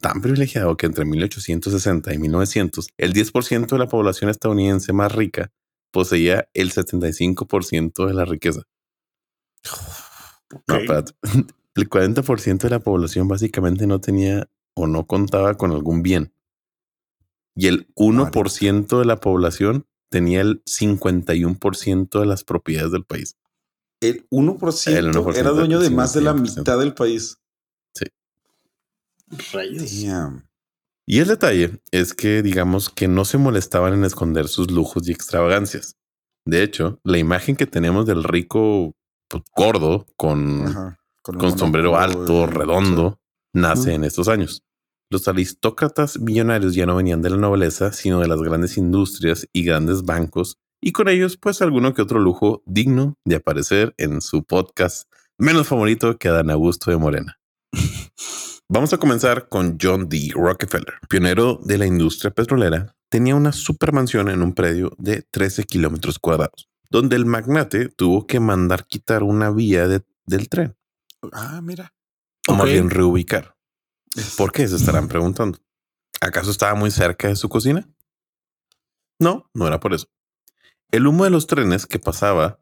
tan 0.00 0.20
privilegiado 0.20 0.76
que 0.76 0.86
entre 0.86 1.04
1860 1.04 2.12
y 2.12 2.18
1900, 2.18 2.88
el 2.98 3.14
10% 3.14 3.66
de 3.66 3.78
la 3.78 3.88
población 3.88 4.30
estadounidense 4.30 4.92
más 4.92 5.12
rica 5.12 5.52
poseía 5.90 6.48
el 6.54 6.72
75% 6.72 8.06
de 8.06 8.14
la 8.14 8.24
riqueza. 8.24 8.62
Ok. 10.54 10.62
espérate. 10.68 11.12
El 11.74 11.88
40% 11.88 12.58
de 12.62 12.70
la 12.70 12.80
población 12.80 13.28
básicamente 13.28 13.86
no 13.86 14.00
tenía 14.00 14.48
o 14.74 14.86
no 14.86 15.06
contaba 15.06 15.54
con 15.54 15.70
algún 15.70 16.02
bien. 16.02 16.32
Y 17.54 17.68
el 17.68 17.92
1% 17.94 18.98
de 18.98 19.04
la 19.04 19.20
población 19.20 19.86
tenía 20.10 20.40
el 20.40 20.62
51% 20.64 22.20
de 22.20 22.26
las 22.26 22.44
propiedades 22.44 22.92
del 22.92 23.04
país. 23.04 23.36
El 24.00 24.28
1%, 24.30 24.96
El 24.96 25.12
1%, 25.12 25.36
era 25.36 25.50
dueño 25.50 25.78
de 25.78 25.88
sí, 25.88 25.94
más 25.94 26.14
de 26.14 26.22
la 26.22 26.34
100%. 26.34 26.58
mitad 26.58 26.78
del 26.78 26.94
país. 26.94 27.38
Rayos. 29.52 30.02
Damn. 30.02 30.48
Y 31.06 31.20
el 31.20 31.28
detalle 31.28 31.80
es 31.92 32.14
que 32.14 32.42
digamos 32.42 32.88
que 32.88 33.08
no 33.08 33.24
se 33.24 33.38
molestaban 33.38 33.94
en 33.94 34.04
esconder 34.04 34.48
sus 34.48 34.70
lujos 34.70 35.08
y 35.08 35.12
extravagancias. 35.12 35.96
De 36.44 36.62
hecho, 36.62 37.00
la 37.04 37.18
imagen 37.18 37.56
que 37.56 37.66
tenemos 37.66 38.06
del 38.06 38.24
rico 38.24 38.96
pues, 39.30 39.44
gordo 39.56 40.06
con 40.16 40.66
Ajá. 40.66 40.98
con 41.22 41.56
sombrero 41.58 41.96
alto, 41.96 42.46
redondo, 42.46 43.20
nace 43.54 43.94
en 43.94 44.04
estos 44.04 44.28
años. 44.28 44.62
Los 45.10 45.26
aristócratas 45.28 46.18
millonarios 46.20 46.74
ya 46.74 46.86
no 46.86 46.96
venían 46.96 47.22
de 47.22 47.30
la 47.30 47.36
nobleza, 47.36 47.92
sino 47.92 48.20
de 48.20 48.28
las 48.28 48.40
grandes 48.40 48.76
industrias 48.76 49.46
y 49.52 49.64
grandes 49.64 50.02
bancos, 50.02 50.58
y 50.82 50.92
con 50.92 51.08
ellos, 51.08 51.36
pues, 51.36 51.62
alguno 51.62 51.94
que 51.94 52.02
otro 52.02 52.20
lujo 52.20 52.62
digno 52.66 53.14
de 53.24 53.36
aparecer 53.36 53.94
en 53.98 54.20
su 54.20 54.44
podcast 54.44 55.10
menos 55.38 55.68
favorito 55.68 56.16
que 56.16 56.28
Adán 56.28 56.50
Augusto 56.50 56.90
de 56.90 56.96
Morena. 56.96 57.38
Vamos 58.68 58.92
a 58.92 58.98
comenzar 58.98 59.48
con 59.48 59.78
John 59.80 60.08
D. 60.08 60.30
Rockefeller, 60.32 60.94
pionero 61.08 61.58
de 61.64 61.76
la 61.76 61.86
industria 61.86 62.30
petrolera. 62.30 62.94
Tenía 63.10 63.34
una 63.34 63.52
supermansión 63.52 64.30
en 64.30 64.42
un 64.42 64.54
predio 64.54 64.92
de 64.96 65.22
13 65.30 65.64
kilómetros 65.64 66.18
cuadrados, 66.20 66.68
donde 66.90 67.16
el 67.16 67.24
magnate 67.26 67.88
tuvo 67.88 68.26
que 68.26 68.40
mandar 68.40 68.86
quitar 68.86 69.22
una 69.22 69.50
vía 69.50 69.86
de- 69.88 70.02
del 70.26 70.48
tren 70.48 70.76
Ah, 71.32 71.60
mira. 71.62 71.94
o 72.48 72.52
más 72.54 72.62
Ok. 72.62 72.68
bien 72.72 72.90
reubicar. 72.90 73.56
¿Por 74.36 74.50
qué? 74.52 74.66
Se 74.66 74.76
estarán 74.76 75.06
preguntando. 75.08 75.58
¿Acaso 76.20 76.50
estaba 76.50 76.74
muy 76.74 76.90
cerca 76.90 77.28
de 77.28 77.36
su 77.36 77.48
cocina? 77.48 77.88
No, 79.20 79.48
no 79.54 79.66
era 79.66 79.78
por 79.80 79.94
eso. 79.94 80.08
El 80.90 81.06
humo 81.06 81.24
de 81.24 81.30
los 81.30 81.46
trenes 81.46 81.86
que 81.86 81.98
pasaba 81.98 82.58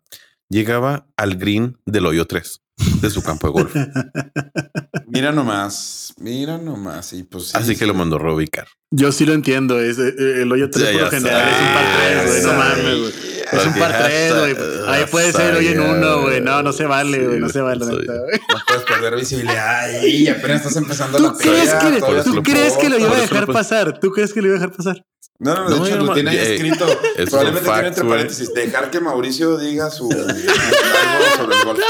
llegaba 0.51 1.09
al 1.17 1.37
green 1.37 1.79
del 1.87 2.05
hoyo 2.07 2.27
3, 2.27 2.61
de 3.01 3.11
su 3.11 3.23
campo 3.23 3.47
de 3.47 3.53
golf. 3.53 3.75
Mira 5.07 5.33
nomás, 5.33 6.13
mira 6.19 6.59
nomás. 6.59 7.13
Y 7.15 7.23
pues 7.23 7.47
sí, 7.49 7.53
Así 7.55 7.73
que 7.73 7.79
sí. 7.81 7.87
lo 7.87 7.95
mandó 7.95 8.17
a 8.17 8.19
reubicar. 8.19 8.69
Yo 8.91 9.11
sí 9.11 9.25
lo 9.25 9.33
entiendo. 9.33 9.81
Es, 9.81 9.99
eh, 9.99 10.15
el 10.43 10.53
hoyo 10.53 10.69
3 10.71 10.85
Ya, 10.85 10.93
por 10.93 11.03
lo 11.03 11.11
general 11.11 11.49
es 11.49 11.61
un 11.61 11.73
par 11.75 11.97
3, 11.97 12.27
güey. 12.27 12.43
No 12.43 12.59
mames, 12.59 12.99
güey. 13.01 13.38
Es 13.53 13.67
un 13.67 13.75
par 13.75 14.03
3, 14.05 14.35
güey. 14.39 14.57
Ahí 14.87 15.05
puede 15.11 15.33
ser 15.33 15.55
hoy 15.55 15.69
en 15.69 15.81
uno, 15.81 16.23
güey. 16.23 16.41
No, 16.41 16.63
no 16.63 16.73
se 16.73 16.85
vale, 16.87 17.27
güey. 17.27 17.41
No 17.41 17.49
se 17.49 17.61
vale, 17.61 17.85
güey. 17.85 18.07
No 18.07 18.59
puedes 18.67 18.83
perder 18.85 19.17
visibilidad. 19.17 19.81
Ay, 19.85 20.29
apenas 20.29 20.59
estás 20.59 20.77
empezando 20.77 21.19
¿Tú 21.19 21.25
la 21.25 21.33
crees 21.35 21.71
pelea. 21.75 22.01
que, 22.01 22.31
¿tú 22.31 22.43
crees 22.43 22.77
que 22.77 22.89
lo 22.89 22.99
iba 22.99 23.17
a 23.17 23.21
dejar 23.21 23.47
pasar? 23.47 23.99
¿Tú 23.99 24.11
crees 24.13 24.33
que 24.33 24.43
lo 24.43 24.49
iba 24.49 24.57
a 24.57 24.61
dejar 24.61 24.77
pasar? 24.77 25.05
No, 25.39 25.55
no, 25.55 25.69
No, 25.69 25.85
de 25.85 25.91
hecho 25.91 25.99
lo 26.05 26.15
tiene 26.15 26.31
ahí 26.31 26.37
eh, 26.37 26.55
escrito. 26.57 26.87
es 27.17 27.31
Probablemente 27.31 27.71
tiene 27.71 27.89
entre 27.89 28.05
paréntesis. 28.05 28.53
Dejar 28.55 28.91
que 28.91 29.01
Mauricio 29.01 29.57
diga 29.57 29.89
su 29.91 30.11
algo 30.13 31.37
sobre 31.37 31.57
el 31.57 31.65
golf. 31.65 31.81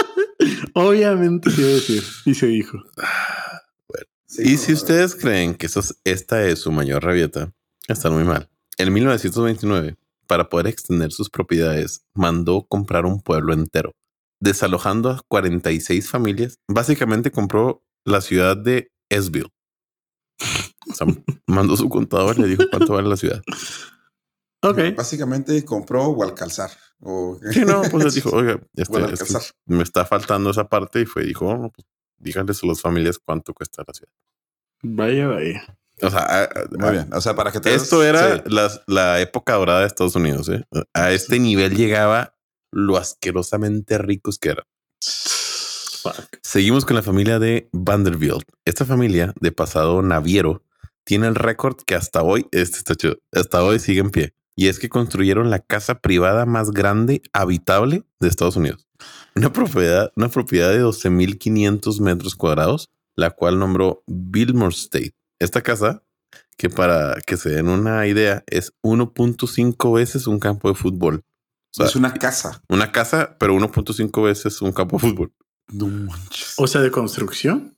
Obviamente 0.75 1.51
se 1.51 1.61
iba 1.63 1.71
a 1.71 1.75
decir. 1.75 2.05
Y 2.27 2.35
se 2.35 2.47
dijo. 2.47 2.79
Sí, 4.27 4.43
Y 4.45 4.53
no, 4.53 4.59
si 4.59 4.73
ustedes 4.75 5.15
creen 5.15 5.55
que 5.55 5.69
esta 6.05 6.45
es 6.47 6.59
su 6.61 6.71
mayor 6.73 7.03
rabieta, 7.03 7.51
están 7.89 8.13
muy 8.13 8.25
mal. 8.25 8.49
En 8.77 8.93
1929, 8.93 9.97
para 10.29 10.49
poder 10.49 10.69
extender 10.69 11.11
sus 11.11 11.31
propiedades, 11.31 12.05
mandó 12.15 12.67
comprar 12.69 13.07
un 13.07 13.21
pueblo 13.21 13.53
entero, 13.53 13.93
desalojando 14.41 15.11
a 15.11 15.23
46 15.27 16.09
familias. 16.09 16.59
Básicamente 16.69 17.33
compró 17.33 17.83
la 18.05 18.21
ciudad 18.21 18.57
de 18.57 18.93
Esville. 19.11 19.51
O 20.89 20.95
sea, 20.95 21.07
mandó 21.47 21.77
su 21.77 21.89
contador 21.89 22.39
y 22.39 22.43
le 22.43 22.49
dijo 22.49 22.65
cuánto 22.71 22.93
vale 22.93 23.09
la 23.09 23.17
ciudad. 23.17 23.43
Ok. 24.63 24.79
Básicamente 24.97 25.65
compró 25.65 26.05
o 26.05 26.23
alcalzar. 26.23 26.71
O... 27.01 27.39
Sí, 27.53 27.61
no, 27.61 27.81
pues 27.93 28.07
les 28.07 28.15
dijo, 28.15 28.31
oiga, 28.31 28.61
este, 28.75 29.13
es 29.13 29.23
que 29.23 29.73
me 29.73 29.85
está 29.85 30.05
faltando 30.05 30.51
esa 30.51 30.69
parte 30.69 31.01
y 31.03 31.07
fue, 31.07 31.23
dijo, 31.23 31.47
oh, 31.47 31.71
pues 31.71 31.87
díganles 32.17 32.61
a 32.65 32.67
las 32.67 32.81
familias 32.81 33.21
cuánto 33.25 33.55
cuesta 33.55 33.85
la 33.87 33.95
ciudad. 33.95 34.13
Vaya, 34.83 35.29
vaya. 35.29 35.78
O 36.03 36.11
sea, 36.11 36.21
a- 36.21 36.45
a- 36.45 36.51
Muy 36.79 36.91
bien. 36.93 37.09
O 37.13 37.21
sea, 37.21 37.35
para 37.35 37.51
que 37.53 37.61
te 37.61 37.75
Esto 37.75 38.03
era 38.03 38.37
Sí. 38.37 38.43
la 38.87 39.21
época 39.21 39.55
dorada 39.55 39.81
de 39.81 39.87
Estados 39.87 40.15
Unidos. 40.17 40.49
¿eh? 40.49 40.65
A 40.95 41.11
este 41.13 41.39
nivel 41.39 41.75
llegaba 41.77 42.35
lo 42.73 42.97
asquerosamente 42.97 43.99
ricos 43.99 44.39
que 44.39 44.51
eran. 44.51 44.65
Fuck. 46.03 46.39
Seguimos 46.43 46.85
con 46.85 46.97
la 46.97 47.03
familia 47.03 47.39
de 47.39 47.69
Vanderbilt. 47.73 48.45
Esta 48.65 48.85
familia 48.85 49.35
de 49.41 49.53
pasado 49.53 50.01
naviero 50.03 50.63
tiene 51.05 51.27
el 51.27 51.35
récord 51.35 51.77
que 51.87 51.95
hasta 51.95 52.23
hoy, 52.23 52.47
este 52.53 52.79
está 52.79 52.95
chido, 52.95 53.17
hasta 53.33 53.63
hoy 53.63 53.79
sigue 53.81 54.01
en 54.01 54.11
pie. 54.11 54.35
Y 54.55 54.69
es 54.69 54.79
que 54.79 54.89
construyeron 54.89 55.51
la 55.51 55.61
casa 55.61 56.01
privada 56.01 56.45
más 56.47 56.71
grande 56.73 57.23
habitable 57.33 58.05
de 58.21 58.29
Estados 58.29 58.57
Unidos. 58.57 58.87
Una 59.35 59.53
propiedad, 59.53 60.13
una 60.17 60.29
propiedad 60.29 60.71
de 60.71 60.81
12.500 60.83 62.01
metros 62.01 62.35
cuadrados, 62.35 62.91
la 63.17 63.31
cual 63.31 63.59
nombró 63.59 64.03
Billmore 64.07 64.75
State. 64.75 65.15
Esta 65.39 65.63
casa, 65.63 66.03
que 66.57 66.69
para 66.69 67.21
que 67.27 67.37
se 67.37 67.51
den 67.51 67.69
una 67.69 68.07
idea, 68.07 68.45
es 68.47 68.73
1.5 68.83 69.95
veces 69.95 70.27
un 70.27 70.39
campo 70.41 70.69
de 70.69 70.75
fútbol. 70.75 71.25
O 71.71 71.75
sea, 71.75 71.87
es 71.87 71.97
una 71.97 72.15
casa. 72.15 72.63
una 72.69 72.91
casa, 72.93 73.37
pero 73.39 73.55
1.5 73.55 74.25
veces 74.25 74.61
un 74.63 74.73
campo 74.73 74.97
de 74.97 75.09
fútbol. 75.09 75.33
No 75.69 75.87
manches. 75.87 76.55
O 76.57 76.67
sea, 76.67 76.81
de 76.81 76.91
construcción. 76.91 77.77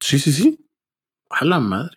Sí, 0.00 0.18
sí, 0.18 0.32
sí. 0.32 0.66
A 1.30 1.44
la 1.44 1.60
madre. 1.60 1.96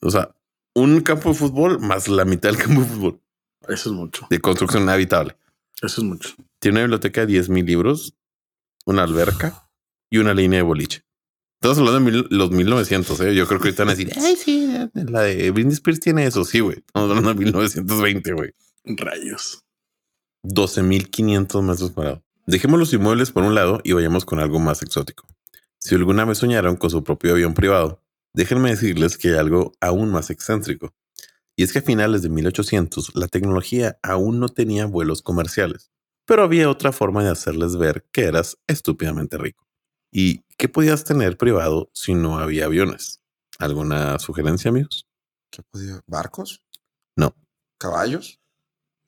O 0.00 0.10
sea, 0.10 0.34
un 0.74 1.00
campo 1.00 1.30
de 1.30 1.34
fútbol 1.34 1.80
más 1.80 2.08
la 2.08 2.24
mitad 2.24 2.50
del 2.50 2.58
campo 2.58 2.82
de 2.82 2.86
fútbol 2.86 3.20
Eso 3.68 3.90
es 3.90 3.96
mucho. 3.96 4.26
de 4.30 4.40
construcción 4.40 4.88
habitable. 4.88 5.36
Eso 5.82 6.00
es 6.00 6.06
mucho. 6.06 6.34
Tiene 6.58 6.76
una 6.76 6.82
biblioteca 6.82 7.22
de 7.22 7.28
10 7.28 7.48
mil 7.48 7.64
libros, 7.66 8.14
una 8.84 9.02
alberca 9.02 9.68
y 10.10 10.18
una 10.18 10.34
línea 10.34 10.58
de 10.58 10.62
boliche. 10.62 11.04
Estamos 11.62 11.76
hablando 11.78 11.98
de 12.00 12.10
mil- 12.10 12.26
los 12.30 12.50
1900. 12.50 13.20
¿eh? 13.20 13.34
Yo 13.34 13.46
creo 13.46 13.60
que 13.60 13.68
ahorita 13.68 13.84
van 13.84 13.90
a 13.90 13.94
decir, 13.94 14.10
ay, 14.18 14.34
sí, 14.36 14.66
la 14.94 15.20
de 15.22 15.50
Britney 15.50 15.74
Spears 15.74 16.00
tiene 16.00 16.24
eso. 16.24 16.44
Sí, 16.44 16.60
güey. 16.60 16.78
Estamos 16.78 17.10
hablando 17.10 17.34
de 17.34 17.38
1920, 17.44 18.32
güey. 18.32 18.50
Rayos. 18.84 19.62
12.500 20.42 21.62
metros 21.62 21.90
cuadrados. 21.90 22.22
Dejemos 22.46 22.78
los 22.80 22.92
inmuebles 22.94 23.30
por 23.30 23.42
un 23.44 23.54
lado 23.54 23.80
y 23.84 23.92
vayamos 23.92 24.24
con 24.24 24.40
algo 24.40 24.58
más 24.58 24.82
exótico. 24.82 25.26
Si 25.78 25.94
alguna 25.94 26.24
vez 26.24 26.38
soñaron 26.38 26.76
con 26.76 26.88
su 26.88 27.04
propio 27.04 27.32
avión 27.32 27.52
privado, 27.52 28.02
déjenme 28.32 28.70
decirles 28.70 29.18
que 29.18 29.28
hay 29.28 29.34
algo 29.34 29.72
aún 29.80 30.10
más 30.10 30.30
excéntrico. 30.30 30.94
Y 31.56 31.62
es 31.62 31.72
que 31.74 31.80
a 31.80 31.82
finales 31.82 32.22
de 32.22 32.30
1800 32.30 33.14
la 33.14 33.28
tecnología 33.28 33.98
aún 34.02 34.40
no 34.40 34.48
tenía 34.48 34.86
vuelos 34.86 35.20
comerciales, 35.20 35.90
pero 36.24 36.42
había 36.42 36.70
otra 36.70 36.90
forma 36.92 37.22
de 37.22 37.30
hacerles 37.30 37.76
ver 37.76 38.06
que 38.12 38.22
eras 38.22 38.56
estúpidamente 38.66 39.36
rico. 39.36 39.66
¿Y 40.10 40.42
qué 40.60 40.68
podías 40.68 41.04
tener 41.04 41.38
privado 41.38 41.88
si 41.94 42.12
no 42.12 42.38
había 42.38 42.66
aviones? 42.66 43.22
¿Alguna 43.58 44.18
sugerencia, 44.18 44.68
amigos? 44.68 45.06
¿Qué 45.50 45.62
podía? 45.62 46.00
¿Barcos? 46.06 46.62
No. 47.16 47.34
¿Caballos? 47.78 48.38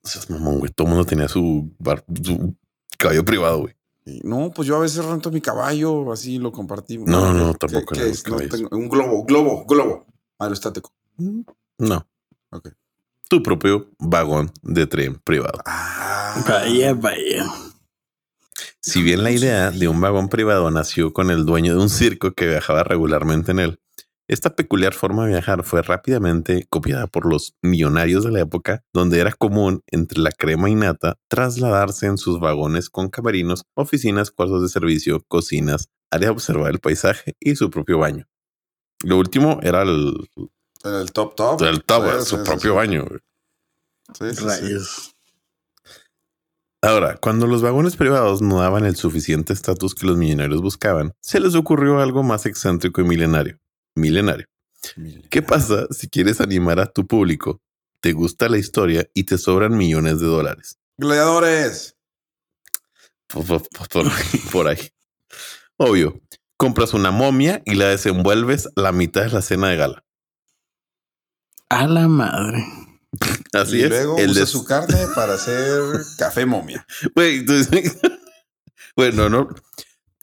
O 0.03 0.09
sea, 0.09 0.23
mamón, 0.31 0.61
güey. 0.61 0.73
Todo 0.73 0.87
el 0.89 0.95
mundo 0.95 1.07
tenía 1.07 1.29
su, 1.29 1.71
bar- 1.79 2.05
su 2.25 2.57
caballo 2.99 3.23
privado, 3.25 3.61
güey. 3.61 3.77
No, 4.25 4.51
pues 4.51 4.67
yo 4.67 4.77
a 4.77 4.81
veces 4.81 5.05
rento 5.05 5.31
mi 5.31 5.43
caballo, 5.43 6.11
así 6.11 6.39
lo 6.39 6.51
compartimos. 6.53 7.07
No, 7.09 7.35
no, 7.35 7.53
¿Qué- 7.53 7.59
tampoco 7.59 7.93
qué 7.93 8.01
eran 8.01 8.11
es? 8.13 8.17
los 8.19 8.25
No 8.27 8.31
caballos. 8.39 8.51
tengo- 8.71 8.77
un 8.77 8.89
globo, 8.89 9.25
globo, 9.25 9.67
globo. 9.67 10.07
Aerostático. 10.39 10.91
No. 11.79 12.09
Ok. 12.51 12.71
Tu 13.29 13.43
propio 13.43 13.91
vagón 13.99 14.51
de 14.63 14.87
tren 14.87 15.17
privado. 15.23 15.59
Ah. 15.67 16.43
Vaya, 16.49 16.95
vaya. 16.95 17.45
Si 18.85 19.01
bien 19.03 19.23
la 19.23 19.31
idea 19.31 19.71
de 19.71 19.87
un 19.87 20.01
vagón 20.01 20.29
privado 20.29 20.69
nació 20.71 21.13
con 21.13 21.31
el 21.31 21.47
dueño 21.47 21.75
de 21.77 21.81
un 21.81 21.89
circo 21.89 22.33
que 22.33 22.49
viajaba 22.49 22.83
regularmente 22.83 23.53
en 23.53 23.61
él, 23.61 23.81
esta 24.29 24.57
peculiar 24.57 24.93
forma 24.93 25.25
de 25.25 25.33
viajar 25.33 25.63
fue 25.63 25.83
rápidamente 25.83 26.67
copiada 26.69 27.07
por 27.07 27.27
los 27.27 27.55
millonarios 27.63 28.25
de 28.25 28.33
la 28.33 28.41
época, 28.41 28.83
donde 28.93 29.21
era 29.21 29.33
común 29.33 29.83
entre 29.87 30.21
la 30.21 30.33
crema 30.33 30.69
y 30.69 30.75
nata 30.75 31.17
trasladarse 31.29 32.07
en 32.07 32.19
sus 32.19 32.41
vagones 32.41 32.91
con 32.91 33.09
camerinos, 33.09 33.65
oficinas, 33.75 34.31
cuartos 34.33 34.63
de 34.63 34.69
servicio, 34.69 35.23
cocinas, 35.29 35.89
área 36.11 36.29
de 36.29 36.33
observar 36.33 36.71
el 36.73 36.81
paisaje 36.81 37.37
y 37.39 37.55
su 37.57 37.71
propio 37.71 37.99
baño. 37.99 38.27
Lo 39.05 39.19
último 39.19 39.61
era 39.63 39.83
el, 39.83 40.29
El 40.85 41.13
top 41.13 41.37
top. 41.37 41.63
el 41.63 41.85
top, 41.85 42.05
Sí, 42.21 42.31
su 42.31 42.37
sí, 42.39 42.43
propio 42.45 42.71
sí. 42.73 42.77
baño. 42.77 43.05
güey. 43.07 43.21
Sí, 44.19 44.31
sí, 44.31 44.37
sí. 44.37 44.45
Rayos. 44.45 45.12
Ahora, 46.85 47.17
cuando 47.17 47.47
los 47.47 47.63
vagones 47.63 47.95
privados 47.97 48.43
no 48.43 48.59
daban 48.61 48.85
el 48.85 48.97
suficiente 48.97 49.53
estatus 49.53 49.95
que 49.95 50.07
los 50.07 50.17
millonarios 50.17 50.61
buscaban, 50.61 51.13
se 51.21 51.39
les 51.39 51.55
ocurrió 51.55 52.01
algo 52.01 52.23
más 52.25 52.45
excéntrico 52.45 53.01
y 53.01 53.05
milenario. 53.05 53.59
Milenario. 53.95 54.47
Mil. 54.97 55.29
¿Qué 55.31 55.43
pasa 55.43 55.87
si 55.91 56.09
quieres 56.09 56.41
animar 56.41 56.81
a 56.81 56.87
tu 56.87 57.07
público? 57.07 57.61
Te 58.01 58.13
gusta 58.13 58.49
la 58.49 58.59
historia 58.59 59.09
y 59.15 59.23
te 59.25 59.39
sobran 59.39 59.77
millones 59.77 60.19
de 60.19 60.27
dólares. 60.27 60.77
Gladiadores. 60.99 61.97
Por, 63.29 63.47
por- 63.47 63.63
por- 63.69 63.89
por 63.89 64.07
ahí, 64.09 64.39
por 64.51 64.67
ahí. 64.69 64.91
Obvio, 65.77 66.21
compras 66.57 66.95
una 66.95 67.13
momia 67.13 67.63
y 67.65 67.77
la 67.77 67.89
desenvuelves 67.91 68.69
la 68.75 68.91
mitad 68.91 69.23
de 69.23 69.31
la 69.31 69.43
cena 69.43 69.69
de 69.69 69.77
gala. 69.77 70.05
A 71.69 71.87
la 71.87 72.09
madre. 72.09 72.67
Así 73.53 73.79
y 73.79 73.83
es. 73.83 73.91
luego 73.91 74.19
el 74.19 74.31
usa 74.31 74.41
de- 74.41 74.47
su 74.47 74.65
carne 74.65 74.97
para 75.15 75.35
hacer 75.35 75.83
café 76.19 76.47
momia. 76.47 76.87
Güey, 77.15 77.39
entonces- 77.39 77.97
bueno, 78.97 79.29
no. 79.29 79.49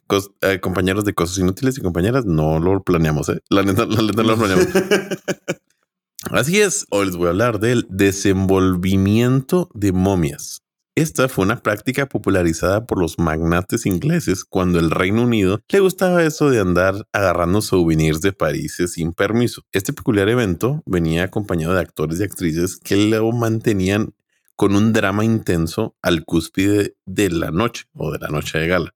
Cos- 0.07 0.31
eh, 0.41 0.59
compañeros 0.59 1.05
de 1.05 1.13
cosas 1.13 1.37
inútiles 1.37 1.77
y 1.77 1.81
compañeras, 1.81 2.25
no 2.25 2.59
lo 2.59 2.81
planeamos, 2.83 3.29
¿eh? 3.29 3.39
La 3.49 3.61
neta, 3.61 3.85
la 3.85 4.01
neta 4.01 4.23
no 4.23 4.29
lo 4.29 4.37
planeamos. 4.37 4.67
Así 6.31 6.59
es, 6.59 6.85
hoy 6.89 7.05
les 7.05 7.15
voy 7.15 7.27
a 7.27 7.29
hablar 7.29 7.59
del 7.59 7.85
desenvolvimiento 7.89 9.69
de 9.73 9.91
momias. 9.93 10.61
Esta 10.99 11.29
fue 11.29 11.45
una 11.45 11.63
práctica 11.63 12.07
popularizada 12.07 12.85
por 12.85 12.99
los 12.99 13.19
magnates 13.19 13.85
ingleses 13.85 14.43
cuando 14.43 14.79
el 14.79 14.91
Reino 14.91 15.23
Unido 15.23 15.61
le 15.69 15.79
gustaba 15.79 16.25
eso 16.25 16.49
de 16.49 16.59
andar 16.59 17.07
agarrando 17.13 17.61
souvenirs 17.61 18.19
de 18.19 18.33
París 18.33 18.83
sin 18.87 19.13
permiso. 19.13 19.61
Este 19.71 19.93
peculiar 19.93 20.27
evento 20.27 20.83
venía 20.85 21.23
acompañado 21.23 21.73
de 21.73 21.79
actores 21.79 22.19
y 22.19 22.23
actrices 22.23 22.81
que 22.83 22.97
lo 22.97 23.31
mantenían 23.31 24.13
con 24.57 24.75
un 24.75 24.91
drama 24.91 25.23
intenso 25.23 25.95
al 26.01 26.25
cúspide 26.25 26.97
de 27.05 27.29
la 27.29 27.51
noche 27.51 27.85
o 27.93 28.11
de 28.11 28.19
la 28.19 28.27
noche 28.27 28.57
de 28.57 28.67
gala. 28.67 28.93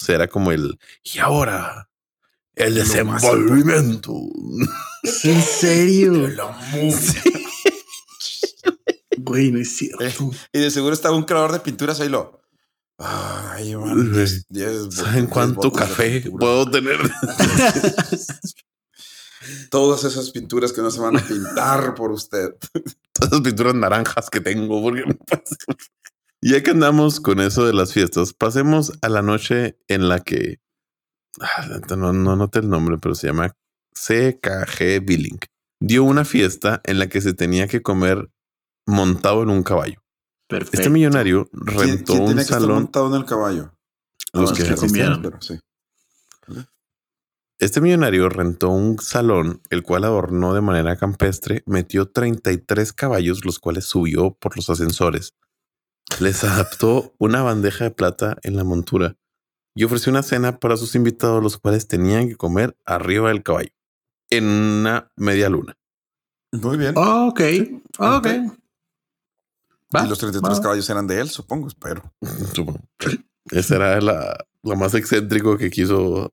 O 0.00 0.04
sea, 0.06 0.14
era 0.14 0.28
como 0.28 0.50
el 0.50 0.78
y 1.02 1.18
ahora 1.18 1.90
el 2.54 2.74
desenvolvimiento. 2.74 4.14
¿En 5.24 5.42
serio? 5.42 6.12
Momia. 6.72 7.43
Güey, 9.24 9.50
no 9.52 9.58
es 9.58 9.76
cierto. 9.76 10.30
Y 10.52 10.58
de 10.58 10.70
seguro 10.70 10.92
estaba 10.92 11.16
un 11.16 11.24
creador 11.24 11.52
de 11.52 11.60
pinturas 11.60 12.00
ahí 12.00 12.08
lo. 12.08 12.40
Ay, 12.98 13.74
man. 13.74 14.12
diez- 14.12 14.44
diez 14.48 14.94
¿Saben 14.94 15.26
cuánto 15.26 15.72
café 15.72 16.22
puedo 16.30 16.70
tener? 16.70 16.98
Todas 19.70 20.04
esas 20.04 20.30
pinturas 20.30 20.72
que 20.72 20.80
no 20.80 20.90
se 20.90 21.00
van 21.00 21.16
a 21.16 21.26
pintar 21.26 21.94
por 21.94 22.10
usted. 22.12 22.50
Todas 23.12 23.32
esas 23.32 23.40
pinturas 23.42 23.74
naranjas 23.74 24.30
que 24.30 24.40
tengo. 24.40 24.80
Porque 24.82 25.02
ya 26.40 26.62
que 26.62 26.70
andamos 26.70 27.20
con 27.20 27.40
eso 27.40 27.66
de 27.66 27.74
las 27.74 27.92
fiestas, 27.92 28.32
pasemos 28.32 28.92
a 29.02 29.08
la 29.08 29.22
noche 29.22 29.76
en 29.88 30.08
la 30.08 30.20
que 30.20 30.60
ah, 31.40 31.66
no, 31.96 32.12
no 32.12 32.36
noté 32.36 32.60
el 32.60 32.68
nombre, 32.70 32.96
pero 32.98 33.14
se 33.14 33.26
llama 33.26 33.54
CKG 33.92 35.04
Billing. 35.04 35.38
Dio 35.80 36.04
una 36.04 36.24
fiesta 36.24 36.80
en 36.84 36.98
la 36.98 37.08
que 37.08 37.20
se 37.20 37.34
tenía 37.34 37.68
que 37.68 37.82
comer 37.82 38.30
montado 38.86 39.42
en 39.42 39.50
un 39.50 39.62
caballo. 39.62 40.00
Perfecto. 40.48 40.76
Este 40.78 40.90
millonario 40.90 41.48
¿Quién, 41.50 41.66
rentó 41.78 42.12
quién 42.12 42.20
un 42.22 42.26
tiene 42.28 42.40
que 42.40 42.42
estar 42.42 42.60
salón. 42.60 42.76
montado 42.76 43.08
en 43.08 43.14
el 43.14 43.24
caballo? 43.24 43.72
Los 44.32 44.50
Los 44.50 44.52
que 44.52 44.64
que 44.64 44.70
asisten. 44.70 44.88
comieron. 44.88 45.22
Pero 45.22 45.40
sí. 45.40 45.58
Este 47.58 47.80
millonario 47.80 48.28
rentó 48.28 48.68
un 48.70 48.98
salón, 48.98 49.62
el 49.70 49.82
cual 49.82 50.04
adornó 50.04 50.54
de 50.54 50.60
manera 50.60 50.96
campestre, 50.96 51.62
metió 51.66 52.10
33 52.10 52.92
caballos, 52.92 53.44
los 53.44 53.58
cuales 53.58 53.84
subió 53.86 54.34
por 54.34 54.56
los 54.56 54.68
ascensores. 54.68 55.34
Les 56.20 56.42
adaptó 56.44 57.14
una 57.18 57.42
bandeja 57.42 57.84
de 57.84 57.90
plata 57.92 58.36
en 58.42 58.56
la 58.56 58.64
montura 58.64 59.16
y 59.74 59.84
ofreció 59.84 60.10
una 60.10 60.22
cena 60.22 60.58
para 60.58 60.76
sus 60.76 60.94
invitados, 60.94 61.42
los 61.42 61.56
cuales 61.56 61.88
tenían 61.88 62.28
que 62.28 62.36
comer 62.36 62.76
arriba 62.84 63.28
del 63.28 63.42
caballo, 63.42 63.70
en 64.30 64.44
una 64.46 65.10
media 65.16 65.48
luna. 65.48 65.74
Muy 66.52 66.76
bien. 66.76 66.92
Oh, 66.96 67.28
ok. 67.28 67.40
Ok. 67.98 68.26
Ok. 68.26 68.26
Va, 69.94 70.04
y 70.04 70.08
los 70.08 70.18
33 70.18 70.58
va. 70.58 70.62
caballos 70.62 70.88
eran 70.90 71.06
de 71.06 71.20
él, 71.20 71.28
supongo, 71.30 71.68
espero. 71.68 72.02
Supongo. 72.54 72.80
Ese 73.50 73.76
era 73.76 74.00
la, 74.00 74.36
lo 74.62 74.76
más 74.76 74.94
excéntrico 74.94 75.56
que 75.58 75.70
quiso. 75.70 76.32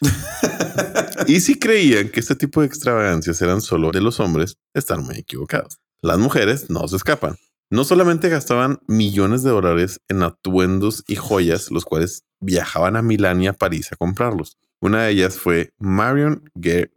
y 1.26 1.40
si 1.40 1.58
creían 1.58 2.08
que 2.10 2.20
este 2.20 2.34
tipo 2.36 2.60
de 2.60 2.66
extravagancias 2.66 3.40
eran 3.42 3.60
solo 3.60 3.90
de 3.90 4.00
los 4.00 4.20
hombres, 4.20 4.56
están 4.74 5.02
muy 5.04 5.16
equivocados. 5.16 5.78
Las 6.00 6.18
mujeres 6.18 6.70
no 6.70 6.86
se 6.88 6.96
escapan. 6.96 7.36
No 7.70 7.84
solamente 7.84 8.28
gastaban 8.30 8.78
millones 8.86 9.42
de 9.42 9.50
dólares 9.50 10.00
en 10.08 10.22
atuendos 10.22 11.04
y 11.06 11.16
joyas, 11.16 11.70
los 11.70 11.84
cuales 11.84 12.22
viajaban 12.40 12.96
a 12.96 13.02
Milán 13.02 13.42
y 13.42 13.48
a 13.48 13.52
París 13.52 13.88
a 13.92 13.96
comprarlos. 13.96 14.56
Una 14.80 15.02
de 15.02 15.10
ellas 15.10 15.38
fue 15.38 15.74
Marion, 15.78 16.44
Ge- 16.60 16.90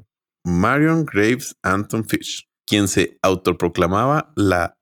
Marion 0.45 1.03
Graves 1.05 1.55
Anton 1.61 2.05
Fish, 2.07 2.47
quien 2.65 2.87
se 2.87 3.17
autoproclamaba 3.21 4.31
la 4.35 4.77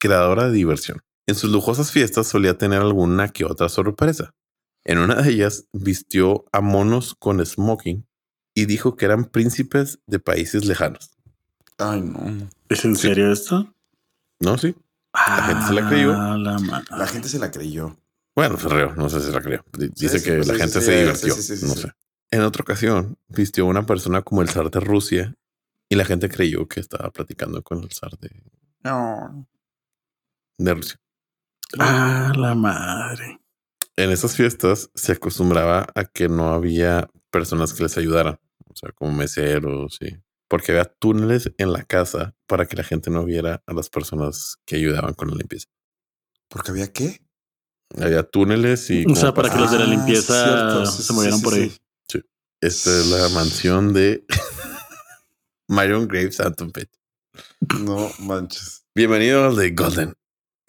creadora 0.00 0.46
de 0.46 0.52
diversión. 0.52 1.00
En 1.26 1.36
sus 1.36 1.50
lujosas 1.52 1.92
fiestas 1.92 2.26
solía 2.26 2.58
tener 2.58 2.80
alguna 2.80 3.28
que 3.28 3.44
otra 3.44 3.68
sorpresa. 3.68 4.34
En 4.84 4.98
una 4.98 5.14
de 5.22 5.30
ellas 5.30 5.66
vistió 5.72 6.44
a 6.52 6.60
monos 6.60 7.14
con 7.14 7.44
smoking 7.44 8.06
y 8.54 8.66
dijo 8.66 8.96
que 8.96 9.04
eran 9.04 9.26
príncipes 9.26 10.00
de 10.06 10.18
países 10.18 10.64
lejanos. 10.64 11.10
Ay, 11.78 12.00
no. 12.00 12.48
¿Es 12.68 12.84
en 12.84 12.96
Sí. 12.96 13.08
serio 13.08 13.30
esto? 13.30 13.72
¿No? 14.40 14.58
Sí. 14.58 14.74
La 15.14 15.42
gente 15.46 15.66
se 15.66 15.72
la 15.74 15.88
creyó. 15.88 16.12
Ah, 16.16 16.36
la 16.38 16.82
La 16.96 17.06
gente 17.06 17.28
se 17.28 17.38
la 17.38 17.50
creyó. 17.50 17.96
Bueno, 18.34 18.58
se 18.58 18.68
rió, 18.68 18.94
no 18.96 19.08
sé 19.08 19.20
si 19.20 19.30
la 19.32 19.40
creo. 19.40 19.64
D- 19.76 19.86
Sí, 19.88 19.92
Dice 20.06 20.18
sí, 20.18 20.24
que 20.24 20.42
sí, 20.42 20.48
la 20.48 20.54
sí, 20.54 20.60
gente 20.60 20.80
sí, 20.80 20.86
se 20.86 20.92
sí, 20.92 20.98
divirtió. 21.00 21.34
sí, 21.34 21.42
sí, 21.42 21.56
sí, 21.56 21.66
no 21.66 21.74
sí. 21.74 21.82
sé. 21.82 21.92
En 22.32 22.40
otra 22.42 22.62
ocasión 22.62 23.18
vistió 23.28 23.64
a 23.64 23.68
una 23.68 23.84
persona 23.86 24.22
como 24.22 24.40
el 24.42 24.48
zar 24.48 24.70
de 24.70 24.80
Rusia 24.80 25.34
y 25.88 25.96
la 25.96 26.04
gente 26.04 26.28
creyó 26.28 26.66
que 26.68 26.80
estaba 26.80 27.10
platicando 27.10 27.62
con 27.62 27.82
el 27.82 27.90
zar 27.92 28.16
de, 28.18 28.30
No. 28.84 29.46
De 30.64 30.74
Rusia. 30.74 31.00
Ah, 31.78 32.32
la 32.36 32.54
madre. 32.54 33.40
En 33.96 34.10
esas 34.10 34.36
fiestas 34.36 34.90
se 34.94 35.12
acostumbraba 35.12 35.86
a 35.94 36.04
que 36.04 36.28
no 36.28 36.52
había 36.52 37.08
personas 37.30 37.72
que 37.72 37.82
les 37.82 37.96
ayudaran, 37.98 38.38
o 38.68 38.74
sea, 38.76 38.92
como 38.92 39.12
meseros 39.12 39.98
y 40.00 40.16
porque 40.48 40.72
había 40.72 40.84
túneles 40.84 41.52
en 41.58 41.72
la 41.72 41.84
casa 41.84 42.34
para 42.48 42.66
que 42.66 42.76
la 42.76 42.82
gente 42.82 43.10
no 43.10 43.24
viera 43.24 43.62
a 43.66 43.72
las 43.72 43.88
personas 43.88 44.56
que 44.66 44.76
ayudaban 44.76 45.14
con 45.14 45.28
la 45.30 45.36
limpieza. 45.36 45.68
¿Porque 46.48 46.72
había 46.72 46.92
qué? 46.92 47.20
Había 48.00 48.24
túneles 48.24 48.90
y 48.90 49.04
O 49.06 49.14
sea, 49.14 49.32
para 49.32 49.48
que 49.50 49.58
los 49.58 49.70
de 49.70 49.78
la 49.78 49.84
Ah, 49.84 49.88
limpieza 49.88 50.44
cierto. 50.44 50.86
Sí, 50.86 51.02
se 51.04 51.12
movieran 51.12 51.38
sí, 51.38 51.44
por 51.44 51.54
ahí. 51.54 51.72
sí. 52.08 52.20
esta 52.60 52.90
es 52.98 53.06
la 53.06 53.28
mansión 53.28 53.92
de 53.92 54.24
Myron 55.68 56.08
Graves 56.08 56.40
Anton 56.40 56.72
Pitt. 56.72 56.90
No 57.80 58.10
manches. 58.18 58.84
Bienvenido 58.94 59.44
al 59.46 59.56
The 59.56 59.70
Golden 59.70 60.14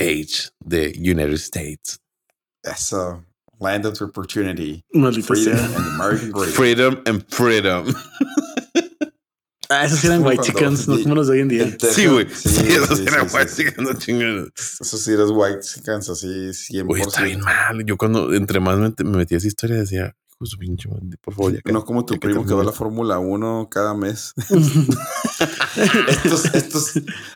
Age 0.01 0.49
de 0.65 0.93
United 0.97 1.37
States. 1.37 1.99
Eso. 2.63 3.23
Land 3.59 3.85
of 3.85 4.01
Opportunity. 4.01 4.83
Maldita 4.93 5.27
Freedom 5.27 5.57
sea. 5.57 5.75
and 5.77 5.85
American 6.01 6.31
Great. 6.33 6.49
Freedom 6.53 7.01
and 7.05 7.23
freedom. 7.29 7.93
Ah, 9.69 9.85
esos 9.85 10.03
eran 10.03 10.21
white 10.25 10.43
chickens, 10.43 10.85
no 10.87 11.01
como 11.01 11.15
los 11.15 11.27
de 11.27 11.33
hoy 11.33 11.39
en 11.41 11.47
día. 11.47 11.77
Sí, 11.79 12.05
güey. 12.07 12.27
Sí, 12.29 12.49
Sí, 12.49 12.67
eso 12.73 12.93
sí, 12.95 13.03
era 13.07 13.21
sí, 13.23 13.27
guay, 13.31 13.47
sí. 13.47 13.63
sí, 13.63 13.69
no 13.77 13.93
chingues. 13.93 14.49
Eso 14.81 14.97
sí 14.97 15.11
eres 15.13 15.29
white 15.29 15.61
chicans, 15.61 16.09
así 16.09 16.27
100%. 16.27 16.85
Güey, 16.87 17.01
está 17.03 17.23
bien 17.23 17.39
mal. 17.39 17.85
Yo 17.85 17.95
cuando 17.97 18.33
entre 18.33 18.59
más 18.59 18.77
me, 18.77 18.91
me 19.05 19.17
metí 19.17 19.35
a 19.35 19.37
esa 19.37 19.47
historia 19.47 19.77
decía, 19.77 20.13
su 20.43 20.57
pinche 20.57 20.89
por 21.21 21.33
favor, 21.35 21.53
ya 21.53 21.59
No 21.71 21.85
como 21.85 22.03
tu 22.03 22.15
ya 22.15 22.19
que 22.19 22.27
primo 22.27 22.45
que 22.45 22.53
va 22.53 22.63
a 22.63 22.65
la 22.65 22.71
Fórmula 22.71 23.19
1 23.19 23.69
cada 23.71 23.93
mes. 23.93 24.33
estos, 26.07 26.45
estos, 26.53 26.91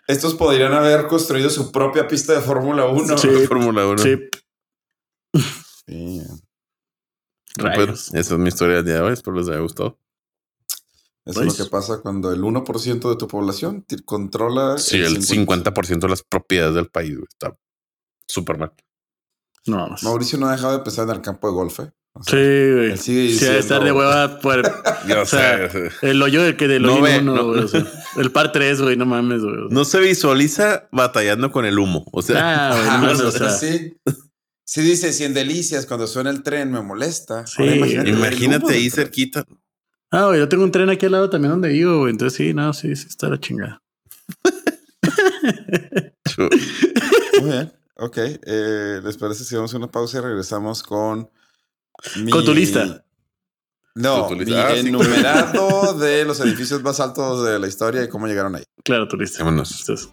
estos 0.08 0.34
podrían 0.36 0.74
haber 0.74 1.08
construido 1.08 1.50
su 1.50 1.72
propia 1.72 2.08
pista 2.08 2.34
de 2.34 2.42
Fórmula 2.42 2.86
1. 2.88 3.18
Sí. 3.18 3.28
la 3.28 3.48
Fórmula 3.48 3.88
1. 3.88 3.98
Sí, 4.00 4.18
Sí. 5.88 6.22
Pues, 7.58 8.14
esa 8.14 8.34
es 8.34 8.40
mi 8.40 8.50
historia 8.50 8.78
del 8.78 8.86
día 8.86 8.94
de 8.96 9.02
hoy. 9.02 9.14
Espero 9.14 9.38
les 9.38 9.48
haya 9.48 9.60
gustado. 9.60 9.98
Eso 11.26 11.42
es 11.42 11.48
Pues- 11.48 11.60
lo 11.60 11.66
que 11.66 11.72
pasa 11.72 12.02
cuando 12.02 12.32
el 12.32 12.44
1% 12.44 13.10
de 13.10 13.16
tu 13.16 13.28
población 13.28 13.86
controla 14.04 14.78
Sí, 14.78 14.98
el 14.98 15.24
50% 15.24 16.08
de 16.08 16.10
las 16.12 16.24
propiedades 16.24 16.76
del 16.76 16.90
país 16.90 17.18
está 17.30 17.58
súper 18.28 18.58
mal. 18.58 18.74
No, 19.68 19.78
vamos. 19.78 20.04
Mauricio 20.04 20.38
no 20.38 20.48
ha 20.48 20.52
dejado 20.52 20.74
de 20.78 20.84
pensar 20.84 21.06
en 21.08 21.16
el 21.16 21.22
campo 21.22 21.48
de 21.48 21.54
golf. 21.54 21.80
¿eh? 21.80 21.92
O 22.18 22.24
sea, 22.24 22.34
Sí, 22.40 22.72
güey. 22.74 22.98
Sí, 22.98 23.46
ha 23.46 23.52
de 23.52 23.60
estar 23.60 23.84
de 23.84 23.92
hueva 23.92 24.40
por 24.40 24.62
Ya 25.08 25.22
O 25.22 25.26
sea, 25.26 25.70
sé. 25.70 25.90
el 26.02 26.22
hoyo 26.22 26.42
de 26.44 26.56
que 26.56 26.68
del 26.70 26.84
No 26.84 26.94
hoyo 26.94 27.04
ve, 27.04 27.20
uno, 27.20 27.36
no. 27.36 27.46
güey, 27.48 27.60
o 27.64 27.68
sea, 27.68 27.86
el 28.18 28.32
par 28.32 28.52
3, 28.54 28.82
güey, 28.82 28.96
no 28.96 29.06
mames, 29.06 29.42
güey. 29.44 29.56
No 29.70 29.84
se 29.86 30.00
visualiza 30.00 30.88
batallando 30.92 31.52
con 31.52 31.66
el 31.66 31.78
humo. 31.78 32.06
O 32.14 32.22
sea, 32.22 32.72
Ah, 32.72 32.72
güey, 32.78 32.86
no 32.86 32.98
mames, 33.00 33.22
o 33.22 33.28
o 33.28 33.32
sea, 33.32 33.50
sea, 33.50 33.70
sí. 33.70 33.98
Sí 34.68 34.82
dice, 34.82 35.14
si 35.14 35.26
en 35.26 35.34
Delicias 35.34 35.86
cuando 35.86 36.08
suena 36.08 36.30
el 36.32 36.42
tren 36.42 36.72
me 36.72 36.82
molesta. 36.82 37.46
Sí. 37.46 37.62
Ahora 37.62 38.08
Imagínate 38.10 38.66
del 38.68 38.76
ahí 38.76 38.90
cerquita. 38.90 39.44
Ah, 40.10 40.28
güey, 40.28 40.40
yo 40.40 40.48
tengo 40.50 40.64
un 40.64 40.72
tren 40.72 40.90
aquí 40.90 41.06
al 41.06 41.12
lado 41.12 41.30
también 41.30 41.52
donde 41.52 41.70
vivo, 41.70 42.00
güey. 42.00 42.12
Entonces 42.12 42.38
sí, 42.38 42.54
no, 42.54 42.72
sí, 42.74 42.96
sí 42.96 43.08
está 43.10 43.28
la 43.28 43.40
chingada. 43.40 43.82
Muy 46.38 47.50
bien. 47.52 47.74
Ok. 47.98 48.18
eh, 48.18 49.02
¿Les 49.04 49.18
parece 49.18 49.44
si 49.44 49.56
vamos 49.56 49.74
a 49.74 49.78
una 49.78 49.92
pausa 49.92 50.18
y 50.18 50.22
regresamos 50.22 50.82
con 50.84 51.30
mi- 52.18 52.32
Con 52.32 52.46
tu 52.46 52.54
lista. 52.54 53.04
No, 53.96 54.28
mi. 54.30 54.54
Ah, 54.54 54.72
sí. 54.74 54.88
enumerado 54.90 55.94
de 55.94 56.26
los 56.26 56.40
edificios 56.42 56.84
más 56.84 57.00
altos 57.00 57.46
de 57.46 57.58
la 57.60 57.68
historia 57.68 58.04
y 58.04 58.10
cómo 58.10 58.28
llegaron 58.28 58.56
ahí. 58.56 58.64
Claro, 58.84 59.08
tu 59.08 59.16
lista. 59.18 59.44
Vámonos. 59.44 59.80
Entonces, 59.82 60.10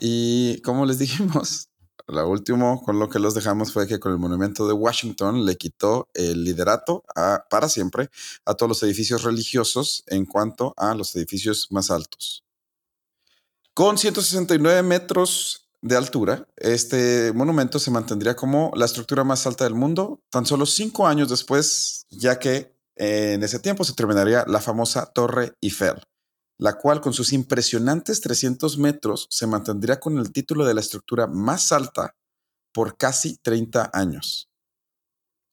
Y 0.00 0.60
como 0.62 0.86
les 0.86 0.98
dijimos, 0.98 1.68
lo 2.06 2.28
último 2.28 2.82
con 2.82 2.98
lo 2.98 3.08
que 3.08 3.18
los 3.18 3.34
dejamos 3.34 3.72
fue 3.72 3.86
que 3.86 3.98
con 4.00 4.12
el 4.12 4.18
monumento 4.18 4.66
de 4.66 4.72
Washington 4.72 5.44
le 5.44 5.56
quitó 5.56 6.08
el 6.14 6.44
liderato 6.44 7.04
para 7.50 7.68
siempre 7.68 8.10
a 8.44 8.54
todos 8.54 8.68
los 8.68 8.82
edificios 8.82 9.22
religiosos 9.22 10.04
en 10.06 10.24
cuanto 10.24 10.74
a 10.76 10.94
los 10.94 11.14
edificios 11.16 11.68
más 11.70 11.90
altos. 11.90 12.44
Con 13.74 13.98
169 13.98 14.82
metros 14.82 15.68
de 15.80 15.96
altura, 15.96 16.48
este 16.56 17.32
monumento 17.32 17.78
se 17.78 17.92
mantendría 17.92 18.34
como 18.34 18.72
la 18.74 18.86
estructura 18.86 19.22
más 19.22 19.46
alta 19.46 19.64
del 19.64 19.74
mundo 19.74 20.20
tan 20.30 20.44
solo 20.44 20.66
cinco 20.66 21.06
años 21.06 21.28
después, 21.28 22.06
ya 22.10 22.38
que 22.38 22.74
eh, 22.96 23.34
en 23.34 23.42
ese 23.44 23.60
tiempo 23.60 23.84
se 23.84 23.92
terminaría 23.92 24.44
la 24.48 24.60
famosa 24.60 25.06
Torre 25.06 25.54
Eiffel 25.60 26.02
la 26.58 26.76
cual 26.76 27.00
con 27.00 27.12
sus 27.12 27.32
impresionantes 27.32 28.20
300 28.20 28.78
metros 28.78 29.26
se 29.30 29.46
mantendría 29.46 30.00
con 30.00 30.18
el 30.18 30.32
título 30.32 30.66
de 30.66 30.74
la 30.74 30.80
estructura 30.80 31.26
más 31.26 31.72
alta 31.72 32.14
por 32.72 32.96
casi 32.96 33.36
30 33.38 33.90
años. 33.92 34.48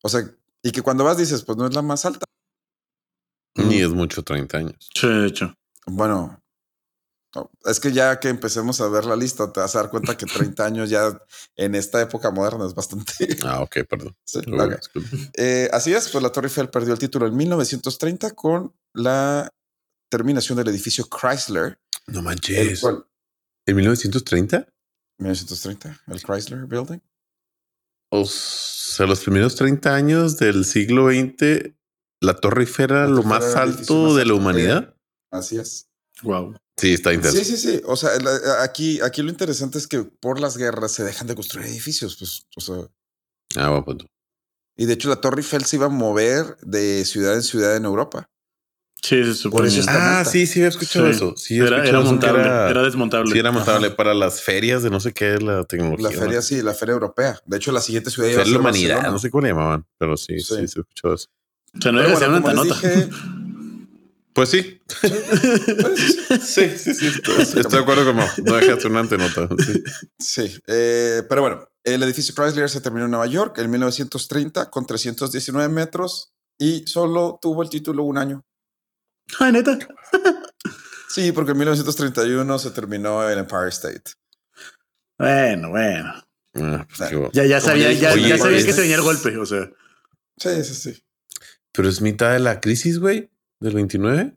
O 0.03 0.09
sea, 0.09 0.21
y 0.63 0.71
que 0.71 0.81
cuando 0.81 1.03
vas 1.03 1.17
dices, 1.17 1.43
pues 1.43 1.57
no 1.57 1.67
es 1.67 1.73
la 1.75 1.81
más 1.81 2.05
alta. 2.05 2.25
Ni 3.55 3.81
es 3.81 3.89
mucho 3.89 4.23
30 4.23 4.57
años. 4.57 4.89
sí, 4.93 5.07
de 5.07 5.27
hecho. 5.27 5.53
Bueno, 5.87 6.39
No, 7.35 7.51
es 7.65 7.79
que 7.79 7.91
ya 7.91 8.19
que 8.19 8.29
empecemos 8.29 8.79
a 8.81 8.87
ver 8.87 9.05
la 9.05 9.15
lista, 9.15 9.51
te 9.51 9.59
vas 9.59 9.75
a 9.75 9.81
dar 9.81 9.89
cuenta 9.91 10.17
que 10.17 10.25
30 10.25 10.65
años 10.65 10.89
ya 10.89 11.17
en 11.55 11.75
esta 11.75 12.01
época 12.01 12.31
moderna 12.31 12.65
es 12.65 12.73
bastante. 12.73 13.13
Ah, 13.43 13.61
ok, 13.61 13.77
perdón. 13.89 14.15
Sí. 14.25 14.39
Eh, 15.35 15.69
así 15.71 15.93
es, 15.93 16.09
pues 16.09 16.23
la 16.23 16.31
Torre 16.31 16.47
Eiffel 16.47 16.69
perdió 16.69 16.93
el 16.93 16.99
título 16.99 17.27
en 17.27 17.35
1930 17.35 18.31
con 18.31 18.73
la 18.93 19.49
terminación 20.09 20.57
del 20.57 20.67
edificio 20.69 21.05
Chrysler. 21.07 21.79
No 22.07 22.21
manches. 22.21 22.81
cual, 22.81 23.05
¿En 23.67 23.75
1930? 23.75 24.67
1930, 25.19 26.03
el 26.07 26.21
Chrysler 26.21 26.65
Building. 26.65 26.99
O 28.11 28.25
sea, 28.25 29.05
los 29.07 29.21
primeros 29.21 29.55
30 29.55 29.93
años 29.95 30.37
del 30.37 30.65
siglo 30.65 31.09
XX, 31.09 31.73
la 32.21 32.35
Torre 32.35 32.61
Eiffel 32.63 32.85
era 32.91 33.07
lo 33.07 33.23
más 33.23 33.51
era 33.51 33.63
alto 33.63 34.03
más 34.07 34.15
de 34.15 34.25
la 34.25 34.33
humanidad. 34.33 34.95
Así 35.31 35.57
es. 35.57 35.89
Wow. 36.23 36.55
Sí, 36.77 36.93
está 36.93 37.13
intenso. 37.13 37.37
Sí, 37.37 37.43
sí, 37.45 37.57
sí. 37.57 37.81
O 37.85 37.95
sea, 37.95 38.11
la- 38.19 38.63
aquí, 38.63 39.01
aquí 39.01 39.21
lo 39.21 39.29
interesante 39.29 39.77
es 39.77 39.87
que 39.87 40.03
por 40.03 40.39
las 40.39 40.57
guerras 40.57 40.91
se 40.91 41.03
dejan 41.03 41.27
de 41.27 41.35
construir 41.35 41.67
edificios. 41.67 42.15
Pues, 42.17 42.47
o 42.55 42.61
sea, 42.61 42.87
Ah, 43.57 43.69
buen 43.69 43.83
punto. 43.83 44.05
y 44.77 44.85
de 44.85 44.93
hecho 44.93 45.09
la 45.09 45.19
Torre 45.21 45.37
Eiffel 45.41 45.65
se 45.65 45.77
iba 45.77 45.85
a 45.87 45.89
mover 45.89 46.57
de 46.61 47.03
ciudad 47.05 47.33
en 47.35 47.43
ciudad 47.43 47.75
en 47.75 47.85
Europa. 47.85 48.29
Sí, 49.07 49.23
se 49.23 49.33
supone. 49.35 49.67
eso 49.67 49.81
está 49.81 50.19
Ah, 50.21 50.25
sí, 50.25 50.47
sí, 50.47 50.61
he 50.61 50.67
escuchado 50.67 51.05
Sí. 51.05 51.11
eso. 51.15 51.33
Sí, 51.37 51.57
era, 51.57 51.65
escuchado 51.65 51.83
era 51.87 51.89
eso, 51.99 52.01
que 52.01 52.05
montable, 52.11 52.41
era- 52.41 52.69
era, 52.71 52.81
desmontable. 52.83 53.31
Sí, 53.31 53.39
era 53.39 53.51
montable 53.51 53.87
Ajá. 53.87 53.95
para 53.95 54.13
las 54.13 54.41
ferias 54.41 54.81
de 54.83 54.89
no 54.89 54.99
sé 54.99 55.13
qué 55.13 55.35
es 55.35 55.43
la 55.43 55.63
tecnología. 55.65 56.09
La 56.09 56.17
feria, 56.17 56.35
¿no? 56.37 56.41
sí, 56.41 56.61
la 56.61 56.73
feria 56.73 56.93
europea. 56.93 57.39
De 57.45 57.57
hecho, 57.57 57.71
la 57.71 57.81
siguiente 57.81 58.09
ciudad 58.09 58.29
iba 58.29 58.41
a 58.41 58.43
Feria 58.43 58.45
de 58.45 58.51
ser 58.51 58.61
la 58.63 58.69
humanidad, 58.69 58.95
Barcelona. 58.95 59.13
no 59.13 59.19
sé 59.19 59.29
cómo 59.29 59.41
le 59.41 59.49
llamaban, 59.49 59.85
pero 59.97 60.17
sí, 60.17 60.39
sí, 60.39 60.45
Sí. 60.45 60.55
he 60.61 60.63
escuchado 60.63 61.13
eso. 61.15 61.27
O 61.77 61.81
sea, 61.81 61.91
no 61.91 62.01
bueno, 62.41 62.61
una 62.61 62.63
dije, 62.63 63.09
Pues 64.33 64.49
sí. 64.49 64.81
sí, 66.41 66.69
sí, 66.77 66.93
sí. 66.93 67.07
Estoy, 67.07 67.41
estoy 67.41 67.63
de 67.71 67.77
acuerdo 67.79 68.05
con 68.05 68.15
Mau. 68.17 68.27
No 68.43 68.55
dejaste 68.55 68.87
una 68.87 68.99
antenota. 69.01 69.47
Sí. 69.59 69.83
Sí, 70.19 70.61
eh, 70.67 71.23
pero 71.29 71.41
bueno, 71.41 71.67
el 71.83 72.01
edificio 72.03 72.33
Chrysler 72.35 72.69
se 72.69 72.81
terminó 72.81 73.05
en 73.05 73.11
Nueva 73.11 73.27
York 73.27 73.57
en 73.59 73.69
1930 73.69 74.69
con 74.69 74.85
319 74.85 75.69
metros 75.73 76.33
y 76.57 76.83
solo 76.87 77.39
tuvo 77.41 77.63
el 77.63 77.69
título 77.69 78.03
un 78.03 78.17
año. 78.17 78.43
Ay, 79.39 79.51
neta. 79.51 79.77
Sí, 81.09 81.31
porque 81.31 81.51
en 81.51 81.57
1931 81.59 82.59
se 82.59 82.71
terminó 82.71 83.27
el 83.27 83.39
Empire 83.39 83.69
State. 83.69 84.11
Bueno, 85.17 85.69
bueno. 85.69 86.13
Ah, 86.55 86.87
pues. 86.97 87.09
Ya, 87.33 87.45
ya 87.45 87.61
sabía, 87.61 87.91
ya 87.93 88.13
oye, 88.13 88.37
sabía 88.37 88.57
es- 88.57 88.65
que 88.65 88.73
se 88.73 88.81
venía 88.81 88.95
el 88.97 89.01
golpe. 89.01 89.37
O 89.37 89.45
sea, 89.45 89.69
Sí, 90.37 90.63
sí, 90.63 90.73
sí. 90.73 91.03
Pero 91.71 91.87
es 91.89 92.01
mitad 92.01 92.31
de 92.33 92.39
la 92.39 92.59
crisis, 92.59 92.99
güey, 92.99 93.31
del 93.59 93.73
29. 93.75 94.35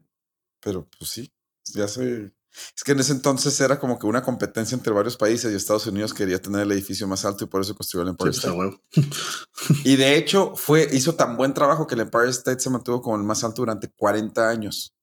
Pero 0.60 0.88
pues 0.98 1.10
sí, 1.10 1.32
ya 1.74 1.88
sé. 1.88 2.32
Es 2.76 2.84
que 2.84 2.92
en 2.92 3.00
ese 3.00 3.12
entonces 3.12 3.60
era 3.60 3.78
como 3.78 3.98
que 3.98 4.06
una 4.06 4.22
competencia 4.22 4.74
entre 4.74 4.92
varios 4.92 5.16
países 5.16 5.52
y 5.52 5.56
Estados 5.56 5.86
Unidos 5.86 6.14
quería 6.14 6.40
tener 6.40 6.62
el 6.62 6.72
edificio 6.72 7.06
más 7.06 7.24
alto 7.24 7.44
y 7.44 7.46
por 7.46 7.60
eso 7.60 7.74
construyó 7.74 8.02
el 8.02 8.10
Empire 8.10 8.30
pues, 8.30 8.44
State. 8.44 9.84
Y 9.84 9.96
de 9.96 10.16
hecho, 10.16 10.54
fue, 10.56 10.88
hizo 10.92 11.14
tan 11.14 11.36
buen 11.36 11.54
trabajo 11.54 11.86
que 11.86 11.94
el 11.94 12.02
Empire 12.02 12.30
State 12.30 12.60
se 12.60 12.70
mantuvo 12.70 13.02
como 13.02 13.16
el 13.16 13.22
más 13.22 13.44
alto 13.44 13.62
durante 13.62 13.88
40 13.88 14.48
años. 14.48 14.94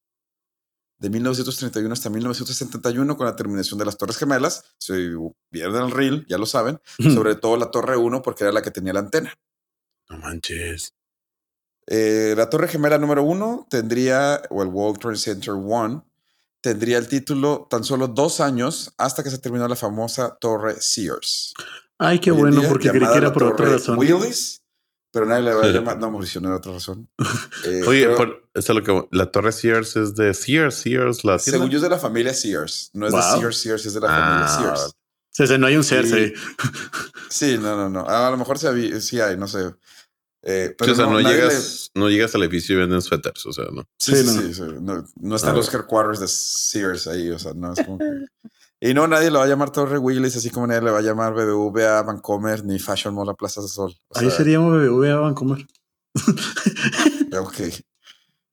De 0.97 1.09
1931 1.09 1.91
hasta 1.91 2.09
1971, 2.09 3.17
con 3.17 3.25
la 3.25 3.35
terminación 3.35 3.77
de 3.77 3.85
las 3.85 3.97
Torres 3.97 4.17
Gemelas. 4.17 4.63
Si 4.77 4.93
vieron 5.51 5.75
el 5.75 5.91
reel, 5.91 6.25
ya 6.29 6.37
lo 6.37 6.45
saben. 6.45 6.79
Sobre 6.99 7.35
todo 7.35 7.57
la 7.57 7.69
Torre 7.69 7.97
1, 7.97 8.21
porque 8.21 8.45
era 8.45 8.53
la 8.53 8.61
que 8.61 8.71
tenía 8.71 8.93
la 8.93 9.01
antena. 9.01 9.33
No 10.09 10.17
manches. 10.17 10.93
Eh, 11.87 12.33
la 12.35 12.49
Torre 12.49 12.67
Gemela 12.67 12.97
número 12.97 13.23
1 13.23 13.67
tendría, 13.69 14.41
o 14.49 14.63
el 14.63 14.69
World 14.69 14.99
Trade 14.99 15.17
Center 15.17 15.53
1, 15.53 16.05
tendría 16.69 16.97
el 16.97 17.07
título 17.07 17.67
tan 17.69 17.83
solo 17.83 18.07
dos 18.07 18.39
años 18.41 18.91
hasta 18.97 19.23
que 19.23 19.29
se 19.29 19.37
terminó 19.37 19.67
la 19.67 19.75
famosa 19.75 20.35
Torre 20.41 20.75
Sears. 20.79 21.53
Ay, 21.99 22.17
qué 22.19 22.31
bueno, 22.31 22.59
día, 22.61 22.69
porque 22.69 22.89
creí 22.89 23.01
que 23.01 23.17
era 23.17 23.27
la 23.27 23.33
por 23.33 23.43
otra 23.43 23.67
razón. 23.69 23.97
Willis, 23.99 24.63
pero 25.11 25.27
nadie 25.27 25.43
le 25.43 25.53
va 25.53 25.63
a 25.63 25.67
llamar. 25.71 25.99
No, 25.99 26.09
Mauricio, 26.09 26.41
no 26.41 26.47
era 26.49 26.57
otra 26.57 26.73
razón. 26.73 27.07
Eh, 27.65 27.83
Oye, 27.87 28.03
pero 28.05 28.15
por, 28.17 28.49
eso 28.53 28.73
es 28.73 28.75
lo 28.79 28.83
que 28.83 29.07
la 29.15 29.31
Torre 29.31 29.51
Sears 29.51 29.95
es 29.95 30.15
de 30.15 30.33
Sears, 30.33 30.75
Sears, 30.75 31.23
la 31.23 31.37
según 31.39 31.61
tienda. 31.61 31.71
yo 31.71 31.77
es 31.77 31.81
de 31.83 31.89
la 31.89 31.99
familia 31.99 32.33
Sears. 32.33 32.89
No 32.93 33.05
es 33.07 33.13
Wow. 33.13 33.21
de 33.21 33.39
Sears, 33.39 33.57
Sears, 33.57 33.85
es 33.85 33.93
de 33.93 33.99
la 34.01 34.07
Ah, 34.09 34.47
familia 34.47 34.75
Sears. 34.75 34.95
O 35.37 35.45
sea, 35.47 35.57
no 35.57 35.67
hay 35.67 35.75
un 35.77 35.83
ser, 35.83 36.05
Sí. 36.07 36.33
sí. 36.33 36.33
Sí, 37.29 37.57
no, 37.57 37.75
no, 37.75 37.89
no. 37.89 38.07
A 38.07 38.29
lo 38.31 38.37
mejor 38.37 38.57
sí, 38.57 38.67
sí 39.01 39.19
hay, 39.19 39.35
no 39.37 39.47
sé. 39.47 39.73
Eh, 40.47 40.67
Sí, 40.69 40.75
pero 40.77 40.91
o 40.91 40.95
sea, 40.95 41.05
no, 41.07 41.19
le- 41.19 41.23
llegas, 41.27 41.89
no 41.95 42.07
llegas 42.07 42.35
al 42.35 42.43
edificio 42.43 42.75
y 42.75 42.79
venden 42.79 43.01
suéteres, 43.01 43.43
o 43.47 43.51
sea, 43.51 43.65
no. 43.73 43.83
Sí, 43.97 44.11
no. 44.13 44.31
sí, 44.31 44.53
sí. 44.53 44.61
No, 44.79 45.03
no 45.19 45.35
están 45.35 45.53
Ah. 45.53 45.57
los 45.57 45.73
headquarters 45.73 46.19
de 46.19 46.27
Sears 46.27 47.07
ahí, 47.07 47.31
o 47.31 47.39
sea, 47.39 47.53
no 47.55 47.73
es 47.73 47.83
como 47.83 47.97
que- 47.97 48.25
Y 48.81 48.93
no, 48.93 49.07
nadie 49.07 49.31
le 49.31 49.37
va 49.39 49.45
a 49.45 49.47
llamar 49.47 49.71
Torre 49.71 49.97
Willis, 49.97 50.35
así 50.35 50.51
como 50.51 50.67
nadie 50.67 50.81
le 50.81 50.91
va 50.91 50.99
a 50.99 51.01
llamar 51.01 51.33
BBVA, 51.33 52.03
Vancomer, 52.03 52.63
ni 52.63 52.77
Fashion 52.77 53.15
Mall 53.15 53.29
a 53.29 53.33
Plaza 53.33 53.61
de 53.61 53.67
Sol. 53.69 53.95
O 54.09 54.19
Ahí 54.19 54.27
sea, 54.27 54.37
seríamos 54.37 54.71
BBVA 54.73 55.15
Vancomer. 55.15 55.65
Ok. 57.39 57.55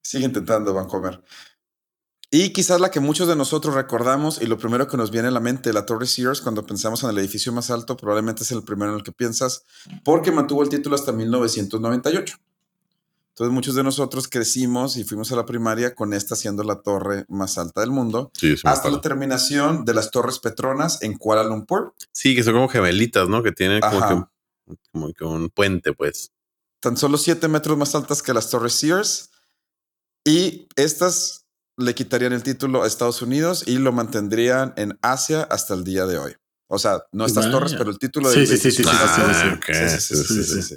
Sigue 0.03 0.25
intentando 0.25 0.73
Vancomer. 0.75 1.21
Y 2.35 2.55
quizás 2.55 2.81
la 2.81 2.91
que 2.91 2.99
muchos 2.99 3.29
de 3.29 3.37
nosotros 3.37 3.75
recordamos 3.75 4.41
y 4.41 4.47
lo 4.47 4.57
primero 4.57 4.89
que 4.89 4.97
nos 4.97 5.11
viene 5.11 5.29
a 5.29 5.31
la 5.31 5.39
mente, 5.39 5.71
la 5.71 5.85
Torre 5.85 6.07
Sears, 6.07 6.41
cuando 6.41 6.65
pensamos 6.65 7.05
en 7.05 7.11
el 7.11 7.19
edificio 7.19 7.53
más 7.53 7.71
alto, 7.71 7.95
probablemente 7.95 8.43
es 8.43 8.51
el 8.53 8.63
primero 8.63 8.93
en 8.93 8.97
el 8.97 9.05
que 9.05 9.13
piensas, 9.13 9.67
porque 10.03 10.33
mantuvo 10.33 10.63
el 10.63 10.71
título 10.71 10.95
hasta 10.95 11.13
1998. 11.13 12.39
Entonces 13.29 13.53
muchos 13.53 13.75
de 13.75 13.83
nosotros 13.83 14.29
crecimos 14.29 14.97
y 14.97 15.05
fuimos 15.05 15.31
a 15.31 15.37
la 15.37 15.45
primaria 15.45 15.95
con 15.95 16.15
esta 16.15 16.35
siendo 16.35 16.63
la 16.63 16.81
torre 16.81 17.27
más 17.29 17.59
alta 17.59 17.83
del 17.83 17.91
mundo, 17.91 18.31
Sí, 18.35 18.55
hasta 18.65 18.89
la 18.89 19.03
terminación 19.03 19.85
de 19.85 19.93
las 19.93 20.11
Torres 20.11 20.39
Petronas 20.39 21.03
en 21.03 21.19
Kuala 21.19 21.45
Lumpur. 21.45 21.93
Sí, 22.13 22.35
que 22.35 22.43
son 22.43 22.55
como 22.55 22.69
gemelitas, 22.69 23.29
¿no? 23.29 23.43
Que 23.43 23.53
tienen 23.53 23.81
como 23.83 23.99
Ajá. 23.99 24.09
que, 24.09 24.15
un, 24.15 24.79
como 24.91 25.13
que 25.13 25.25
un 25.25 25.51
puente, 25.51 25.93
pues. 25.93 26.33
tan 26.81 26.97
solo 26.97 27.19
7 27.19 27.47
metros 27.49 27.77
más 27.77 27.95
altas 27.95 28.23
que 28.23 28.33
las 28.33 28.49
Torres 28.49 28.73
Sears. 28.73 29.29
Y 30.25 30.67
estas 30.77 31.42
le 31.83 31.95
quitarían 31.95 32.33
el 32.33 32.43
título 32.43 32.83
a 32.83 32.87
Estados 32.87 33.21
Unidos 33.23 33.65
y 33.67 33.79
lo 33.79 33.93
mantendrían 33.93 34.73
en 34.77 34.99
Asia 35.03 35.43
hasta 35.43 35.75
el 35.75 35.85
día 35.85 36.07
de 36.07 36.19
hoy. 36.19 36.35
O 36.69 36.79
sea, 36.79 37.03
no 37.13 37.27
estas 37.27 37.45
Vaya. 37.47 37.53
torres, 37.59 37.75
pero 37.77 37.91
el 37.91 37.99
título 37.99 38.31
Sí, 38.31 38.41
de 38.41 38.47
sí, 38.47 38.57
sí, 38.57 38.71
sí, 38.71 38.83
sí, 38.85 38.89
sí, 38.89 39.35
sí. 39.35 39.49
ok. 39.57 39.65
Sí, 39.67 40.01
sí, 40.01 40.17
sí, 40.17 40.25
sí, 40.25 40.45
sí, 40.45 40.63
sí. 40.63 40.77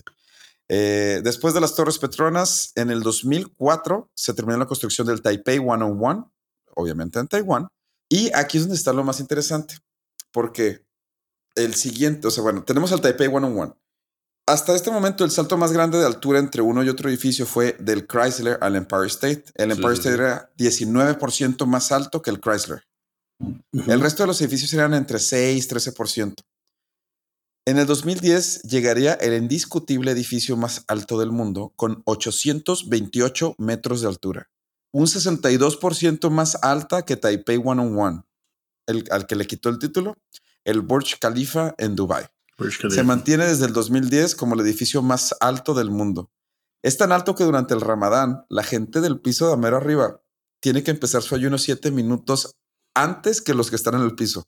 Eh, 0.67 1.21
después 1.23 1.53
de 1.53 1.61
las 1.61 1.75
Torres 1.75 1.99
Petronas, 1.99 2.71
en 2.75 2.89
el 2.89 3.01
2004 3.01 4.09
se 4.15 4.33
terminó 4.33 4.57
la 4.57 4.65
construcción 4.65 5.07
del 5.07 5.21
Taipei 5.21 5.59
101, 5.59 6.33
obviamente 6.75 7.19
en 7.19 7.27
Taiwán. 7.27 7.67
Y 8.09 8.31
aquí 8.33 8.57
es 8.57 8.63
donde 8.63 8.75
está 8.75 8.91
lo 8.91 9.03
más 9.03 9.19
interesante, 9.19 9.77
porque 10.31 10.83
el 11.55 11.75
siguiente, 11.75 12.27
o 12.27 12.31
sea, 12.31 12.43
bueno, 12.43 12.63
tenemos 12.63 12.91
el 12.91 12.99
Taipei 13.01 13.29
101. 13.29 13.77
Hasta 14.47 14.75
este 14.75 14.91
momento, 14.91 15.25
el 15.25 15.31
salto 15.31 15.57
más 15.57 15.71
grande 15.71 15.97
de 15.97 16.05
altura 16.05 16.37
entre 16.37 16.61
uno 16.61 16.83
y 16.83 16.89
otro 16.89 17.09
edificio 17.09 17.47
fue 17.47 17.75
del 17.79 18.05
Chrysler 18.05 18.59
al 18.61 18.75
Empire 18.75 19.07
State. 19.07 19.45
El 19.55 19.71
Empire 19.71 19.95
sí, 19.95 20.03
sí. 20.03 20.09
State 20.09 20.23
era 20.23 20.51
19% 20.57 21.65
más 21.65 21.91
alto 21.91 22.21
que 22.21 22.29
el 22.29 22.39
Chrysler. 22.39 22.83
El 23.87 23.99
resto 23.99 24.23
de 24.23 24.27
los 24.27 24.39
edificios 24.41 24.71
eran 24.73 24.93
entre 24.93 25.17
6 25.17 25.65
y 25.65 25.67
13%. 25.67 26.35
En 27.67 27.79
el 27.79 27.87
2010 27.87 28.61
llegaría 28.61 29.13
el 29.13 29.33
indiscutible 29.33 30.11
edificio 30.11 30.55
más 30.55 30.85
alto 30.87 31.19
del 31.19 31.31
mundo 31.31 31.73
con 31.75 32.03
828 32.05 33.55
metros 33.57 34.01
de 34.01 34.07
altura, 34.07 34.51
un 34.93 35.07
62% 35.07 36.29
más 36.29 36.59
alta 36.61 37.01
que 37.01 37.17
Taipei 37.17 37.57
101, 37.57 38.27
el, 38.85 39.05
al 39.09 39.25
que 39.25 39.35
le 39.35 39.47
quitó 39.47 39.69
el 39.69 39.79
título, 39.79 40.15
el 40.63 40.81
Burj 40.81 41.17
Khalifa 41.19 41.73
en 41.79 41.95
Dubai. 41.95 42.27
Burj 42.57 42.89
Se 42.89 43.03
mantiene 43.03 43.45
desde 43.45 43.65
el 43.65 43.73
2010 43.73 44.35
como 44.35 44.55
el 44.55 44.61
edificio 44.61 45.01
más 45.01 45.35
alto 45.39 45.73
del 45.73 45.89
mundo. 45.91 46.31
Es 46.83 46.97
tan 46.97 47.11
alto 47.11 47.35
que 47.35 47.43
durante 47.43 47.73
el 47.73 47.81
Ramadán, 47.81 48.45
la 48.49 48.63
gente 48.63 49.01
del 49.01 49.19
piso 49.19 49.49
de 49.49 49.57
mero 49.57 49.77
arriba 49.77 50.21
tiene 50.61 50.83
que 50.83 50.91
empezar 50.91 51.21
su 51.21 51.35
ayuno 51.35 51.57
siete 51.57 51.91
minutos 51.91 52.55
antes 52.95 53.41
que 53.41 53.53
los 53.53 53.69
que 53.69 53.75
están 53.75 53.95
en 53.95 54.01
el 54.01 54.15
piso. 54.15 54.47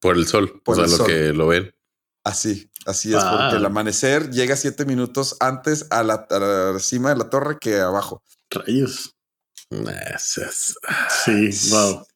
Por 0.00 0.16
el 0.16 0.26
sol. 0.26 0.62
Por 0.64 0.74
o 0.74 0.76
sea, 0.76 0.84
el 0.84 0.90
lo 0.90 0.96
sol. 0.96 1.06
que 1.06 1.32
lo 1.32 1.46
ven. 1.48 1.74
Así, 2.24 2.70
así 2.86 3.10
es, 3.14 3.20
Ah. 3.22 3.30
porque 3.40 3.56
el 3.58 3.64
amanecer 3.66 4.30
llega 4.30 4.56
siete 4.56 4.84
minutos 4.84 5.36
antes 5.40 5.86
a 5.90 6.02
la, 6.02 6.26
a 6.28 6.38
la 6.72 6.78
cima 6.80 7.10
de 7.10 7.16
la 7.16 7.30
torre 7.30 7.58
que 7.60 7.80
abajo. 7.80 8.22
Rayos. 8.50 9.14
Es- 9.70 10.76
Sí, 11.24 11.70
wow. 11.70 12.06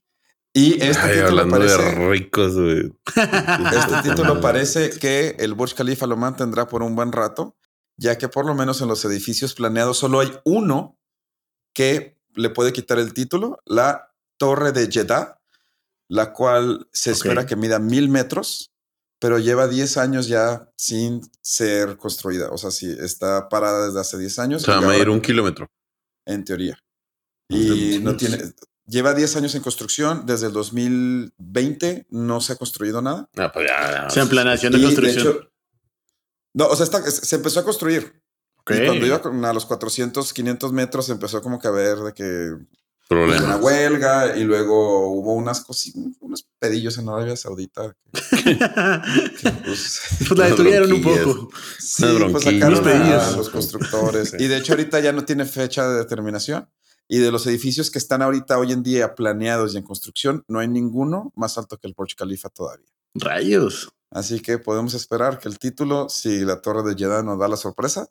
Y 0.53 0.83
este 0.83 0.99
Ay, 1.01 1.19
título 1.21 1.45
de 1.45 1.51
parece, 1.51 1.95
ricos, 2.09 2.55
güey. 2.55 2.93
este 3.07 4.09
título 4.11 4.41
parece 4.41 4.91
que 4.91 5.37
el 5.39 5.55
Burj 5.55 5.75
Khalifa 5.75 6.07
lo 6.07 6.17
mantendrá 6.17 6.67
por 6.67 6.83
un 6.83 6.97
buen 6.97 7.13
rato, 7.13 7.57
ya 7.97 8.19
que 8.19 8.29
por 8.29 8.47
lo 8.47 8.55
menos 8.55 8.81
en 8.81 8.89
los 8.89 9.05
edificios 9.05 9.55
planeados 9.55 9.99
solo 9.99 10.19
hay 10.21 10.33
uno 10.45 10.99
que 11.73 12.19
le 12.35 12.51
puede 12.51 12.73
quitar 12.73 12.99
el 12.99 13.15
título, 13.15 13.59
la 13.65 14.13
Torre 14.39 14.73
de 14.73 14.91
Jeddah, 14.91 15.39
la 16.09 16.33
cual 16.33 16.89
se 16.93 17.13
espera 17.13 17.47
que 17.47 17.55
mida 17.55 17.79
mil 17.79 18.09
metros, 18.09 18.73
pero 19.21 19.39
lleva 19.39 19.69
10 19.69 19.99
años 19.99 20.27
ya 20.27 20.69
sin 20.77 21.21
ser 21.43 21.97
construida. 21.97 22.49
O 22.51 22.59
sea, 22.59 22.71
sí, 22.73 22.93
está 23.01 23.49
parada 23.49 23.87
desde 23.87 24.01
hace 24.01 24.19
10 24.19 24.39
años. 24.41 24.63
O 24.63 24.65
sea, 24.65 24.75
y 24.77 24.79
va 24.79 24.83
a 24.83 24.87
ahora- 24.87 24.99
ir 24.99 25.09
un 25.11 25.21
kilómetro. 25.21 25.71
en 26.27 26.45
teoría. 26.45 26.79
Y 27.49 27.99
no 28.03 28.17
tiene, 28.17 28.39
Lleva 28.87 29.15
10 29.15 29.37
años 29.37 29.55
en 29.55 29.63
construcción. 29.63 30.25
Desde 30.27 30.47
el 30.49 30.53
2020 30.53 32.07
no 32.11 32.41
se 32.41 32.53
ha 32.55 32.57
construido 32.57 33.01
nada. 33.03 33.29
No, 33.35 33.53
pues 33.53 33.69
ya. 33.69 34.07
O 34.09 34.11
sea, 34.11 34.23
en 34.25 34.29
planeación 34.29 34.73
de 34.73 34.79
Y, 34.79 34.83
construcción. 34.83 35.27
hecho, 35.29 35.51
no, 36.55 36.67
o 36.67 36.75
sea, 36.77 36.85
está- 36.85 37.09
se 37.11 37.37
empezó 37.37 37.61
a 37.61 37.65
construir. 37.65 38.21
Ok. 38.59 38.73
Y 38.73 38.85
cuando 38.87 39.07
iba 39.07 39.21
a 39.49 39.53
los 39.53 39.65
400, 39.67 40.33
500 40.33 40.73
metros, 40.73 41.09
empezó 41.09 41.41
como 41.41 41.59
que 41.61 41.69
a 41.69 41.71
ver 41.71 41.99
de 41.99 42.13
que 42.13 42.25
pues, 43.09 43.21
una 43.29 43.37
Problemas. 43.37 43.61
huelga 43.61 44.37
y 44.37 44.45
luego 44.45 45.09
hubo 45.13 45.35
unas 45.35 45.61
cosillas, 45.63 46.15
unos 46.21 46.47
pedillos 46.59 46.97
en 46.99 47.09
Arabia 47.09 47.37
Saudita. 47.37 47.97
que, 48.13 48.21
pues, 49.65 50.01
Pues 50.29 50.39
la 50.39 50.47
detuvieron 50.49 50.93
un 50.93 51.03
poco. 51.03 51.51
sí, 51.79 52.05
pues 52.31 52.45
sacaron 52.45 52.79
a, 52.79 52.83
pedillos. 52.83 53.37
los 53.37 53.49
constructores. 53.51 54.35
Y 54.39 54.47
de 54.49 54.57
hecho 54.59 54.73
ahorita 54.75 55.01
ya 55.01 55.13
no 55.13 55.25
tiene 55.25 55.45
fecha 55.45 55.89
de 55.89 55.99
determinación. 55.99 56.69
Y 57.13 57.19
de 57.19 57.33
los 57.33 57.45
edificios 57.49 57.91
que 57.91 57.99
están 57.99 58.23
ahorita 58.23 58.57
hoy 58.57 58.71
en 58.71 58.85
día 58.85 59.17
planeados 59.17 59.75
y 59.75 59.79
en 59.79 59.83
construcción, 59.83 60.45
no 60.47 60.61
hay 60.61 60.69
ninguno 60.69 61.33
más 61.35 61.59
alto 61.59 61.77
que 61.77 61.89
el 61.89 61.95
Burj 61.95 62.15
Khalifa 62.17 62.51
todavía. 62.51 62.87
Rayos. 63.15 63.89
Así 64.13 64.39
que 64.39 64.59
podemos 64.59 64.95
esperar 64.95 65.41
que 65.41 65.49
el 65.49 65.59
título, 65.59 66.09
si 66.09 66.45
la 66.45 66.63
Torre 66.63 66.89
de 66.89 66.95
Jeddah 66.95 67.25
nos 67.25 67.37
da 67.37 67.49
la 67.49 67.57
sorpresa, 67.57 68.09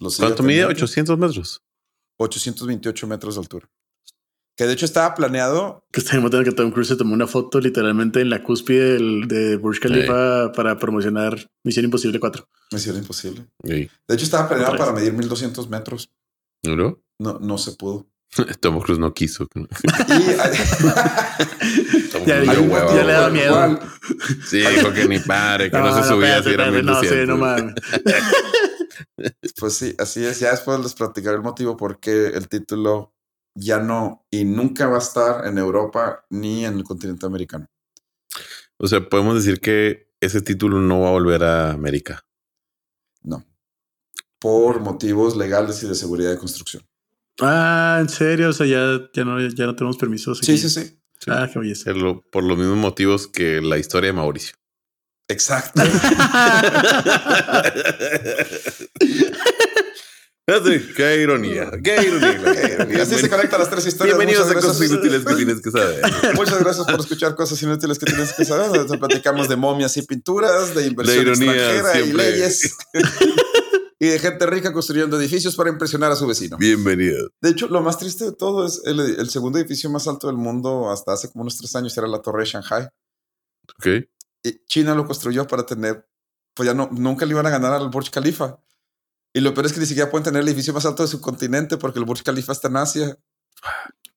lo 0.00 0.08
¿Cuánto 0.10 0.42
mide? 0.42 0.62
teniendo. 0.62 0.68
800 0.68 1.18
metros. 1.18 1.62
828 2.16 3.06
metros 3.06 3.34
de 3.34 3.40
altura. 3.42 3.70
Que 4.56 4.64
de 4.64 4.72
hecho 4.72 4.86
estaba 4.86 5.14
planeado. 5.14 5.86
Que 5.92 6.00
está 6.00 6.16
demostrando 6.16 6.48
que 6.48 6.56
Tom 6.56 6.70
Cruise 6.70 6.88
se 6.88 6.96
tomó 6.96 7.12
una 7.12 7.26
foto 7.26 7.60
literalmente 7.60 8.22
en 8.22 8.30
la 8.30 8.42
cúspide 8.42 8.94
del, 8.94 9.28
de 9.28 9.58
Burj 9.58 9.80
Khalifa 9.80 10.50
para 10.52 10.78
promocionar 10.78 11.50
Misión 11.62 11.84
Imposible 11.84 12.18
4. 12.18 12.48
Misión 12.72 12.96
imposible. 12.96 13.46
Sí. 13.62 13.90
De 14.08 14.14
hecho, 14.14 14.24
estaba 14.24 14.48
planeado 14.48 14.78
para 14.78 14.92
medir 14.92 15.12
1200 15.12 15.68
metros. 15.68 16.08
¿No? 16.62 16.98
No, 17.18 17.38
no 17.38 17.58
se 17.58 17.72
pudo. 17.72 18.06
Tom 18.60 18.80
Cruise 18.80 18.98
no 18.98 19.12
quiso. 19.14 19.46
Y 19.54 19.60
Ya- 22.26 22.42
ya- 22.42 23.04
le 23.04 23.12
da 23.12 23.28
miedo. 23.30 23.78
Sí, 24.46 24.58
dijo 24.60 24.92
que 24.92 25.06
ni 25.06 25.18
pare, 25.18 25.70
que 25.70 25.78
no, 25.78 25.94
se 26.02 26.08
subía 26.08 26.42
si 26.42 26.50
era 26.50 26.70
No, 26.70 27.00
sí, 27.00 27.06
1200. 27.06 27.28
no 27.28 27.36
mames. 27.36 27.74
Pues 29.58 29.74
sí, 29.74 29.94
así 29.98 30.24
es. 30.24 30.40
Ya 30.40 30.50
después 30.50 30.78
les 30.80 30.94
platicaré 30.94 31.36
el 31.36 31.42
motivo 31.42 31.76
por 31.76 31.98
qué 32.00 32.28
el 32.28 32.48
título 32.48 33.14
ya 33.56 33.78
no 33.78 34.26
y 34.30 34.44
nunca 34.44 34.86
va 34.88 34.96
a 34.96 35.00
estar 35.00 35.46
en 35.46 35.58
Europa 35.58 36.24
ni 36.30 36.64
en 36.64 36.74
el 36.78 36.84
continente 36.84 37.26
americano. 37.26 37.66
O 38.76 38.86
sea, 38.88 39.08
podemos 39.08 39.36
decir 39.36 39.60
que 39.60 40.10
ese 40.20 40.40
título 40.42 40.80
no 40.80 41.00
va 41.00 41.08
a 41.08 41.12
volver 41.12 41.44
a 41.44 41.70
América. 41.72 42.24
No. 43.22 43.44
Por 44.40 44.80
motivos 44.80 45.36
legales 45.36 45.82
y 45.82 45.88
de 45.88 45.94
seguridad 45.94 46.30
de 46.30 46.38
construcción. 46.38 46.82
Ah, 47.40 47.98
en 48.00 48.08
serio, 48.08 48.50
o 48.50 48.52
sea, 48.52 48.66
ya, 48.66 49.00
ya, 49.12 49.24
no, 49.24 49.40
ya 49.40 49.66
no 49.66 49.74
tenemos 49.74 49.96
permisos. 49.96 50.38
Sí, 50.42 50.56
sí, 50.58 50.68
sí. 50.70 50.98
Ah, 51.26 51.48
qué 51.52 51.58
belleza. 51.58 51.84
Por 51.92 51.96
lo- 52.02 52.22
por 52.30 52.44
los 52.44 52.56
mismos 52.58 52.76
motivos 52.76 53.26
que 53.28 53.60
la 53.60 53.78
historia 53.78 54.08
de 54.08 54.12
Mauricio. 54.14 54.54
Exacto. 55.28 55.80
Fíjate, 60.46 60.92
qué 60.94 61.22
ironía, 61.22 61.70
qué 61.82 61.96
ironía. 62.06 62.86
Y 62.94 63.00
así 63.00 63.14
se 63.14 63.30
conectan 63.30 63.58
las 63.60 63.70
tres 63.70 63.86
historias. 63.86 64.18
Bienvenidos 64.18 64.50
a 64.50 64.54
cosas 64.54 64.78
inútiles 64.90 65.24
que 65.24 65.34
tienes 65.34 65.62
que 65.62 65.70
saber. 65.70 66.02
Muchas 66.34 66.58
gracias 66.60 66.86
por 66.86 67.00
escuchar 67.00 67.34
cosas 67.34 67.62
inútiles 67.62 67.98
que 67.98 68.04
tienes 68.06 68.34
que 68.34 68.44
saber. 68.44 68.70
Donde 68.70 68.98
platicamos 68.98 69.48
de 69.48 69.56
momias 69.56 69.96
y 69.96 70.02
pinturas, 70.02 70.74
de 70.74 70.86
inversión 70.86 71.24
La 71.24 71.32
ironía 71.32 71.72
extranjera 71.74 72.00
y 72.06 72.12
leyes. 72.12 72.76
Y 73.98 74.06
de 74.06 74.18
gente 74.18 74.46
rica 74.46 74.72
construyendo 74.72 75.18
edificios 75.18 75.56
para 75.56 75.70
impresionar 75.70 76.12
a 76.12 76.16
su 76.16 76.26
vecino. 76.26 76.56
Bienvenido. 76.56 77.30
De 77.40 77.50
hecho, 77.50 77.68
lo 77.68 77.80
más 77.82 77.98
triste 77.98 78.24
de 78.24 78.32
todo 78.32 78.66
es 78.66 78.82
el, 78.84 79.00
el 79.00 79.30
segundo 79.30 79.58
edificio 79.58 79.90
más 79.90 80.08
alto 80.08 80.26
del 80.26 80.36
mundo 80.36 80.90
hasta 80.90 81.12
hace 81.12 81.30
como 81.30 81.42
unos 81.42 81.56
tres 81.56 81.74
años 81.76 81.96
era 81.96 82.06
la 82.06 82.20
Torre 82.20 82.40
de 82.40 82.46
Shanghai. 82.46 82.88
Ok. 83.78 83.86
Y 84.42 84.64
China 84.66 84.94
lo 84.94 85.06
construyó 85.06 85.46
para 85.46 85.64
tener, 85.64 86.06
pues 86.54 86.66
ya 86.66 86.74
no, 86.74 86.88
nunca 86.92 87.24
le 87.24 87.32
iban 87.32 87.46
a 87.46 87.50
ganar 87.50 87.72
al 87.72 87.88
Burj 87.88 88.10
Khalifa. 88.10 88.58
Y 89.32 89.40
lo 89.40 89.52
peor 89.54 89.66
es 89.66 89.72
que 89.72 89.80
ni 89.80 89.86
siquiera 89.86 90.10
pueden 90.10 90.24
tener 90.24 90.42
el 90.42 90.48
edificio 90.48 90.72
más 90.72 90.86
alto 90.86 91.02
de 91.02 91.08
su 91.08 91.20
continente 91.20 91.76
porque 91.76 91.98
el 91.98 92.04
Burj 92.04 92.22
Khalifa 92.22 92.52
está 92.52 92.68
en 92.68 92.76
Asia. 92.76 93.18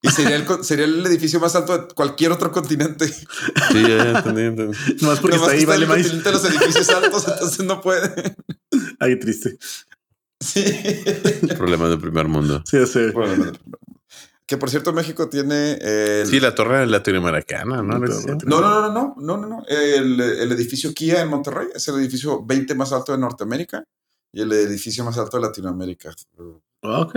Y 0.02 0.10
sería 0.10 0.36
el, 0.36 0.46
sería 0.64 0.86
el 0.86 1.06
edificio 1.06 1.40
más 1.40 1.56
alto 1.56 1.78
de 1.78 1.88
cualquier 1.94 2.32
otro 2.32 2.52
continente. 2.52 3.08
Sí, 3.08 3.24
ya, 3.74 3.88
ya 3.88 4.18
entendí, 4.20 4.42
entendí. 4.44 4.78
Nomás 5.02 5.20
porque 5.20 5.38
Nomás 5.38 5.52
está 5.52 5.52
ahí, 5.52 5.60
está 5.60 5.72
vale 5.72 5.84
el 5.84 5.90
más. 5.90 5.98
continente 5.98 6.30
de 6.30 6.34
los 6.36 6.46
edificios 6.46 6.90
altos, 6.90 7.28
entonces 7.28 7.66
no 7.66 7.82
puede. 7.82 8.36
Ay, 9.00 9.18
triste. 9.20 9.58
Sí. 10.40 10.64
Problemas 11.58 11.90
del 11.90 12.00
primer 12.00 12.28
mundo. 12.28 12.62
Sí, 12.70 12.86
sí. 12.86 13.00
Que 14.46 14.56
por 14.56 14.70
cierto, 14.70 14.94
México 14.94 15.28
tiene 15.28 15.74
el, 15.82 16.26
Sí, 16.28 16.40
la 16.40 16.56
torre 16.56 16.86
latinoamericana, 16.88 17.82
¿no? 17.82 18.00
No, 18.00 18.62
no, 18.62 18.62
no, 18.82 18.92
no, 18.92 19.16
no, 19.18 19.38
no, 19.38 19.48
no. 19.48 19.66
El, 19.68 20.22
el 20.22 20.52
edificio 20.54 20.94
Kia 20.94 21.22
en 21.22 21.28
Monterrey 21.28 21.68
es 21.76 21.86
el 21.90 21.96
edificio 21.96 22.46
20 22.46 22.74
más 22.76 22.94
alto 22.94 23.12
de 23.12 23.18
Norteamérica 23.18 23.84
y 24.32 24.42
el 24.42 24.52
edificio 24.54 25.04
más 25.04 25.18
alto 25.18 25.38
de 25.38 25.44
Latinoamérica. 25.44 26.14
Ok. 26.82 27.16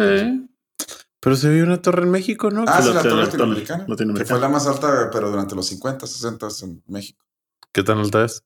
Pero 1.20 1.36
se 1.36 1.48
vio 1.50 1.64
una 1.64 1.80
torre 1.82 2.02
en 2.04 2.10
México, 2.10 2.50
¿no? 2.50 2.64
Ah, 2.66 2.80
Sí, 2.80 2.88
la 2.88 2.94
la- 2.94 3.02
torre 3.02 3.16
la- 3.16 3.24
latinoamericana, 3.24 3.84
que 3.84 3.90
latinoamericana. 3.90 4.38
fue 4.38 4.40
la 4.40 4.48
más 4.48 4.66
alta, 4.66 5.10
pero 5.12 5.30
durante 5.30 5.54
los 5.54 5.66
50, 5.66 6.06
60 6.06 6.48
en 6.62 6.82
México. 6.86 7.24
¿Qué 7.72 7.82
tan 7.82 7.98
alta 7.98 8.24
es? 8.24 8.42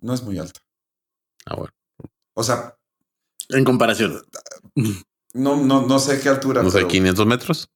No 0.00 0.12
es 0.12 0.22
muy 0.22 0.38
alta. 0.38 0.60
Ah, 1.46 1.54
bueno. 1.56 1.72
O 2.34 2.42
sea, 2.42 2.76
En 3.50 3.64
comparación. 3.64 4.20
no, 5.34 5.56
no, 5.56 5.82
no 5.86 5.98
sé 5.98 6.20
qué 6.20 6.28
altura. 6.28 6.62
No 6.62 6.70
sé, 6.70 6.78
pero 6.78 6.88
500 6.88 7.26
metros. 7.26 7.68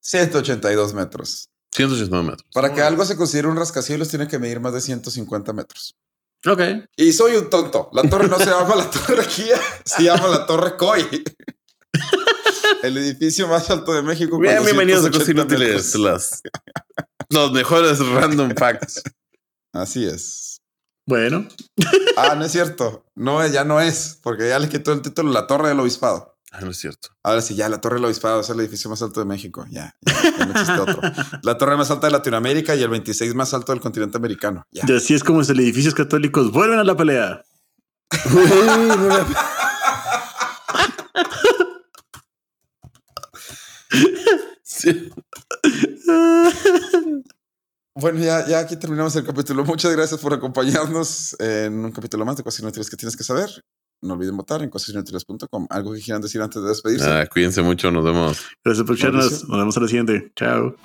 182 0.00 0.94
metros. 0.94 1.48
189 1.72 2.30
metros. 2.30 2.48
Para 2.52 2.72
que 2.74 2.82
algo 2.82 3.04
se 3.04 3.16
considere 3.16 3.48
un 3.48 3.56
rascacielos, 3.56 4.08
tiene 4.08 4.26
que 4.28 4.38
medir 4.38 4.60
más 4.60 4.72
de 4.72 4.80
150 4.80 5.52
metros. 5.52 5.96
Ok. 6.46 6.60
Y 6.96 7.12
soy 7.12 7.36
un 7.36 7.50
tonto. 7.50 7.90
La 7.92 8.02
torre 8.08 8.28
no 8.28 8.38
se 8.38 8.46
llama 8.46 8.74
la 8.76 8.90
Torre 8.90 9.26
Kia, 9.26 9.56
se 9.84 10.02
llama 10.04 10.28
la 10.28 10.46
Torre 10.46 10.76
Koi. 10.76 11.06
El 12.82 12.96
edificio 12.98 13.48
más 13.48 13.68
alto 13.70 13.92
de 13.92 14.02
México. 14.02 14.38
Bien, 14.38 14.62
bienvenidos 14.64 15.04
a 15.04 15.10
Cosas 15.10 15.26
280 15.28 15.54
Inútiles. 15.54 15.94
metros. 15.96 16.02
Las, 16.02 16.42
los 17.30 17.52
mejores 17.52 17.98
random 17.98 18.54
facts. 18.56 19.02
Así 19.72 20.04
es. 20.04 20.60
Bueno. 21.06 21.46
Ah, 22.16 22.34
no 22.36 22.44
es 22.44 22.52
cierto. 22.52 23.04
No, 23.14 23.46
ya 23.46 23.64
no 23.64 23.80
es, 23.80 24.18
porque 24.22 24.48
ya 24.48 24.58
le 24.58 24.68
quitó 24.68 24.92
el 24.92 25.02
título 25.02 25.32
La 25.32 25.46
Torre 25.46 25.68
del 25.68 25.80
Obispado. 25.80 26.36
Ah, 26.52 26.60
no 26.62 26.70
es 26.70 26.78
cierto. 26.78 27.10
Ahora 27.22 27.42
sí, 27.42 27.54
ya 27.54 27.68
la 27.68 27.80
Torre 27.80 27.96
del 27.96 28.04
Obispado 28.06 28.40
es 28.40 28.50
el 28.50 28.58
edificio 28.60 28.90
más 28.90 29.00
alto 29.02 29.20
de 29.20 29.26
México. 29.26 29.64
Ya, 29.70 29.94
ya, 30.02 30.22
ya 30.38 30.46
no 30.46 30.50
existe 30.52 30.72
otro. 30.80 31.00
La 31.42 31.56
torre 31.56 31.76
más 31.76 31.90
alta 31.92 32.08
de 32.08 32.12
Latinoamérica 32.12 32.74
y 32.74 32.82
el 32.82 32.88
26 32.88 33.34
más 33.34 33.54
alto 33.54 33.72
del 33.72 33.80
continente 33.80 34.16
americano. 34.16 34.64
Ya. 34.72 34.82
Y 34.86 34.96
así 34.96 35.14
es 35.14 35.22
como 35.22 35.38
los 35.38 35.50
edificios 35.50 35.94
católicos 35.94 36.50
vuelven 36.50 36.80
a 36.80 36.84
la 36.84 36.96
pelea. 36.96 37.42
Sí. 44.62 45.10
Bueno, 47.92 48.20
ya, 48.20 48.46
ya 48.46 48.60
aquí 48.60 48.76
terminamos 48.76 49.14
el 49.16 49.24
capítulo. 49.24 49.64
Muchas 49.64 49.92
gracias 49.94 50.20
por 50.20 50.32
acompañarnos 50.32 51.36
en 51.40 51.84
un 51.84 51.92
capítulo 51.92 52.24
más 52.24 52.36
de 52.36 52.44
Cosas 52.44 52.60
Inútiles 52.60 52.88
que 52.88 52.96
tienes 52.96 53.16
que 53.16 53.24
saber. 53.24 53.50
No 54.02 54.14
olviden 54.14 54.36
votar 54.36 54.62
en 54.62 54.70
cosasinútiles.com. 54.70 55.66
¿Algo 55.68 55.92
que 55.92 56.00
quieran 56.00 56.22
decir 56.22 56.40
antes 56.40 56.62
de 56.62 56.68
despedirse? 56.68 57.10
Ah, 57.10 57.26
cuídense 57.26 57.60
mucho, 57.60 57.90
nos 57.90 58.04
vemos. 58.04 58.40
Gracias 58.64 58.86
por 58.86 58.94
escucharnos. 58.94 59.46
Nos 59.48 59.58
vemos 59.58 59.76
a 59.76 59.80
la 59.80 59.88
siguiente. 59.88 60.32
Chao. 60.36 60.76